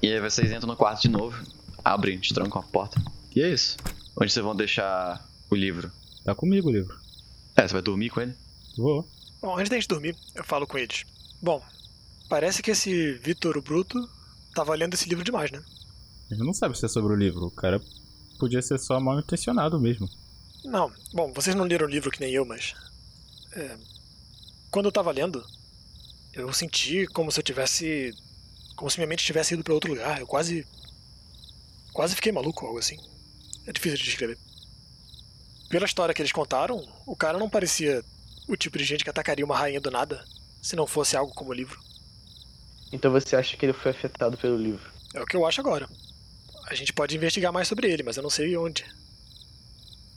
E 0.02 0.12
aí 0.12 0.20
vocês 0.20 0.52
entram 0.52 0.68
no 0.68 0.76
quarto 0.76 1.02
de 1.04 1.10
novo. 1.10 1.40
Abrem, 1.84 2.18
destrancam 2.18 2.62
a 2.62 2.66
porta. 2.66 3.00
E 3.36 3.42
é 3.42 3.50
isso. 3.50 3.78
Onde 4.20 4.32
vocês 4.32 4.44
vão 4.44 4.56
deixar 4.56 5.24
o 5.54 5.58
livro? 5.58 5.92
Tá 6.24 6.34
comigo 6.36 6.70
o 6.70 6.72
livro. 6.72 6.98
É, 7.56 7.68
você 7.68 7.74
vai 7.74 7.82
dormir 7.82 8.10
com 8.10 8.22
ele? 8.22 8.34
Vou. 8.78 9.08
Bom, 9.42 9.58
antes 9.58 9.70
da 9.70 9.76
gente 9.76 9.88
dormir, 9.88 10.16
eu 10.36 10.44
falo 10.44 10.66
com 10.66 10.78
eles. 10.78 11.06
Bom, 11.42 11.62
parece 12.30 12.62
que 12.64 12.72
esse 12.72 13.14
Vitor 13.16 13.58
o 13.58 13.62
Bruto 13.62 14.10
tava 14.56 14.76
lendo 14.76 14.94
esse 14.94 15.08
livro 15.10 15.24
demais, 15.24 15.52
né? 15.52 15.62
Gente 16.30 16.44
não 16.44 16.54
sabe 16.54 16.78
se 16.78 16.86
é 16.86 16.90
sobre 16.90 17.14
o 17.14 17.16
livro. 17.18 17.46
O 17.48 17.52
cara 17.52 17.82
podia 18.40 18.62
ser 18.62 18.80
só 18.80 19.00
mal 19.00 19.20
intencionado 19.20 19.80
mesmo. 19.80 20.10
Não, 20.64 20.92
bom, 21.14 21.32
vocês 21.34 21.56
não 21.56 21.66
leram 21.66 21.86
o 21.86 21.90
livro 21.90 22.10
que 22.10 22.22
nem 22.22 22.34
eu, 22.34 22.46
mas. 22.46 22.74
é, 23.56 23.78
quando 24.72 24.86
eu 24.86 24.92
tava 24.92 25.12
lendo, 25.12 25.46
eu 26.34 26.52
senti 26.52 27.06
como 27.08 27.32
se 27.32 27.40
eu 27.40 27.44
tivesse. 27.44 28.12
Como 28.76 28.90
se 28.90 28.98
minha 28.98 29.08
mente 29.08 29.24
tivesse 29.24 29.54
ido 29.54 29.64
pra 29.64 29.74
outro 29.74 29.92
lugar. 29.92 30.20
Eu 30.20 30.26
quase. 30.26 30.66
Quase 31.92 32.16
fiquei 32.16 32.32
maluco, 32.32 32.66
algo 32.66 32.80
assim. 32.80 32.98
É 33.68 33.72
difícil 33.72 33.98
de 33.98 34.04
descrever. 34.06 34.38
Pela 35.70 35.86
história 35.86 36.14
que 36.14 36.22
eles 36.22 36.32
contaram, 36.32 36.88
o 37.06 37.16
cara 37.16 37.38
não 37.38 37.50
parecia 37.50 38.04
o 38.48 38.56
tipo 38.56 38.78
de 38.78 38.84
gente 38.84 39.04
que 39.04 39.10
atacaria 39.10 39.46
uma 39.46 39.58
rainha 39.58 39.82
do 39.82 39.90
nada, 39.90 40.24
se 40.62 40.76
não 40.76 40.86
fosse 40.86 41.16
algo 41.16 41.34
como 41.34 41.52
o 41.52 41.54
livro. 41.54 41.80
Então 42.92 43.12
você 43.12 43.36
acha 43.36 43.58
que 43.58 43.66
ele 43.66 43.74
foi 43.74 43.92
afetado 43.92 44.38
pelo 44.38 44.58
livro? 44.58 44.92
É 45.14 45.22
o 45.22 45.26
que 45.26 45.36
eu 45.36 45.46
acho 45.46 45.62
agora. 45.62 45.90
A 46.68 46.76
gente 46.76 46.94
pode 46.94 47.16
investigar 47.16 47.52
mais 47.52 47.68
sobre 47.68 47.92
ele, 47.92 48.04
mas 48.04 48.18
eu 48.18 48.24
não 48.24 48.30
sei 48.30 48.56
onde. 48.56 48.86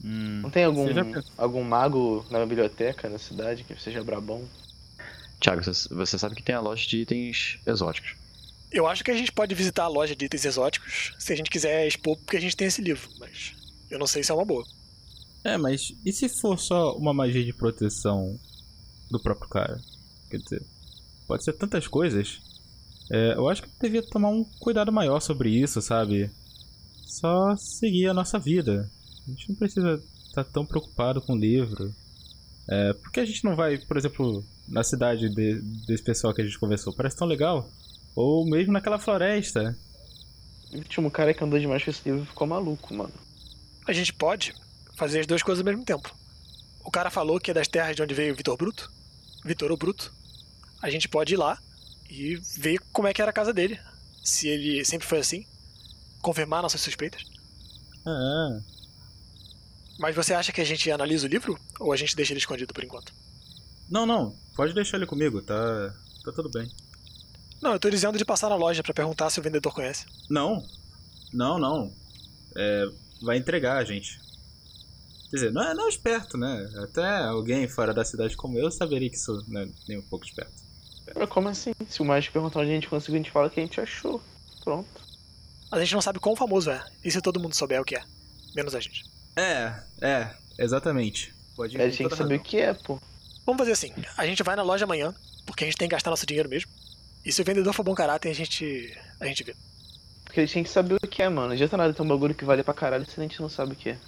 Hum. 0.04 0.40
Não 0.42 0.50
tem 0.50 0.64
algum, 0.64 0.92
já 0.92 1.04
algum 1.36 1.64
mago 1.64 2.24
na 2.30 2.44
biblioteca, 2.44 3.08
na 3.08 3.18
cidade, 3.18 3.64
que 3.64 3.80
seja 3.80 4.04
brabão? 4.04 4.46
Thiago, 5.40 5.62
você, 5.62 5.92
você 5.94 6.18
sabe 6.18 6.34
que 6.34 6.42
tem 6.42 6.54
a 6.54 6.60
loja 6.60 6.86
de 6.86 6.98
itens 6.98 7.58
exóticos. 7.66 8.14
Eu 8.70 8.86
acho 8.86 9.04
que 9.04 9.10
a 9.10 9.16
gente 9.16 9.32
pode 9.32 9.54
visitar 9.54 9.84
a 9.84 9.88
loja 9.88 10.14
de 10.14 10.24
itens 10.24 10.44
exóticos 10.44 11.14
se 11.18 11.32
a 11.32 11.36
gente 11.36 11.50
quiser 11.50 11.86
expor 11.86 12.16
porque 12.16 12.36
a 12.36 12.40
gente 12.40 12.56
tem 12.56 12.66
esse 12.66 12.82
livro, 12.82 13.08
mas 13.18 13.54
eu 13.90 13.98
não 13.98 14.06
sei 14.06 14.22
se 14.22 14.30
é 14.30 14.34
uma 14.34 14.44
boa. 14.44 14.66
É, 15.46 15.56
mas 15.56 15.92
e 16.04 16.12
se 16.12 16.28
for 16.28 16.58
só 16.58 16.96
uma 16.96 17.14
magia 17.14 17.44
de 17.44 17.52
proteção 17.52 18.36
do 19.08 19.20
próprio 19.20 19.48
cara? 19.48 19.80
Quer 20.28 20.38
dizer, 20.38 20.62
pode 21.24 21.44
ser 21.44 21.52
tantas 21.52 21.86
coisas. 21.86 22.40
É, 23.08 23.34
eu 23.34 23.48
acho 23.48 23.62
que 23.62 23.68
devia 23.80 24.02
tomar 24.02 24.30
um 24.30 24.42
cuidado 24.58 24.90
maior 24.90 25.20
sobre 25.20 25.50
isso, 25.50 25.80
sabe? 25.80 26.28
Só 27.06 27.54
seguir 27.56 28.08
a 28.08 28.14
nossa 28.14 28.40
vida. 28.40 28.90
A 29.24 29.30
gente 29.30 29.48
não 29.50 29.54
precisa 29.56 30.02
estar 30.26 30.42
tão 30.42 30.66
preocupado 30.66 31.22
com 31.22 31.34
o 31.34 31.38
livro. 31.38 31.94
É, 32.68 32.92
por 32.94 33.12
que 33.12 33.20
a 33.20 33.24
gente 33.24 33.44
não 33.44 33.54
vai, 33.54 33.78
por 33.78 33.96
exemplo, 33.96 34.44
na 34.68 34.82
cidade 34.82 35.28
de- 35.28 35.60
desse 35.86 36.02
pessoal 36.02 36.34
que 36.34 36.42
a 36.42 36.44
gente 36.44 36.58
conversou? 36.58 36.92
Parece 36.92 37.16
tão 37.16 37.28
legal. 37.28 37.70
Ou 38.16 38.44
mesmo 38.44 38.72
naquela 38.72 38.98
floresta. 38.98 39.78
O 40.72 40.78
último 40.78 41.08
cara 41.08 41.32
que 41.32 41.44
andou 41.44 41.60
demais 41.60 41.84
com 41.84 41.90
esse 41.90 42.08
livro 42.10 42.26
ficou 42.26 42.48
maluco, 42.48 42.92
mano. 42.92 43.14
A 43.86 43.92
gente 43.92 44.12
pode 44.12 44.52
fazer 44.96 45.20
as 45.20 45.26
duas 45.26 45.42
coisas 45.42 45.60
ao 45.64 45.70
mesmo 45.70 45.84
tempo. 45.84 46.14
O 46.84 46.90
cara 46.90 47.10
falou 47.10 47.38
que 47.38 47.50
é 47.50 47.54
das 47.54 47.68
terras 47.68 47.94
de 47.94 48.02
onde 48.02 48.14
veio 48.14 48.32
o 48.32 48.36
Vitor 48.36 48.56
Bruto. 48.56 48.90
Vitor 49.44 49.70
o 49.70 49.76
Bruto. 49.76 50.12
A 50.82 50.90
gente 50.90 51.08
pode 51.08 51.34
ir 51.34 51.36
lá 51.36 51.58
e 52.10 52.36
ver 52.58 52.80
como 52.92 53.08
é 53.08 53.14
que 53.14 53.20
era 53.20 53.30
a 53.30 53.34
casa 53.34 53.52
dele. 53.52 53.78
Se 54.24 54.48
ele 54.48 54.84
sempre 54.84 55.06
foi 55.06 55.18
assim. 55.18 55.46
Confirmar 56.20 56.62
nossas 56.62 56.80
suspeitas. 56.80 57.22
Ah, 58.04 58.58
Mas 59.98 60.14
você 60.14 60.34
acha 60.34 60.52
que 60.52 60.60
a 60.60 60.64
gente 60.64 60.90
analisa 60.90 61.26
o 61.26 61.30
livro? 61.30 61.58
Ou 61.78 61.92
a 61.92 61.96
gente 61.96 62.16
deixa 62.16 62.32
ele 62.32 62.40
escondido 62.40 62.72
por 62.74 62.82
enquanto? 62.84 63.12
não, 63.88 64.04
não. 64.04 64.34
Pode 64.56 64.72
deixar 64.72 64.96
ele 64.96 65.06
comigo, 65.06 65.42
tá, 65.42 65.94
tá 66.24 66.32
tudo 66.32 66.48
bem. 66.50 66.68
Não, 67.60 67.72
eu 67.72 67.78
tô 67.78 67.90
dizendo 67.90 68.16
de 68.18 68.24
passar 68.24 68.48
na 68.48 68.56
loja 68.56 68.82
pra 68.82 68.94
perguntar 68.94 69.28
se 69.30 69.38
o 69.38 69.42
vendedor 69.42 69.72
conhece. 69.72 70.06
Não. 70.30 70.66
Não, 71.32 71.58
não. 71.58 71.92
É, 72.56 72.86
vai 73.22 73.36
entregar 73.36 73.76
a 73.76 73.84
gente. 73.84 74.18
Quer 75.30 75.36
dizer, 75.36 75.52
não 75.52 75.62
é, 75.62 75.74
não 75.74 75.86
é 75.86 75.88
esperto, 75.88 76.38
né? 76.38 76.68
Até 76.82 77.04
alguém 77.24 77.66
fora 77.68 77.92
da 77.92 78.04
cidade 78.04 78.36
como 78.36 78.58
eu 78.58 78.70
saberia 78.70 79.10
que 79.10 79.16
isso 79.16 79.44
não 79.48 79.62
é 79.62 79.68
nem 79.88 79.98
um 79.98 80.02
pouco 80.02 80.24
esperto. 80.24 80.52
Mas 81.14 81.28
como 81.28 81.48
assim? 81.48 81.72
Se 81.88 82.02
o 82.02 82.04
mágico 82.04 82.32
perguntar 82.32 82.60
onde 82.60 82.70
a 82.70 82.74
gente 82.74 82.88
conseguiu, 82.88 83.14
a 83.14 83.22
gente 83.22 83.30
fala 83.30 83.50
que 83.50 83.60
a 83.60 83.62
gente 83.62 83.80
achou. 83.80 84.20
Pronto. 84.62 84.88
A 85.70 85.78
gente 85.80 85.94
não 85.94 86.00
sabe 86.00 86.18
quão 86.18 86.36
famoso 86.36 86.70
é. 86.70 86.84
E 87.04 87.10
se 87.10 87.20
todo 87.20 87.40
mundo 87.40 87.54
souber 87.54 87.80
o 87.80 87.84
que 87.84 87.96
é? 87.96 88.02
Menos 88.54 88.74
a 88.74 88.80
gente. 88.80 89.04
É, 89.36 89.72
é, 90.00 90.30
exatamente. 90.58 91.34
Pode 91.54 91.80
A 91.80 91.88
gente 91.88 91.98
tem 91.98 92.08
que 92.08 92.16
saber 92.16 92.36
o 92.36 92.42
que 92.42 92.58
é, 92.58 92.74
pô. 92.74 93.00
Vamos 93.44 93.58
fazer 93.58 93.72
assim: 93.72 93.92
a 94.16 94.26
gente 94.26 94.42
vai 94.42 94.56
na 94.56 94.62
loja 94.62 94.84
amanhã, 94.84 95.14
porque 95.44 95.64
a 95.64 95.66
gente 95.66 95.76
tem 95.76 95.88
que 95.88 95.94
gastar 95.94 96.10
nosso 96.10 96.26
dinheiro 96.26 96.48
mesmo. 96.48 96.70
E 97.24 97.32
se 97.32 97.42
o 97.42 97.44
vendedor 97.44 97.72
for 97.72 97.82
bom 97.82 97.94
caráter, 97.94 98.30
a 98.30 98.34
gente. 98.34 98.96
a 99.20 99.26
gente 99.26 99.42
vê. 99.42 99.54
Porque 100.24 100.40
a 100.40 100.44
gente 100.44 100.54
tem 100.54 100.62
que 100.64 100.70
saber 100.70 100.94
o 100.94 101.08
que 101.08 101.22
é, 101.22 101.28
mano. 101.28 101.48
Não 101.48 101.54
adianta 101.54 101.76
nada 101.76 101.92
ter 101.92 102.02
um 102.02 102.08
bagulho 102.08 102.34
que 102.34 102.44
vale 102.44 102.62
pra 102.62 102.74
caralho 102.74 103.04
se 103.04 103.18
a 103.18 103.22
gente 103.22 103.40
não 103.40 103.48
sabe 103.48 103.72
o 103.72 103.76
que 103.76 103.90
é. 103.90 103.98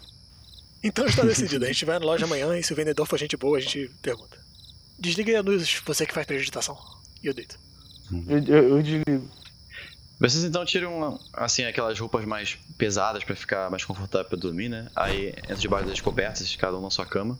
Então 0.83 1.07
está 1.07 1.23
decidido. 1.23 1.65
A 1.65 1.69
gente 1.73 1.85
vai 1.85 1.99
na 1.99 2.05
loja 2.05 2.25
amanhã 2.25 2.57
e 2.57 2.63
se 2.63 2.73
o 2.73 2.77
vendedor 2.77 3.07
for 3.07 3.19
gente 3.19 3.37
boa, 3.37 3.59
a 3.59 3.61
gente 3.61 3.91
pergunta. 4.03 4.39
Desliga 4.99 5.31
aí 5.31 5.37
a 5.37 5.43
luz, 5.43 5.81
você 5.85 6.07
que 6.07 6.15
faz 6.15 6.27
prejuditação. 6.27 6.79
E 7.23 7.27
eu 7.27 7.35
deito. 7.35 7.59
Eu, 8.27 8.39
eu, 8.39 8.69
eu 8.77 8.83
desligo. 8.83 9.31
Vocês 10.21 10.43
então 10.43 10.65
tiram, 10.65 11.21
assim, 11.33 11.65
aquelas 11.65 11.99
roupas 11.99 12.25
mais 12.25 12.59
pesadas 12.77 13.23
pra 13.23 13.37
ficar 13.37 13.71
mais 13.71 13.85
confortável 13.85 14.29
pra 14.29 14.39
dormir, 14.39 14.69
né? 14.69 14.91
Aí 14.97 15.29
entra 15.29 15.55
debaixo 15.55 15.87
das 15.87 16.01
cobertas, 16.01 16.57
cada 16.57 16.77
um 16.77 16.83
na 16.83 16.91
sua 16.91 17.07
cama. 17.07 17.39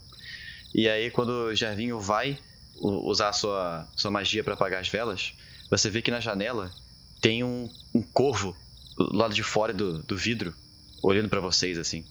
E 0.73 0.87
aí 0.87 1.11
quando 1.11 1.29
o 1.29 1.55
Gervinho 1.55 1.99
vai 1.99 2.39
usar 2.81 3.29
a 3.29 3.33
sua, 3.33 3.87
sua 3.95 4.09
magia 4.09 4.43
pra 4.43 4.53
apagar 4.53 4.79
as 4.79 4.87
velas, 4.87 5.33
você 5.69 5.89
vê 5.89 6.01
que 6.01 6.11
na 6.11 6.21
janela 6.21 6.71
tem 7.19 7.43
um, 7.43 7.69
um 7.93 8.01
corvo 8.01 8.55
do 8.97 9.15
lado 9.15 9.33
de 9.33 9.43
fora 9.43 9.73
do, 9.73 9.99
do 10.03 10.15
vidro, 10.15 10.53
olhando 11.01 11.27
pra 11.27 11.41
vocês, 11.41 11.77
assim. 11.77 12.05